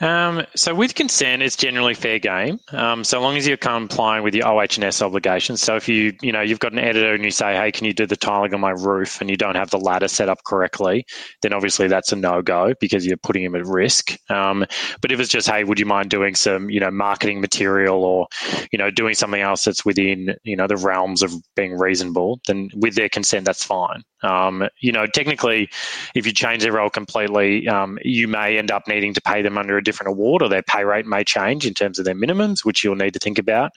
Um, 0.00 0.44
so 0.54 0.74
with 0.74 0.94
consent, 0.94 1.42
it's 1.42 1.56
generally 1.56 1.94
fair 1.94 2.18
game. 2.18 2.60
Um, 2.72 3.02
so 3.02 3.20
long 3.20 3.36
as 3.36 3.46
you're 3.46 3.56
complying 3.56 4.22
with 4.22 4.34
your 4.34 4.46
OH&S 4.46 5.00
obligations. 5.00 5.62
So 5.62 5.76
if 5.76 5.88
you, 5.88 6.12
you 6.20 6.32
know, 6.32 6.42
you've 6.42 6.58
got 6.58 6.72
an 6.72 6.78
editor 6.78 7.14
and 7.14 7.24
you 7.24 7.30
say, 7.30 7.56
hey, 7.56 7.72
can 7.72 7.86
you 7.86 7.94
do 7.94 8.06
the 8.06 8.16
tiling 8.16 8.52
on 8.52 8.60
my 8.60 8.70
roof 8.70 9.20
and 9.20 9.30
you 9.30 9.36
don't 9.36 9.54
have 9.54 9.70
the 9.70 9.78
ladder 9.78 10.08
set 10.08 10.28
up 10.28 10.44
correctly, 10.44 11.06
then 11.40 11.52
obviously 11.52 11.88
that's 11.88 12.12
a 12.12 12.16
no-go 12.16 12.74
because 12.80 13.06
you're 13.06 13.16
putting 13.16 13.42
him 13.42 13.54
at 13.54 13.64
risk. 13.64 14.16
Um, 14.30 14.66
but 15.00 15.12
if 15.12 15.20
it's 15.20 15.30
just, 15.30 15.48
hey, 15.48 15.64
would 15.64 15.78
you 15.78 15.86
mind 15.86 16.10
doing 16.10 16.34
some, 16.34 16.68
you 16.68 16.80
know, 16.80 16.90
marketing 16.90 17.40
material 17.40 18.04
or, 18.04 18.26
you 18.72 18.78
know, 18.78 18.90
doing 18.90 19.14
something 19.14 19.40
else 19.40 19.64
that's 19.64 19.84
within, 19.84 20.36
you 20.44 20.56
know, 20.56 20.66
the 20.66 20.76
realms 20.76 21.22
of 21.22 21.32
being 21.54 21.76
reasonable, 21.78 22.40
then 22.46 22.68
with 22.74 22.96
their 22.96 23.08
consent, 23.08 23.46
that's 23.46 23.64
fine. 23.64 24.02
Um, 24.22 24.68
you 24.80 24.92
know, 24.92 25.06
technically, 25.06 25.68
if 26.14 26.26
you 26.26 26.32
change 26.32 26.62
their 26.62 26.72
role 26.72 26.90
completely, 26.90 27.68
um, 27.68 27.98
you 28.02 28.28
may 28.28 28.58
end 28.58 28.70
up 28.70 28.88
needing 28.88 29.14
to 29.14 29.20
pay 29.20 29.42
them 29.42 29.58
under 29.58 29.76
a 29.78 29.82
different 29.86 30.10
award, 30.10 30.42
or 30.42 30.50
their 30.50 30.62
pay 30.62 30.84
rate 30.84 31.06
may 31.06 31.24
change 31.24 31.66
in 31.66 31.72
terms 31.72 31.98
of 31.98 32.04
their 32.04 32.14
minimums, 32.14 32.64
which 32.64 32.84
you'll 32.84 32.96
need 32.96 33.14
to 33.14 33.18
think 33.18 33.38
about. 33.38 33.72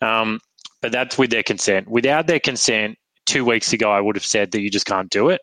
Um, 0.00 0.40
but 0.80 0.90
that's 0.90 1.16
with 1.16 1.30
their 1.30 1.44
consent. 1.44 1.88
Without 1.88 2.26
their 2.26 2.40
consent, 2.40 2.98
two 3.24 3.44
weeks 3.44 3.72
ago, 3.72 3.90
I 3.90 4.00
would 4.00 4.16
have 4.16 4.26
said 4.26 4.50
that 4.50 4.60
you 4.62 4.70
just 4.70 4.86
can't 4.86 5.10
do 5.10 5.28
it. 5.28 5.40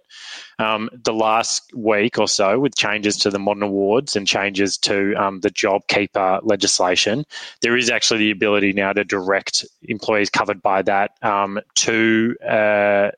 Um, 0.59 0.89
the 1.03 1.13
last 1.13 1.71
week 1.73 2.19
or 2.19 2.27
so, 2.27 2.59
with 2.59 2.75
changes 2.75 3.15
to 3.17 3.29
the 3.29 3.39
modern 3.39 3.63
awards 3.63 4.15
and 4.15 4.27
changes 4.27 4.77
to 4.79 5.13
um, 5.15 5.39
the 5.39 5.49
JobKeeper 5.49 6.41
legislation, 6.43 7.25
there 7.61 7.77
is 7.77 7.89
actually 7.89 8.19
the 8.19 8.31
ability 8.31 8.73
now 8.73 8.91
to 8.93 9.03
direct 9.03 9.65
employees 9.83 10.29
covered 10.29 10.61
by 10.61 10.81
that 10.83 11.11
um, 11.21 11.59
to 11.75 12.35
uh, 12.47 13.11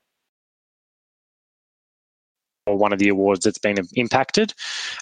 or 2.66 2.76
one 2.76 2.92
of 2.92 2.98
the 2.98 3.08
awards 3.08 3.44
that's 3.44 3.58
been 3.58 3.76
impacted. 3.94 4.54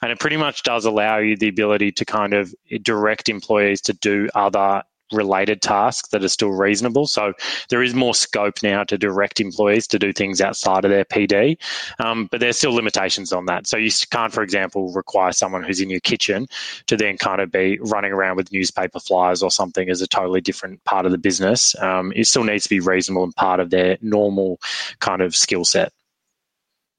And 0.03 0.11
it 0.11 0.19
pretty 0.19 0.37
much 0.37 0.63
does 0.63 0.85
allow 0.85 1.19
you 1.19 1.37
the 1.37 1.49
ability 1.49 1.93
to 1.93 2.05
kind 2.05 2.35
of 2.35 2.55
direct 2.83 3.29
employees 3.29 3.81
to 3.83 3.93
do 3.93 4.29
other 4.35 4.83
related 5.13 5.61
tasks 5.61 6.09
that 6.11 6.23
are 6.23 6.29
still 6.29 6.51
reasonable. 6.51 7.07
So 7.07 7.33
there 7.69 7.83
is 7.83 7.95
more 7.95 8.15
scope 8.15 8.63
now 8.63 8.85
to 8.85 8.97
direct 8.97 9.41
employees 9.41 9.89
to 9.89 9.99
do 9.99 10.13
things 10.13 10.41
outside 10.41 10.85
of 10.85 10.91
their 10.93 11.05
PD, 11.05 11.57
um, 11.99 12.29
but 12.31 12.39
there's 12.39 12.59
still 12.59 12.73
limitations 12.73 13.33
on 13.33 13.47
that. 13.47 13.67
So 13.67 13.77
you 13.77 13.91
can't, 14.11 14.33
for 14.33 14.43
example, 14.43 14.93
require 14.93 15.33
someone 15.33 15.65
who's 15.65 15.81
in 15.81 15.91
your 15.91 16.01
kitchen 16.01 16.47
to 16.87 16.97
then 16.97 17.19
kind 17.19 17.41
of 17.41 17.51
be 17.51 17.79
running 17.81 18.13
around 18.13 18.37
with 18.37 18.53
newspaper 18.53 19.01
flyers 19.01 19.43
or 19.43 19.51
something 19.51 19.91
as 19.91 20.01
a 20.01 20.07
totally 20.07 20.41
different 20.41 20.83
part 20.85 21.07
of 21.07 21.13
the 21.13 21.19
business. 21.19 21.75
Um, 21.81 22.13
it 22.15 22.27
still 22.27 22.45
needs 22.45 22.65
to 22.65 22.71
be 22.71 22.81
reasonable 22.81 23.25
and 23.25 23.35
part 23.35 23.59
of 23.59 23.71
their 23.71 23.99
normal 24.01 24.61
kind 25.01 25.23
of 25.23 25.35
skill 25.35 25.65
set 25.65 25.93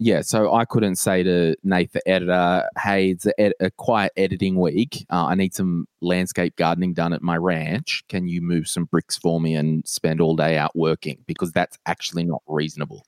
yeah, 0.04 0.22
so 0.22 0.52
I 0.52 0.66
couldn't 0.66 0.96
say 0.96 1.22
to 1.22 1.56
Nate, 1.64 1.92
the 1.92 2.02
editor, 2.10 2.68
hey, 2.82 3.12
it's 3.12 3.28
a, 3.28 3.40
ed- 3.40 3.54
a 3.60 3.70
quiet 3.70 4.12
editing 4.18 4.60
week. 4.60 5.06
Uh, 5.12 5.26
I 5.26 5.36
need 5.36 5.54
some 5.54 5.86
landscape 6.02 6.56
gardening 6.56 6.96
done 6.96 7.14
at 7.14 7.22
my 7.22 7.38
ranch. 7.38 8.04
Can 8.10 8.28
you 8.28 8.42
move 8.42 8.68
some 8.68 8.86
bricks 8.86 9.16
for 9.16 9.40
me 9.40 9.54
and 9.54 9.88
spend 9.88 10.20
all 10.20 10.36
day 10.36 10.58
out 10.58 10.76
working? 10.76 11.20
Because 11.28 11.52
that's 11.52 11.78
actually 11.86 12.24
not 12.24 12.42
reasonable. 12.48 13.06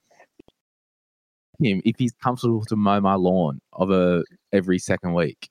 Him, 1.59 1.81
if 1.83 1.95
he's 1.97 2.13
comfortable 2.23 2.63
to 2.65 2.75
mow 2.75 3.01
my 3.01 3.15
lawn 3.15 3.59
of 3.73 3.89
a 3.89 4.23
every 4.51 4.77
second 4.77 5.15
week. 5.15 5.49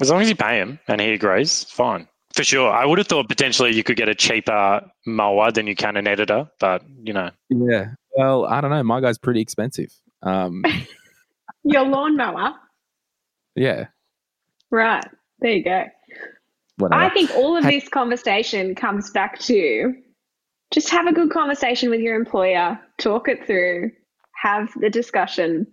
As 0.00 0.10
long 0.10 0.20
as 0.20 0.28
you 0.28 0.34
pay 0.34 0.58
him 0.58 0.80
and 0.88 1.00
he 1.00 1.12
agrees, 1.12 1.62
fine. 1.62 2.08
For 2.34 2.42
sure. 2.42 2.72
I 2.72 2.86
would 2.86 2.98
have 2.98 3.06
thought 3.06 3.28
potentially 3.28 3.72
you 3.72 3.84
could 3.84 3.96
get 3.96 4.08
a 4.08 4.16
cheaper 4.16 4.80
mower 5.06 5.52
than 5.52 5.68
you 5.68 5.76
can 5.76 5.96
an 5.96 6.08
editor, 6.08 6.50
but 6.58 6.82
you 7.04 7.12
know. 7.12 7.30
Yeah. 7.50 7.90
Well, 8.16 8.46
I 8.46 8.60
don't 8.60 8.70
know. 8.70 8.82
My 8.82 9.00
guy's 9.00 9.18
pretty 9.18 9.40
expensive. 9.40 9.92
Um, 10.22 10.64
Your 11.64 11.86
lawnmower. 11.86 12.54
Yeah. 13.54 13.86
Right. 14.70 15.04
There 15.40 15.52
you 15.52 15.64
go. 15.64 15.84
Whatever. 16.78 17.02
I 17.02 17.10
think 17.10 17.30
all 17.32 17.56
of 17.56 17.64
this 17.64 17.88
conversation 17.88 18.74
comes 18.74 19.10
back 19.10 19.38
to 19.40 19.94
just 20.72 20.88
have 20.90 21.06
a 21.06 21.12
good 21.12 21.30
conversation 21.30 21.90
with 21.90 22.00
your 22.00 22.16
employer, 22.16 22.80
talk 22.98 23.28
it 23.28 23.46
through, 23.46 23.90
have 24.34 24.70
the 24.80 24.88
discussion. 24.90 25.66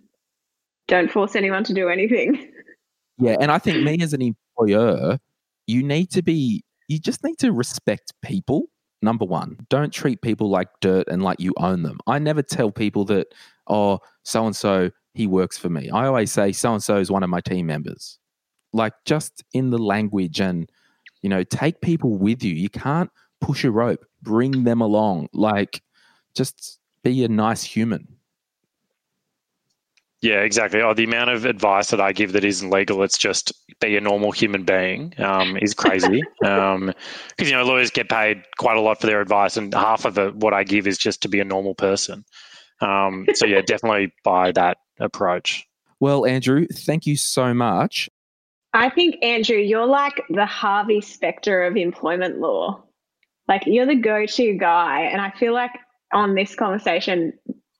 Don't 0.88 1.10
force 1.10 1.34
anyone 1.34 1.64
to 1.64 1.74
do 1.74 1.88
anything. 1.88 2.52
Yeah, 3.18 3.36
and 3.40 3.50
I 3.50 3.58
think 3.58 3.82
me 3.82 3.98
as 4.02 4.12
an 4.12 4.22
employer, 4.22 5.18
you 5.66 5.82
need 5.82 6.10
to 6.10 6.22
be 6.22 6.62
you 6.88 6.98
just 6.98 7.22
need 7.24 7.38
to 7.38 7.52
respect 7.52 8.12
people. 8.22 8.66
Number 9.02 9.24
one, 9.24 9.56
don't 9.70 9.92
treat 9.92 10.20
people 10.20 10.50
like 10.50 10.68
dirt 10.80 11.08
and 11.08 11.22
like 11.22 11.40
you 11.40 11.54
own 11.56 11.82
them. 11.82 11.98
I 12.06 12.18
never 12.18 12.42
tell 12.42 12.70
people 12.70 13.04
that 13.06 13.28
oh, 13.66 14.00
so 14.24 14.46
and 14.46 14.54
so, 14.54 14.90
he 15.14 15.26
works 15.26 15.58
for 15.58 15.68
me. 15.68 15.90
I 15.90 16.06
always 16.06 16.30
say 16.30 16.52
so 16.52 16.74
and 16.74 16.82
so 16.82 16.96
is 16.96 17.10
one 17.10 17.22
of 17.22 17.30
my 17.30 17.40
team 17.40 17.66
members. 17.66 18.18
Like 18.72 18.92
just 19.04 19.42
in 19.52 19.70
the 19.70 19.78
language 19.78 20.40
and, 20.40 20.70
you 21.22 21.28
know, 21.28 21.42
take 21.42 21.80
people 21.80 22.16
with 22.16 22.44
you. 22.44 22.54
You 22.54 22.68
can't 22.68 23.10
push 23.40 23.64
a 23.64 23.70
rope, 23.70 24.04
bring 24.22 24.64
them 24.64 24.80
along. 24.80 25.28
Like 25.32 25.82
just 26.34 26.78
be 27.02 27.24
a 27.24 27.28
nice 27.28 27.62
human. 27.62 28.06
Yeah, 30.22 30.40
exactly. 30.40 30.82
Oh, 30.82 30.92
the 30.92 31.04
amount 31.04 31.30
of 31.30 31.46
advice 31.46 31.90
that 31.90 32.00
I 32.00 32.12
give 32.12 32.32
that 32.32 32.44
isn't 32.44 32.68
legal, 32.68 33.02
it's 33.02 33.16
just 33.16 33.52
be 33.80 33.96
a 33.96 34.00
normal 34.02 34.32
human 34.32 34.64
being, 34.64 35.14
um, 35.18 35.56
is 35.56 35.72
crazy. 35.72 36.22
Because, 36.40 36.76
um, 36.78 36.92
you 37.38 37.52
know, 37.52 37.64
lawyers 37.64 37.90
get 37.90 38.10
paid 38.10 38.42
quite 38.58 38.76
a 38.76 38.80
lot 38.80 39.00
for 39.00 39.06
their 39.06 39.22
advice, 39.22 39.56
and 39.56 39.72
half 39.72 40.04
of 40.04 40.18
it, 40.18 40.36
what 40.36 40.52
I 40.52 40.64
give 40.64 40.86
is 40.86 40.98
just 40.98 41.22
to 41.22 41.28
be 41.28 41.40
a 41.40 41.44
normal 41.44 41.74
person. 41.74 42.24
Um, 42.82 43.26
so 43.34 43.46
yeah, 43.46 43.62
definitely 43.62 44.12
buy 44.24 44.52
that 44.52 44.78
approach. 44.98 45.66
Well, 46.00 46.26
Andrew, 46.26 46.66
thank 46.66 47.06
you 47.06 47.16
so 47.16 47.52
much. 47.54 48.08
I 48.72 48.88
think 48.90 49.22
Andrew, 49.22 49.56
you're 49.56 49.86
like 49.86 50.22
the 50.30 50.46
Harvey 50.46 51.00
Specter 51.00 51.62
of 51.62 51.76
employment 51.76 52.38
law. 52.38 52.82
Like 53.48 53.62
you're 53.66 53.86
the 53.86 53.96
go-to 53.96 54.54
guy, 54.54 55.02
and 55.02 55.20
I 55.20 55.30
feel 55.30 55.52
like 55.52 55.72
on 56.12 56.34
this 56.34 56.54
conversation, 56.54 57.32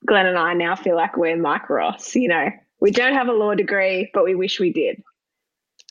Glen 0.06 0.26
and 0.26 0.38
I 0.38 0.54
now 0.54 0.76
feel 0.76 0.96
like 0.96 1.16
we're 1.16 1.36
Mike 1.36 1.68
Ross. 1.68 2.14
You 2.14 2.28
know, 2.28 2.50
we 2.80 2.90
don't 2.90 3.14
have 3.14 3.28
a 3.28 3.32
law 3.32 3.54
degree, 3.54 4.10
but 4.14 4.24
we 4.24 4.34
wish 4.34 4.58
we 4.58 4.72
did. 4.72 5.02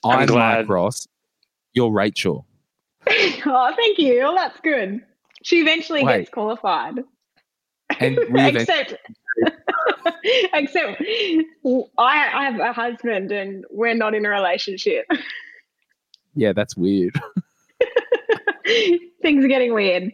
I'm, 0.04 0.30
I'm 0.30 0.36
Mike 0.36 0.70
Ross. 0.70 1.08
You're 1.74 1.92
Rachel. 1.92 2.46
oh, 3.08 3.74
thank 3.76 3.98
you. 3.98 4.20
Well, 4.20 4.36
that's 4.36 4.60
good. 4.62 5.02
She 5.44 5.62
eventually 5.62 6.04
Wait. 6.04 6.20
gets 6.20 6.30
qualified. 6.30 7.00
And 8.00 8.18
except, 8.36 8.96
except 10.54 11.02
I, 11.02 12.30
I 12.34 12.46
have 12.46 12.60
a 12.60 12.74
husband 12.74 13.32
and 13.32 13.66
we're 13.72 13.96
not 13.96 14.14
in 14.14 14.26
a 14.26 14.30
relationship. 14.30 15.06
Yeah, 16.36 16.54
that's 16.54 16.78
weird. 16.78 17.20
Things 19.22 19.44
are 19.44 19.48
getting 19.48 19.74
weird. 19.74 20.14